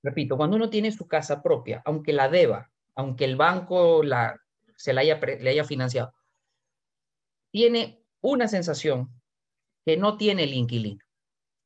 Repito, 0.03 0.37
cuando 0.37 0.57
uno 0.57 0.71
tiene 0.71 0.91
su 0.91 1.07
casa 1.07 1.43
propia, 1.43 1.83
aunque 1.85 2.13
la 2.13 2.29
deba, 2.29 2.71
aunque 2.95 3.25
el 3.25 3.37
banco 3.37 4.03
la, 4.03 4.41
se 4.77 4.93
la 4.93 5.03
haya, 5.03 5.21
le 5.21 5.51
haya 5.51 5.65
financiado, 5.65 6.15
tiene 7.51 8.03
una 8.21 8.49
sensación 8.49 9.11
que 9.85 9.97
no 9.97 10.17
tiene 10.17 10.45
el 10.45 10.55
inquilino. 10.55 11.05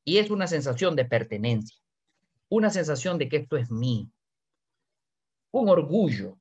Y 0.03 0.17
es 0.17 0.29
una 0.29 0.47
sensación 0.47 0.95
de 0.95 1.05
pertenencia, 1.05 1.77
una 2.49 2.69
sensación 2.69 3.17
de 3.17 3.29
que 3.29 3.37
esto 3.37 3.57
es 3.57 3.71
mío, 3.71 4.11
un 5.51 5.69
orgullo 5.69 6.37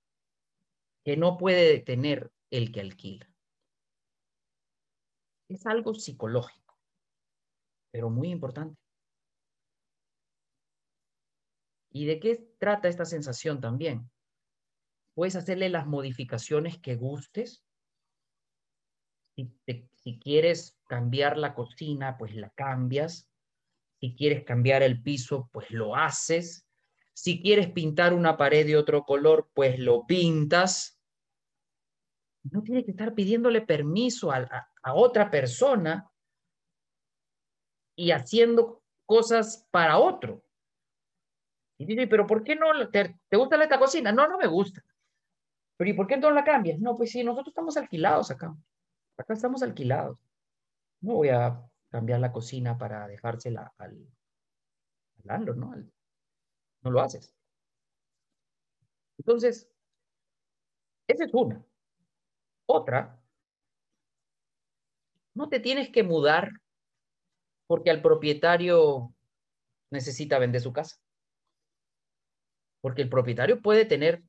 que 1.04 1.16
no 1.16 1.36
puede 1.36 1.80
tener 1.80 2.30
el 2.50 2.72
que 2.72 2.80
alquila. 2.80 3.30
Es 5.48 5.66
algo 5.66 5.94
psicológico, 5.94 6.69
pero 7.90 8.10
muy 8.10 8.30
importante. 8.30 8.76
¿Y 11.92 12.06
de 12.06 12.20
qué 12.20 12.36
trata 12.58 12.88
esta 12.88 13.04
sensación 13.04 13.60
también? 13.60 14.10
Puedes 15.14 15.36
hacerle 15.36 15.68
las 15.68 15.86
modificaciones 15.86 16.78
que 16.78 16.94
gustes. 16.94 17.64
Si, 19.34 20.18
quieres 20.18 20.78
cambiar 20.86 21.36
la 21.36 21.54
cocina, 21.54 22.16
pues 22.16 22.34
la 22.34 22.50
cambias. 22.50 23.28
Si 24.00 24.14
quieres 24.14 24.44
cambiar 24.44 24.82
el 24.82 25.02
piso, 25.02 25.50
pues 25.52 25.70
lo 25.70 25.96
haces. 25.96 26.66
Si 27.12 27.42
quieres 27.42 27.70
pintar 27.70 28.14
una 28.14 28.36
pared 28.36 28.66
de 28.66 28.76
otro 28.76 29.02
color, 29.04 29.50
pues 29.52 29.78
lo 29.78 30.06
pintas. 30.06 30.98
No 32.44 32.62
tienes 32.62 32.84
que 32.84 32.92
estar 32.92 33.14
pidiéndole 33.14 33.62
permiso 33.62 34.30
a, 34.30 34.48
a 34.82 34.94
otra 34.94 35.30
persona 35.30 36.09
y 37.96 38.12
haciendo 38.12 38.82
cosas 39.06 39.66
para 39.70 39.98
otro. 39.98 40.42
Y 41.78 41.86
dice, 41.86 42.06
pero 42.06 42.26
¿por 42.26 42.44
qué 42.44 42.56
no? 42.56 42.66
¿Te, 42.90 43.16
gusta 43.32 43.62
esta 43.62 43.78
cocina? 43.78 44.12
No, 44.12 44.28
no 44.28 44.38
me 44.38 44.46
gusta. 44.46 44.84
Pero 45.76 45.90
¿y 45.90 45.94
por 45.94 46.06
qué 46.06 46.14
entonces 46.14 46.34
la 46.34 46.44
cambias? 46.44 46.78
No, 46.78 46.94
pues 46.94 47.10
sí, 47.10 47.24
nosotros 47.24 47.48
estamos 47.48 47.76
alquilados 47.76 48.30
acá. 48.30 48.54
Acá 49.16 49.32
estamos 49.32 49.62
alquilados. 49.62 50.18
No 51.00 51.14
voy 51.14 51.30
a 51.30 51.60
cambiar 51.90 52.20
la 52.20 52.32
cocina 52.32 52.76
para 52.76 53.08
dejársela 53.08 53.72
al, 53.78 54.06
al 55.26 55.58
¿no? 55.58 55.74
no 56.82 56.90
lo 56.90 57.00
haces. 57.00 57.34
Entonces, 59.18 59.70
esa 61.06 61.24
es 61.24 61.34
una. 61.34 61.64
Otra, 62.66 63.20
no 65.34 65.48
te 65.48 65.60
tienes 65.60 65.90
que 65.90 66.02
mudar 66.02 66.50
porque 67.70 67.90
al 67.90 68.02
propietario 68.02 69.14
necesita 69.92 70.40
vender 70.40 70.60
su 70.60 70.72
casa. 70.72 70.96
Porque 72.80 73.02
el 73.02 73.08
propietario 73.08 73.62
puede 73.62 73.84
tener 73.84 74.24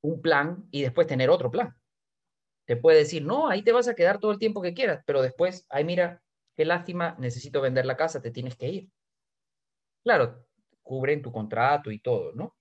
un 0.00 0.22
plan 0.22 0.66
y 0.70 0.80
después 0.80 1.06
tener 1.06 1.28
otro 1.28 1.50
plan. 1.50 1.78
Te 2.66 2.76
puede 2.76 3.00
decir, 3.00 3.22
no, 3.22 3.50
ahí 3.50 3.62
te 3.62 3.72
vas 3.72 3.86
a 3.86 3.94
quedar 3.94 4.18
todo 4.18 4.32
el 4.32 4.38
tiempo 4.38 4.62
que 4.62 4.72
quieras, 4.72 5.02
pero 5.04 5.20
después, 5.20 5.66
ay, 5.68 5.84
mira, 5.84 6.22
qué 6.56 6.64
lástima, 6.64 7.16
necesito 7.18 7.60
vender 7.60 7.84
la 7.84 7.98
casa, 7.98 8.22
te 8.22 8.30
tienes 8.30 8.56
que 8.56 8.68
ir. 8.70 8.90
Claro, 10.02 10.46
cubren 10.82 11.20
tu 11.20 11.30
contrato 11.30 11.90
y 11.90 11.98
todo, 11.98 12.32
¿no? 12.32 12.56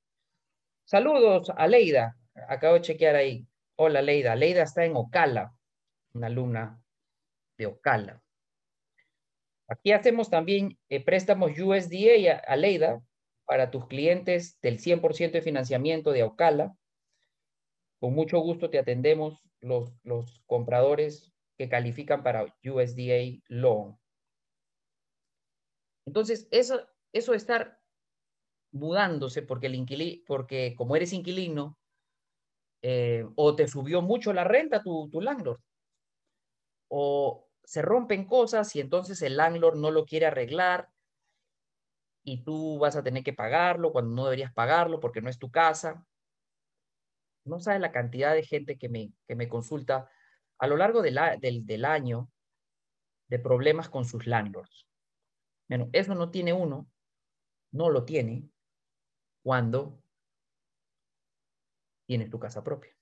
Saludos 0.83 1.49
a 1.55 1.65
Leida, 1.65 2.17
acabo 2.49 2.73
de 2.73 2.81
chequear 2.81 3.15
ahí. 3.15 3.47
Hola 3.77 4.01
Leida, 4.01 4.35
Leida 4.35 4.63
está 4.63 4.83
en 4.83 4.97
Ocala, 4.97 5.55
una 6.11 6.27
alumna 6.27 6.83
de 7.57 7.67
Ocala. 7.67 8.21
Aquí 9.71 9.93
hacemos 9.93 10.29
también 10.29 10.77
eh, 10.89 11.01
préstamos 11.01 11.51
USDA 11.57 12.41
a 12.45 12.57
Leida 12.57 13.01
para 13.45 13.71
tus 13.71 13.87
clientes 13.87 14.59
del 14.59 14.79
100% 14.79 15.31
de 15.31 15.41
financiamiento 15.41 16.11
de 16.11 16.23
Aucala. 16.23 16.75
Con 18.01 18.13
mucho 18.13 18.39
gusto 18.39 18.69
te 18.69 18.79
atendemos 18.79 19.41
los, 19.61 19.93
los 20.03 20.43
compradores 20.45 21.31
que 21.57 21.69
califican 21.69 22.21
para 22.21 22.53
USDA 22.65 23.39
Loan. 23.47 23.97
Entonces, 26.05 26.49
eso, 26.51 26.85
eso 27.13 27.31
de 27.31 27.37
estar 27.37 27.79
mudándose 28.73 29.41
porque, 29.41 29.67
el 29.67 29.75
inquilino, 29.75 30.21
porque 30.27 30.75
como 30.75 30.97
eres 30.97 31.13
inquilino, 31.13 31.79
eh, 32.81 33.25
o 33.35 33.55
te 33.55 33.69
subió 33.69 34.01
mucho 34.01 34.33
la 34.33 34.43
renta 34.43 34.83
tu, 34.83 35.09
tu 35.09 35.21
landlord, 35.21 35.61
o 36.89 37.47
se 37.71 37.81
rompen 37.81 38.25
cosas 38.25 38.75
y 38.75 38.81
entonces 38.81 39.21
el 39.21 39.37
landlord 39.37 39.77
no 39.77 39.91
lo 39.91 40.03
quiere 40.03 40.25
arreglar 40.25 40.89
y 42.21 42.43
tú 42.43 42.77
vas 42.79 42.97
a 42.97 43.01
tener 43.01 43.23
que 43.23 43.31
pagarlo 43.31 43.93
cuando 43.93 44.13
no 44.13 44.25
deberías 44.25 44.53
pagarlo 44.53 44.99
porque 44.99 45.21
no 45.21 45.29
es 45.29 45.39
tu 45.39 45.49
casa. 45.49 46.05
No 47.45 47.61
sabes 47.61 47.79
la 47.79 47.93
cantidad 47.93 48.33
de 48.33 48.43
gente 48.43 48.77
que 48.77 48.89
me, 48.89 49.13
que 49.25 49.35
me 49.35 49.47
consulta 49.47 50.11
a 50.59 50.67
lo 50.67 50.75
largo 50.75 51.01
del, 51.01 51.17
del 51.65 51.85
año 51.85 52.29
de 53.29 53.39
problemas 53.39 53.87
con 53.87 54.03
sus 54.03 54.27
landlords. 54.27 54.85
Bueno, 55.69 55.87
eso 55.93 56.13
no 56.13 56.29
tiene 56.29 56.51
uno, 56.51 56.89
no 57.71 57.89
lo 57.89 58.03
tiene 58.03 58.49
cuando 59.43 59.97
tienes 62.05 62.29
tu 62.29 62.37
casa 62.37 62.65
propia. 62.65 62.93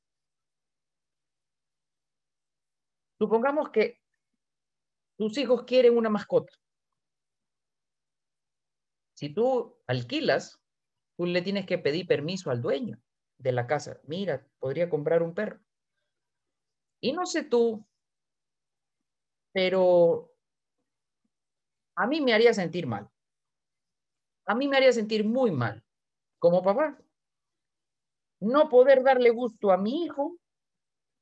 Supongamos 3.17 3.71
que 3.71 3.99
tus 5.19 5.37
hijos 5.37 5.63
quieren 5.63 5.97
una 5.97 6.09
mascota. 6.09 6.53
Si 9.15 9.33
tú 9.33 9.77
alquilas, 9.85 10.61
tú 11.17 11.25
le 11.25 11.41
tienes 11.41 11.65
que 11.65 11.77
pedir 11.77 12.07
permiso 12.07 12.51
al 12.51 12.61
dueño 12.61 12.97
de 13.37 13.51
la 13.51 13.67
casa. 13.67 13.99
Mira, 14.03 14.47
podría 14.59 14.89
comprar 14.89 15.21
un 15.21 15.33
perro. 15.33 15.59
Y 17.01 17.11
no 17.11 17.25
sé 17.25 17.43
tú, 17.43 17.85
pero 19.51 20.31
a 21.97 22.07
mí 22.07 22.21
me 22.21 22.33
haría 22.33 22.53
sentir 22.53 22.87
mal. 22.87 23.09
A 24.45 24.55
mí 24.55 24.69
me 24.69 24.77
haría 24.77 24.93
sentir 24.93 25.25
muy 25.25 25.51
mal 25.51 25.83
como 26.39 26.63
papá. 26.63 26.97
No 28.39 28.69
poder 28.69 29.03
darle 29.03 29.31
gusto 29.31 29.69
a 29.73 29.77
mi 29.77 30.05
hijo 30.05 30.37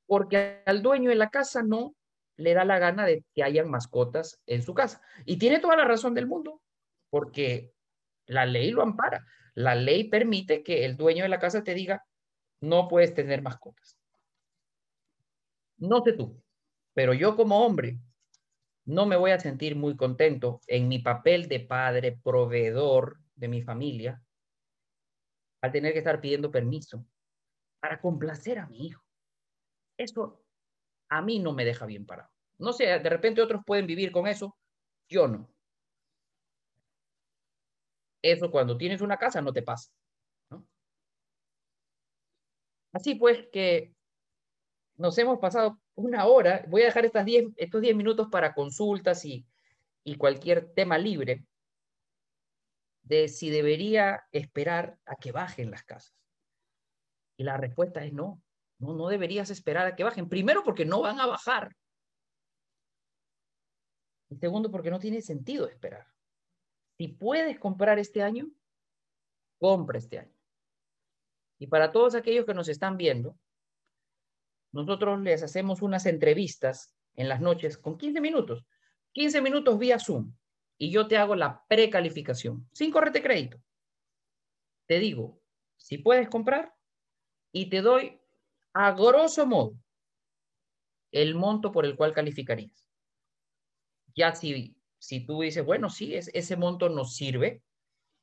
porque 0.06 0.62
al 0.68 0.84
dueño 0.84 1.10
de 1.10 1.16
la 1.16 1.32
casa 1.32 1.64
no 1.64 1.96
le 2.38 2.54
da 2.54 2.64
la 2.64 2.80
gana 2.80 3.06
de 3.06 3.26
que 3.34 3.44
hayan 3.44 3.70
mascotas 3.70 4.42
en 4.46 4.62
su 4.62 4.74
casa. 4.74 5.02
Y 5.26 5.38
tiene 5.38 5.60
toda 5.60 5.76
la 5.76 5.86
razón 5.86 6.14
del 6.14 6.28
mundo, 6.28 6.62
porque 7.10 7.74
la 8.28 8.46
ley 8.46 8.72
lo 8.72 8.84
ampara. 8.84 9.26
La 9.56 9.76
ley 9.76 10.06
permite 10.06 10.64
que 10.64 10.86
el 10.86 10.96
dueño 10.98 11.24
de 11.24 11.30
la 11.30 11.40
casa 11.40 11.64
te 11.64 11.74
diga, 11.74 12.06
no 12.62 12.88
puedes 12.88 13.14
tener 13.14 13.42
mascotas. 13.42 13.98
No 15.78 16.02
sé 16.04 16.14
tú, 16.14 16.42
pero 16.94 17.14
yo 17.14 17.36
como 17.36 17.66
hombre 17.66 18.00
no 18.86 19.06
me 19.06 19.18
voy 19.18 19.32
a 19.32 19.40
sentir 19.40 19.76
muy 19.76 19.98
contento 19.98 20.62
en 20.68 20.88
mi 20.88 21.00
papel 21.00 21.48
de 21.48 21.60
padre, 21.60 22.18
proveedor 22.24 23.20
de 23.36 23.48
mi 23.48 23.62
familia, 23.62 24.24
al 25.62 25.72
tener 25.72 25.94
que 25.94 26.00
estar 26.00 26.22
pidiendo 26.22 26.52
permiso 26.52 27.06
para 27.80 28.00
complacer 28.00 28.60
a 28.60 28.68
mi 28.68 28.88
hijo. 28.88 29.04
Eso 29.98 30.47
a 31.10 31.22
mí 31.22 31.40
no 31.40 31.54
me 31.54 31.66
deja 31.66 31.86
bien 31.86 32.06
parado. 32.06 32.30
No 32.58 32.74
sé, 32.74 32.86
de 32.86 33.10
repente 33.10 33.42
otros 33.42 33.62
pueden 33.66 33.88
vivir 33.88 34.12
con 34.12 34.28
eso, 34.28 34.58
yo 35.08 35.28
no. 35.28 35.50
Eso 38.22 38.52
cuando 38.52 38.78
tienes 38.78 39.02
una 39.02 39.18
casa 39.18 39.42
no 39.42 39.54
te 39.54 39.62
pasa. 39.62 39.90
Así 42.92 43.16
pues 43.16 43.48
que 43.52 43.94
nos 44.96 45.18
hemos 45.18 45.40
pasado 45.40 45.80
una 45.96 46.26
hora. 46.26 46.66
Voy 46.68 46.82
a 46.82 46.86
dejar 46.86 47.06
estas 47.06 47.28
estos 47.58 47.82
10 47.82 47.96
minutos 47.96 48.28
para 48.32 48.54
consultas 48.54 49.24
y, 49.26 49.46
y 50.04 50.16
cualquier 50.16 50.74
tema 50.74 50.98
libre 50.98 51.46
de 53.04 53.28
si 53.28 53.50
debería 53.50 54.24
esperar 54.32 55.00
a 55.06 55.16
que 55.16 55.32
bajen 55.32 55.72
las 55.72 55.84
casas. 55.84 56.14
Y 57.38 57.44
la 57.44 57.58
respuesta 57.58 58.04
es 58.04 58.14
no. 58.14 58.42
No, 58.80 58.94
no 58.94 59.08
deberías 59.08 59.50
esperar 59.50 59.88
a 59.88 59.96
que 59.96 60.04
bajen. 60.04 60.30
Primero 60.30 60.64
porque 60.64 60.86
no 60.86 61.02
van 61.02 61.20
a 61.20 61.26
bajar. 61.26 61.76
Y 64.30 64.36
segundo 64.38 64.70
porque 64.70 64.92
no 64.92 65.00
tiene 65.00 65.22
sentido 65.22 65.68
esperar. 65.68 66.06
Si 66.98 67.08
puedes 67.08 67.60
comprar 67.60 68.00
este 68.00 68.24
año, 68.24 68.50
compra 69.60 69.98
este 69.98 70.20
año. 70.20 70.36
Y 71.60 71.68
para 71.68 71.92
todos 71.92 72.16
aquellos 72.16 72.46
que 72.46 72.54
nos 72.54 72.68
están 72.68 72.98
viendo, 72.98 73.38
nosotros 74.72 75.20
les 75.22 75.44
hacemos 75.44 75.82
unas 75.82 76.06
entrevistas 76.06 76.96
en 77.16 77.30
las 77.30 77.42
noches 77.42 77.78
con 77.78 77.98
15 77.98 78.22
minutos. 78.22 78.66
15 79.14 79.42
minutos 79.42 79.80
vía 79.80 80.00
Zoom. 80.00 80.34
Y 80.78 80.92
yo 80.92 81.08
te 81.08 81.18
hago 81.18 81.36
la 81.36 81.66
precalificación 81.68 82.70
sin 82.74 82.92
correte 82.92 83.24
crédito. 83.24 83.58
Te 84.86 85.00
digo, 85.00 85.42
si 85.78 85.98
puedes 85.98 86.30
comprar 86.30 86.76
y 87.52 87.70
te 87.70 87.82
doy 87.82 88.22
a 88.80 88.92
grosso 88.92 89.48
modo, 89.48 89.76
el 91.12 91.34
monto 91.34 91.72
por 91.72 91.84
el 91.84 91.96
cual 91.96 92.14
calificarías. 92.14 92.88
Ya 94.16 94.36
si, 94.36 94.78
si 95.00 95.26
tú 95.26 95.42
dices, 95.42 95.66
bueno, 95.66 95.90
sí, 95.90 96.14
es, 96.14 96.30
ese 96.32 96.58
monto 96.58 96.88
nos 96.88 97.16
sirve, 97.16 97.64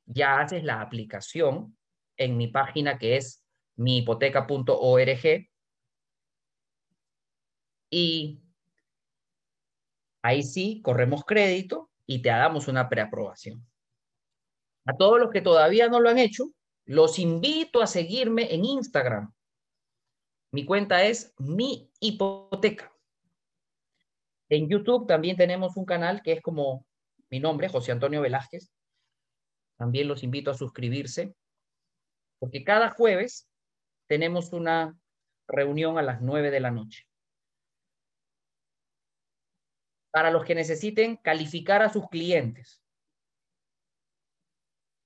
ya 0.06 0.38
haces 0.38 0.62
la 0.62 0.80
aplicación 0.80 1.76
en 2.16 2.36
mi 2.36 2.46
página 2.46 2.98
que 2.98 3.16
es 3.16 3.44
mihipoteca.org 3.74 5.48
y 7.90 8.40
ahí 10.22 10.42
sí, 10.44 10.80
corremos 10.82 11.24
crédito 11.24 11.90
y 12.06 12.22
te 12.22 12.28
damos 12.28 12.68
una 12.68 12.88
preaprobación. 12.88 13.66
A 14.86 14.96
todos 14.96 15.18
los 15.18 15.32
que 15.32 15.40
todavía 15.40 15.88
no 15.88 15.98
lo 15.98 16.10
han 16.10 16.18
hecho, 16.18 16.44
los 16.84 17.18
invito 17.18 17.82
a 17.82 17.88
seguirme 17.88 18.54
en 18.54 18.64
Instagram 18.64 19.34
mi 20.54 20.64
cuenta 20.64 21.02
es 21.02 21.34
Mi 21.36 21.90
Hipoteca. 21.98 22.96
En 24.48 24.68
YouTube 24.68 25.08
también 25.08 25.36
tenemos 25.36 25.76
un 25.76 25.84
canal 25.84 26.22
que 26.22 26.30
es 26.30 26.42
como 26.42 26.86
mi 27.28 27.40
nombre, 27.40 27.68
José 27.68 27.90
Antonio 27.90 28.20
Velázquez. 28.20 28.70
También 29.76 30.06
los 30.06 30.22
invito 30.22 30.52
a 30.52 30.56
suscribirse, 30.56 31.34
porque 32.38 32.62
cada 32.62 32.90
jueves 32.90 33.48
tenemos 34.06 34.52
una 34.52 34.96
reunión 35.48 35.98
a 35.98 36.02
las 36.02 36.22
9 36.22 36.52
de 36.52 36.60
la 36.60 36.70
noche. 36.70 37.02
Para 40.12 40.30
los 40.30 40.44
que 40.44 40.54
necesiten 40.54 41.16
calificar 41.16 41.82
a 41.82 41.92
sus 41.92 42.06
clientes, 42.08 42.80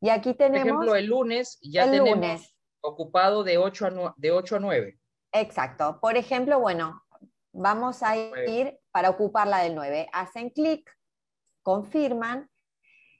Y 0.00 0.08
aquí 0.08 0.34
tenemos... 0.34 0.62
Por 0.62 0.68
ejemplo, 0.68 0.94
el 0.94 1.06
lunes 1.06 1.58
ya 1.60 1.90
tenemos 1.90 2.56
ocupado 2.80 3.42
de 3.42 3.58
8, 3.58 3.86
a 3.86 4.14
de 4.16 4.30
8 4.30 4.56
a 4.56 4.60
9. 4.60 4.98
Exacto. 5.32 5.98
Por 6.00 6.16
ejemplo, 6.16 6.60
bueno, 6.60 7.02
vamos 7.52 8.02
a 8.02 8.16
ir 8.16 8.78
para 8.92 9.10
ocupar 9.10 9.48
la 9.48 9.58
del 9.58 9.74
9. 9.74 10.08
Hacen 10.12 10.50
clic, 10.50 10.88
confirman 11.62 12.48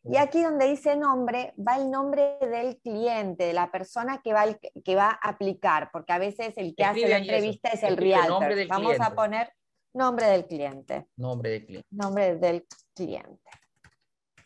y 0.09 0.17
aquí 0.17 0.43
donde 0.43 0.67
dice 0.67 0.97
nombre, 0.97 1.55
va 1.57 1.77
el 1.77 1.91
nombre 1.91 2.39
del 2.41 2.79
cliente, 2.79 3.45
de 3.45 3.53
la 3.53 3.71
persona 3.71 4.21
que 4.23 4.33
va, 4.33 4.45
que 4.85 4.97
va 4.97 5.11
a 5.11 5.29
aplicar, 5.29 5.91
porque 5.93 6.13
a 6.13 6.19
veces 6.19 6.55
el 6.57 6.75
que 6.75 6.85
hace 6.85 7.09
la 7.09 7.19
entrevista 7.19 7.71
es 7.71 7.83
el 7.83 7.97
realtor. 7.97 8.67
Vamos 8.69 8.97
a 9.01 9.15
poner 9.15 9.53
nombre 9.93 10.27
del 10.27 10.47
cliente. 10.47 11.07
Nombre 11.17 11.51
del 11.51 11.67
cliente. 11.67 11.89
Nombre 11.91 12.37
del 12.37 12.67
cliente. 12.95 13.51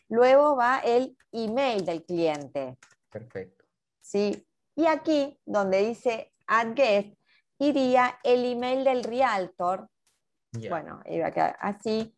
Luego 0.09 0.55
va 0.55 0.79
el 0.79 1.15
email 1.31 1.85
del 1.85 2.03
cliente. 2.03 2.77
Perfecto. 3.09 3.61
¿sí? 4.01 4.45
Y 4.75 4.85
aquí, 4.87 5.39
donde 5.45 5.85
dice 5.85 6.33
add 6.47 6.73
guest, 6.75 7.17
iría 7.59 8.19
el 8.23 8.45
email 8.45 8.83
del 8.83 9.03
realtor, 9.03 9.87
bueno, 10.69 11.01
iba 11.05 11.27
a 11.27 11.31
quedar 11.31 11.57
así, 11.61 12.13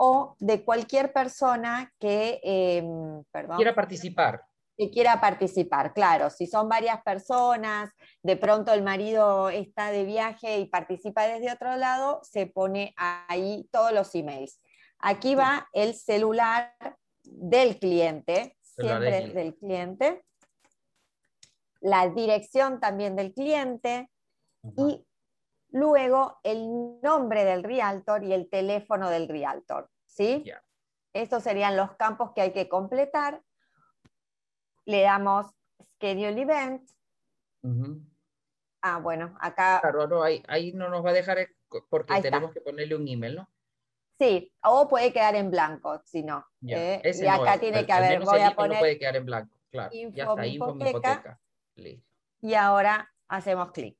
o 0.00 0.36
de 0.38 0.64
cualquier 0.64 1.12
persona 1.12 1.92
que, 1.98 2.40
em, 2.44 3.24
perdón, 3.32 3.56
Quiera 3.56 3.74
participar. 3.74 4.44
que 4.76 4.90
quiera 4.90 5.20
participar. 5.20 5.92
Claro, 5.92 6.30
si 6.30 6.46
son 6.46 6.68
varias 6.68 7.02
personas, 7.02 7.90
de 8.22 8.36
pronto 8.36 8.72
el 8.72 8.82
marido 8.82 9.48
está 9.50 9.90
de 9.90 10.04
viaje 10.04 10.58
y 10.60 10.66
participa 10.66 11.26
desde 11.26 11.50
otro 11.52 11.74
lado, 11.76 12.20
se 12.22 12.46
pone 12.46 12.94
ahí 12.96 13.68
todos 13.72 13.92
los 13.92 14.14
emails. 14.14 14.60
Aquí 15.00 15.34
va 15.34 15.68
el 15.72 15.94
celular 15.94 16.76
del 17.24 17.80
cliente, 17.80 18.56
Celular 18.62 19.02
siempre 19.02 19.34
del 19.42 19.56
cliente, 19.56 20.24
la 21.80 22.08
dirección 22.08 22.78
también 22.78 23.16
del 23.16 23.32
cliente 23.34 24.08
Ajá. 24.62 24.74
y 24.76 25.04
luego 25.70 26.40
el 26.42 27.00
nombre 27.02 27.44
del 27.44 27.62
realtor 27.62 28.24
y 28.24 28.32
el 28.32 28.48
teléfono 28.48 29.10
del 29.10 29.28
realtor. 29.28 29.90
¿sí? 30.06 30.42
Ya. 30.44 30.62
Estos 31.12 31.42
serían 31.42 31.76
los 31.76 31.94
campos 31.96 32.32
que 32.34 32.42
hay 32.42 32.52
que 32.52 32.68
completar. 32.68 33.42
Le 34.84 35.02
damos 35.02 35.46
Schedule 35.96 36.40
Event. 36.42 36.88
Ah, 38.80 38.98
bueno, 38.98 39.36
acá 39.40 39.80
Claro, 39.80 40.06
no, 40.06 40.22
ahí, 40.22 40.42
ahí 40.48 40.72
no 40.72 40.88
nos 40.88 41.04
va 41.04 41.10
a 41.10 41.12
dejar 41.12 41.38
eh, 41.38 41.48
porque 41.90 42.12
Ahí 42.12 42.18
está. 42.20 42.30
tenemos 42.30 42.52
que 42.52 42.60
ponerle 42.60 42.94
un 42.94 43.06
email, 43.08 43.36
¿no? 43.36 43.48
sí, 44.18 44.52
o 44.64 44.88
puede 44.88 45.12
quedar 45.12 45.34
en 45.36 45.50
blanco, 45.50 46.00
si 46.04 46.22
no. 46.22 46.44
Ya, 46.60 46.94
¿eh? 46.94 47.02
y 47.04 47.26
acá 47.26 47.58
tiene 47.58 47.86
que 47.86 47.92
al 47.92 48.04
haber, 48.04 48.24
voy 48.24 48.34
a 48.34 48.36
email 48.36 48.50
no 48.50 48.56
poner, 48.56 48.78
puede 48.78 48.98
quedar 48.98 49.16
en 49.16 49.26
blanco, 49.26 49.56
claro. 49.70 49.90
Ya 49.92 50.00
info 50.00 50.20
está, 50.20 50.34
mi 50.36 50.48
info 50.48 50.76
hipoteca. 50.76 51.40
y 52.40 52.54
ahora 52.54 53.12
hacemos 53.28 53.72
clic. 53.72 53.97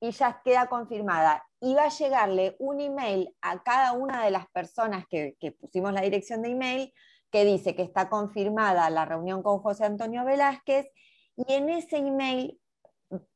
Y 0.00 0.10
ya 0.12 0.40
queda 0.44 0.66
confirmada. 0.68 1.44
Y 1.60 1.74
va 1.74 1.84
a 1.84 1.88
llegarle 1.88 2.54
un 2.58 2.80
email 2.80 3.34
a 3.40 3.62
cada 3.62 3.92
una 3.92 4.24
de 4.24 4.30
las 4.30 4.46
personas 4.50 5.04
que, 5.08 5.36
que 5.40 5.52
pusimos 5.52 5.92
la 5.92 6.00
dirección 6.02 6.42
de 6.42 6.50
email 6.50 6.92
que 7.30 7.44
dice 7.44 7.74
que 7.74 7.82
está 7.82 8.08
confirmada 8.08 8.88
la 8.90 9.04
reunión 9.04 9.42
con 9.42 9.58
José 9.58 9.84
Antonio 9.84 10.24
Velázquez 10.24 10.86
y 11.36 11.52
en 11.52 11.68
ese 11.68 11.98
email 11.98 12.58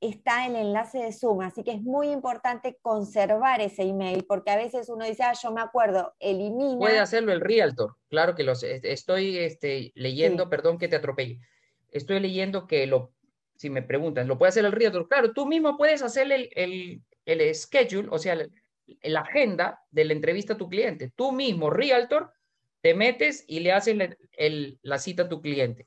está 0.00 0.46
el 0.46 0.56
enlace 0.56 0.98
de 0.98 1.12
Zoom, 1.12 1.40
así 1.40 1.62
que 1.64 1.72
es 1.72 1.82
muy 1.82 2.10
importante 2.10 2.78
conservar 2.82 3.60
ese 3.60 3.82
email 3.82 4.24
porque 4.26 4.50
a 4.50 4.56
veces 4.56 4.88
uno 4.88 5.04
dice, 5.04 5.22
ah, 5.22 5.32
yo 5.42 5.50
me 5.50 5.60
acuerdo, 5.62 6.14
elimina. 6.18 6.78
Puede 6.78 6.98
hacerlo 6.98 7.32
el 7.32 7.40
realtor, 7.40 7.96
claro 8.08 8.34
que 8.34 8.44
lo 8.44 8.54
sé. 8.54 8.76
Est- 8.76 8.84
Estoy 8.84 9.38
este, 9.38 9.92
leyendo, 9.94 10.44
Sí. 10.44 10.48
perdón 10.50 10.78
que 10.78 10.88
te 10.88 10.96
atropelle. 10.96 11.40
Estoy 11.90 12.20
leyendo 12.20 12.66
que 12.66 12.86
lo, 12.86 13.12
si 13.62 13.70
me 13.70 13.80
preguntan, 13.82 14.26
¿lo 14.26 14.36
puede 14.38 14.48
hacer 14.50 14.64
el 14.64 14.72
realtor? 14.72 15.08
Claro, 15.08 15.32
tú 15.32 15.46
mismo 15.46 15.76
puedes 15.76 16.02
hacer 16.02 16.30
el, 16.32 16.50
el, 16.56 17.00
el 17.24 17.54
schedule, 17.54 18.08
o 18.10 18.18
sea, 18.18 18.32
el- 18.32 18.50
la 19.04 19.20
agenda 19.20 19.78
de 19.92 20.04
la 20.04 20.12
entrevista 20.14 20.54
a 20.54 20.56
tu 20.56 20.68
cliente. 20.68 21.12
Tú 21.14 21.30
mismo, 21.30 21.70
realtor, 21.70 22.32
te 22.80 22.92
metes 22.94 23.44
y 23.46 23.60
le 23.60 23.70
haces 23.70 23.96
la, 23.96 24.16
el- 24.32 24.80
la 24.82 24.98
cita 24.98 25.22
a 25.22 25.28
tu 25.28 25.40
cliente. 25.40 25.86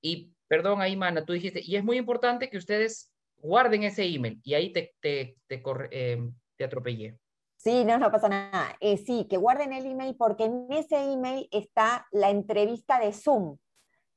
Y, 0.00 0.30
perdón, 0.46 0.80
ahí, 0.80 0.94
Mana, 0.96 1.24
tú 1.24 1.32
dijiste, 1.32 1.60
y 1.60 1.74
es 1.74 1.82
muy 1.82 1.96
importante 1.98 2.48
que 2.48 2.56
ustedes 2.56 3.12
guarden 3.38 3.82
ese 3.82 4.04
email. 4.04 4.40
Y 4.44 4.54
ahí 4.54 4.72
te, 4.72 4.94
te, 5.00 5.36
te, 5.48 5.60
te 6.56 6.64
atropellé. 6.64 7.18
Sí, 7.56 7.84
no, 7.84 7.98
no 7.98 8.12
pasa 8.12 8.28
nada. 8.28 8.76
Eh, 8.78 8.96
sí, 8.96 9.26
que 9.28 9.36
guarden 9.36 9.72
el 9.72 9.84
email 9.86 10.14
porque 10.16 10.44
en 10.44 10.68
ese 10.70 10.96
email 11.12 11.48
está 11.50 12.06
la 12.12 12.30
entrevista 12.30 13.00
de 13.00 13.12
Zoom. 13.12 13.58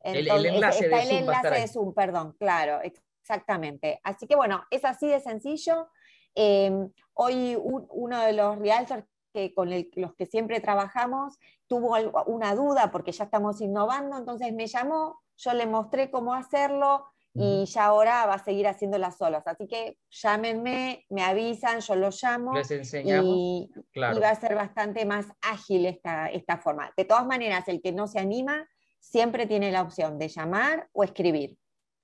El- 0.04 0.16
el 0.18 0.28
Entonces, 0.28 0.52
enlace 0.54 0.86
está 0.86 0.98
de 0.98 1.04
Zoom 1.06 1.18
enlace 1.18 1.50
de 1.50 1.68
Zoom, 1.68 1.94
perdón, 1.94 2.36
claro, 2.40 2.80
exactamente. 2.82 4.00
Así 4.04 4.28
que 4.28 4.36
bueno, 4.36 4.64
es 4.70 4.84
así 4.86 5.08
de 5.08 5.20
sencillo. 5.20 5.90
Eh, 6.36 6.72
hoy 7.14 7.56
un- 7.56 7.88
uno 7.90 8.22
de 8.22 8.34
los 8.34 8.58
realtors 8.60 9.04
que 9.34 9.54
con 9.54 9.72
el- 9.72 9.90
los 9.96 10.14
que 10.16 10.26
siempre 10.26 10.60
trabajamos 10.60 11.38
tuvo 11.68 11.96
algo- 11.96 12.24
una 12.26 12.54
duda 12.56 12.92
porque 12.92 13.12
ya 13.12 13.26
estamos 13.26 13.62
innovando, 13.62 14.18
entonces 14.18 14.54
me 14.54 14.68
llamó, 14.68 15.22
yo 15.38 15.54
le 15.54 15.66
mostré 15.68 16.12
cómo 16.12 16.34
hacerlo 16.34 17.06
y 17.34 17.64
ya 17.64 17.86
ahora 17.86 18.26
va 18.26 18.34
a 18.34 18.44
seguir 18.44 18.68
haciéndolas 18.68 19.18
solas. 19.18 19.48
Así 19.48 19.66
que 19.66 19.98
llámenme, 20.10 21.06
me 21.10 21.24
avisan, 21.24 21.80
yo 21.80 21.96
los 21.96 22.22
llamo 22.22 22.54
Les 22.54 22.70
enseñamos. 22.72 23.26
y, 23.26 23.72
claro. 23.94 24.18
y 24.18 24.20
va 24.20 24.30
a 24.32 24.36
ser 24.36 24.54
bastante 24.54 25.06
más 25.06 25.28
ágil 25.42 25.86
esta, 25.86 26.28
esta 26.28 26.58
forma. 26.58 26.92
De 26.98 27.06
todas 27.06 27.26
maneras, 27.26 27.66
el 27.70 27.82
que 27.82 27.94
no 27.94 28.08
se 28.08 28.20
anima 28.20 28.68
siempre 29.02 29.46
tiene 29.48 29.72
la 29.72 29.82
opción 29.82 30.18
de 30.18 30.30
llamar 30.30 30.88
o 30.94 31.04
escribir. 31.04 31.58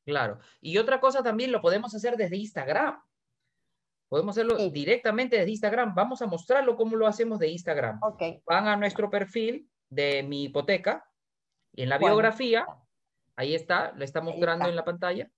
Claro. 0.05 0.39
Y 0.59 0.77
otra 0.77 0.99
cosa 0.99 1.23
también 1.23 1.51
lo 1.51 1.61
podemos 1.61 1.93
hacer 1.95 2.17
desde 2.17 2.35
Instagram. 2.37 3.01
Podemos 4.09 4.35
hacerlo 4.37 4.57
Sí. 4.57 4.69
directamente 4.71 5.37
desde 5.37 5.51
Instagram. 5.51 5.93
Vamos 5.93 6.21
a 6.21 6.27
mostrarlo 6.27 6.75
cómo 6.75 6.95
lo 6.95 7.07
hacemos 7.07 7.39
de 7.39 7.49
Instagram. 7.49 7.99
Ok, 8.01 8.21
Van 8.45 8.67
a 8.67 8.75
nuestro 8.77 9.09
perfil 9.09 9.69
de 9.89 10.23
mi 10.23 10.43
hipoteca 10.45 11.05
y 11.73 11.83
en 11.83 11.89
la 11.89 11.97
Bueno. 11.97 12.15
biografía, 12.15 12.65
ahí 13.35 13.53
está, 13.53 13.91
lo 13.93 14.03
está 14.03 14.21
mostrando 14.21 14.63
está. 14.65 14.69
en 14.69 14.75
la 14.77 14.85
pantalla, 14.85 15.29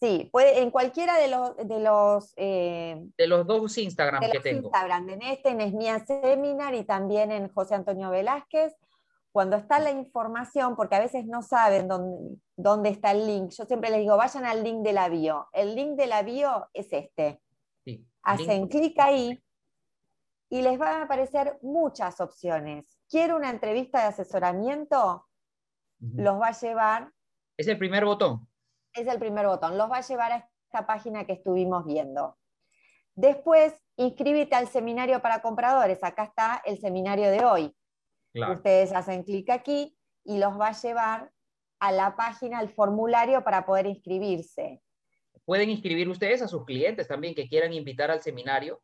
sí, 0.00 0.28
puede, 0.32 0.60
en 0.60 0.70
cualquiera 0.70 1.18
de 1.18 1.28
los, 1.28 1.56
de 1.56 1.80
los, 1.80 2.32
eh, 2.36 3.08
de 3.18 3.26
los 3.26 3.44
dos 3.46 3.76
Instagram 3.76 4.20
de 4.22 4.28
que 4.28 4.34
los 4.34 4.42
tengo. 4.44 4.62
Instagram, 4.68 5.08
en 5.10 5.22
este, 5.22 5.48
en 5.50 5.60
Esmia 5.60 5.98
Seminar 5.98 6.74
y 6.76 6.84
también 6.84 7.32
en 7.32 7.48
José 7.52 7.74
Antonio 7.74 8.10
Velázquez, 8.10 8.76
cuando 9.36 9.58
está 9.58 9.78
la 9.78 9.90
información, 9.90 10.74
porque 10.76 10.94
a 10.94 11.00
veces 11.00 11.26
no 11.26 11.42
saben 11.42 11.88
dónde, 11.88 12.38
dónde 12.56 12.88
está 12.88 13.10
el 13.10 13.26
link, 13.26 13.50
yo 13.50 13.66
siempre 13.66 13.90
les 13.90 14.00
digo, 14.00 14.16
vayan 14.16 14.46
al 14.46 14.64
link 14.64 14.82
de 14.82 14.94
la 14.94 15.10
bio. 15.10 15.46
El 15.52 15.74
link 15.74 15.90
de 15.90 16.06
la 16.06 16.22
bio 16.22 16.70
es 16.72 16.90
este. 16.90 17.42
Sí, 17.84 18.08
hacen 18.22 18.66
clic 18.66 18.98
ahí 18.98 19.38
y 20.48 20.62
les 20.62 20.78
van 20.78 21.02
a 21.02 21.04
aparecer 21.04 21.58
muchas 21.60 22.18
opciones. 22.22 22.98
¿Quiero 23.10 23.36
una 23.36 23.50
entrevista 23.50 23.98
de 23.98 24.04
asesoramiento? 24.06 25.26
Los 25.98 26.40
va 26.40 26.46
a 26.46 26.58
llevar, 26.58 27.12
Es 27.58 27.68
el 27.68 27.76
primer 27.76 28.06
botón. 28.06 28.48
es 28.94 29.06
el 29.06 29.18
primer 29.18 29.46
botón, 29.46 29.76
los 29.76 29.90
va 29.90 29.98
a 29.98 30.00
llevar 30.00 30.32
a 30.32 30.48
esta 30.64 30.86
página 30.86 31.26
que 31.26 31.34
estuvimos 31.34 31.84
viendo. 31.84 32.38
Después, 33.14 33.74
inscríbete 33.96 34.54
al 34.54 34.68
seminario 34.68 35.20
para 35.20 35.42
compradores. 35.42 36.02
Acá 36.02 36.24
está 36.24 36.62
el 36.64 36.78
seminario 36.80 37.30
de 37.30 37.44
hoy. 37.44 37.76
Claro. 38.36 38.52
Ustedes 38.52 38.92
hacen 38.92 39.22
clic 39.22 39.48
aquí 39.48 39.96
y 40.22 40.36
los 40.36 40.60
va 40.60 40.68
a 40.68 40.78
llevar 40.78 41.32
a 41.80 41.90
la 41.90 42.16
página, 42.16 42.58
al 42.58 42.68
formulario 42.68 43.42
para 43.42 43.64
poder 43.64 43.86
inscribirse. 43.86 44.82
Pueden 45.46 45.70
inscribir 45.70 46.06
ustedes 46.10 46.42
a 46.42 46.48
sus 46.48 46.66
clientes 46.66 47.08
también 47.08 47.34
que 47.34 47.48
quieran 47.48 47.72
invitar 47.72 48.10
al 48.10 48.20
seminario. 48.20 48.82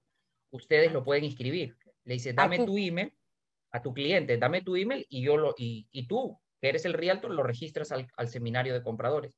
Ustedes 0.53 0.91
lo 0.91 1.05
pueden 1.05 1.25
inscribir. 1.25 1.77
Le 2.05 2.15
dice, 2.15 2.33
dame 2.33 2.57
Aquí- 2.57 2.65
tu 2.65 2.79
email 2.79 3.13
a 3.73 3.83
tu 3.83 3.93
cliente, 3.93 4.39
dame 4.39 4.63
tu 4.63 4.75
email 4.75 5.05
y 5.11 5.23
yo 5.23 5.37
lo, 5.37 5.55
y, 5.59 5.87
y 5.93 6.07
tú, 6.07 6.39
que 6.59 6.71
eres 6.71 6.87
el 6.87 6.95
realtor, 6.95 7.31
lo 7.31 7.43
registras 7.43 7.93
al, 7.93 8.07
al 8.17 8.29
seminario 8.29 8.73
de 8.73 8.83
compradores. 8.83 9.35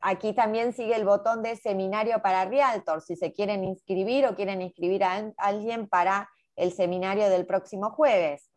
Aquí 0.00 0.34
también 0.34 0.74
sigue 0.74 0.94
el 0.94 1.06
botón 1.06 1.42
de 1.42 1.56
seminario 1.56 2.20
para 2.20 2.44
Realtor, 2.44 3.00
si 3.00 3.16
se 3.16 3.32
quieren 3.32 3.64
inscribir 3.64 4.26
o 4.26 4.36
quieren 4.36 4.60
inscribir 4.60 5.04
a 5.04 5.32
alguien 5.38 5.88
para 5.88 6.28
el 6.56 6.72
seminario 6.72 7.30
del 7.30 7.46
próximo 7.46 7.90
jueves. 7.90 8.50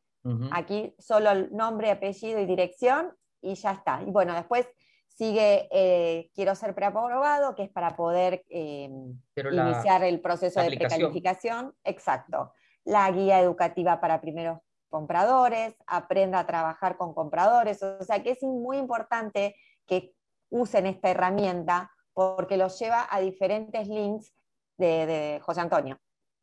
Aquí 0.51 0.95
solo 0.99 1.32
el 1.32 1.51
nombre, 1.55 1.89
apellido 1.91 2.39
y 2.39 2.45
dirección 2.45 3.11
y 3.41 3.55
ya 3.55 3.72
está. 3.72 4.01
Y 4.05 4.11
bueno, 4.11 4.34
después 4.36 4.67
sigue 5.07 5.67
eh, 5.72 6.30
Quiero 6.34 6.55
ser 6.55 6.74
preaprobado, 6.76 7.55
que 7.55 7.63
es 7.63 7.69
para 7.69 7.95
poder 7.95 8.43
eh, 8.49 8.89
la- 9.36 9.72
iniciar 9.72 10.03
el 10.03 10.22
proceso 10.22 10.61
de 10.61 10.78
precalificación. 10.78 11.74
Exacto. 11.84 12.53
La 12.84 13.09
guía 13.11 13.39
educativa 13.39 13.99
para 13.99 14.22
primeros 14.22 14.59
compradores, 14.89 15.76
aprenda 15.88 16.39
a 16.39 16.45
trabajar 16.45 16.97
con 16.97 17.13
compradores. 17.13 17.82
O 17.82 18.03
sea 18.03 18.22
que 18.22 18.32
es 18.32 18.43
muy 18.43 18.78
importante 18.78 19.55
que 19.88 20.13
usen 20.49 20.86
esta 20.86 21.09
herramienta 21.09 21.89
porque 22.13 22.57
los 22.57 22.78
lleva 22.78 23.07
a 23.09 23.19
diferentes 23.22 23.88
links 23.88 24.34
de, 24.78 25.05
de 25.05 25.39
José 25.41 25.61
Antonio. 25.61 25.97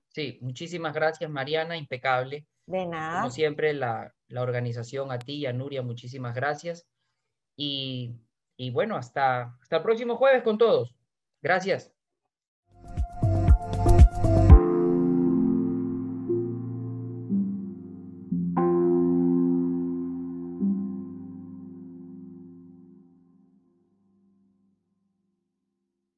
Sí, 0.08 0.38
muchísimas 0.40 0.94
gracias, 0.94 1.30
Mariana, 1.30 1.76
impecable. 1.76 2.46
De 2.68 2.86
nada. 2.86 3.20
Como 3.20 3.30
siempre, 3.30 3.72
la, 3.72 4.14
la 4.28 4.42
organización, 4.42 5.10
a 5.10 5.18
ti 5.18 5.36
y 5.36 5.46
a 5.46 5.52
Nuria, 5.52 5.82
muchísimas 5.82 6.34
gracias. 6.34 6.86
Y, 7.56 8.14
y 8.56 8.70
bueno, 8.70 8.96
hasta, 8.96 9.56
hasta 9.60 9.76
el 9.78 9.82
próximo 9.82 10.16
jueves 10.16 10.42
con 10.42 10.58
todos. 10.58 10.94
Gracias. 11.40 11.97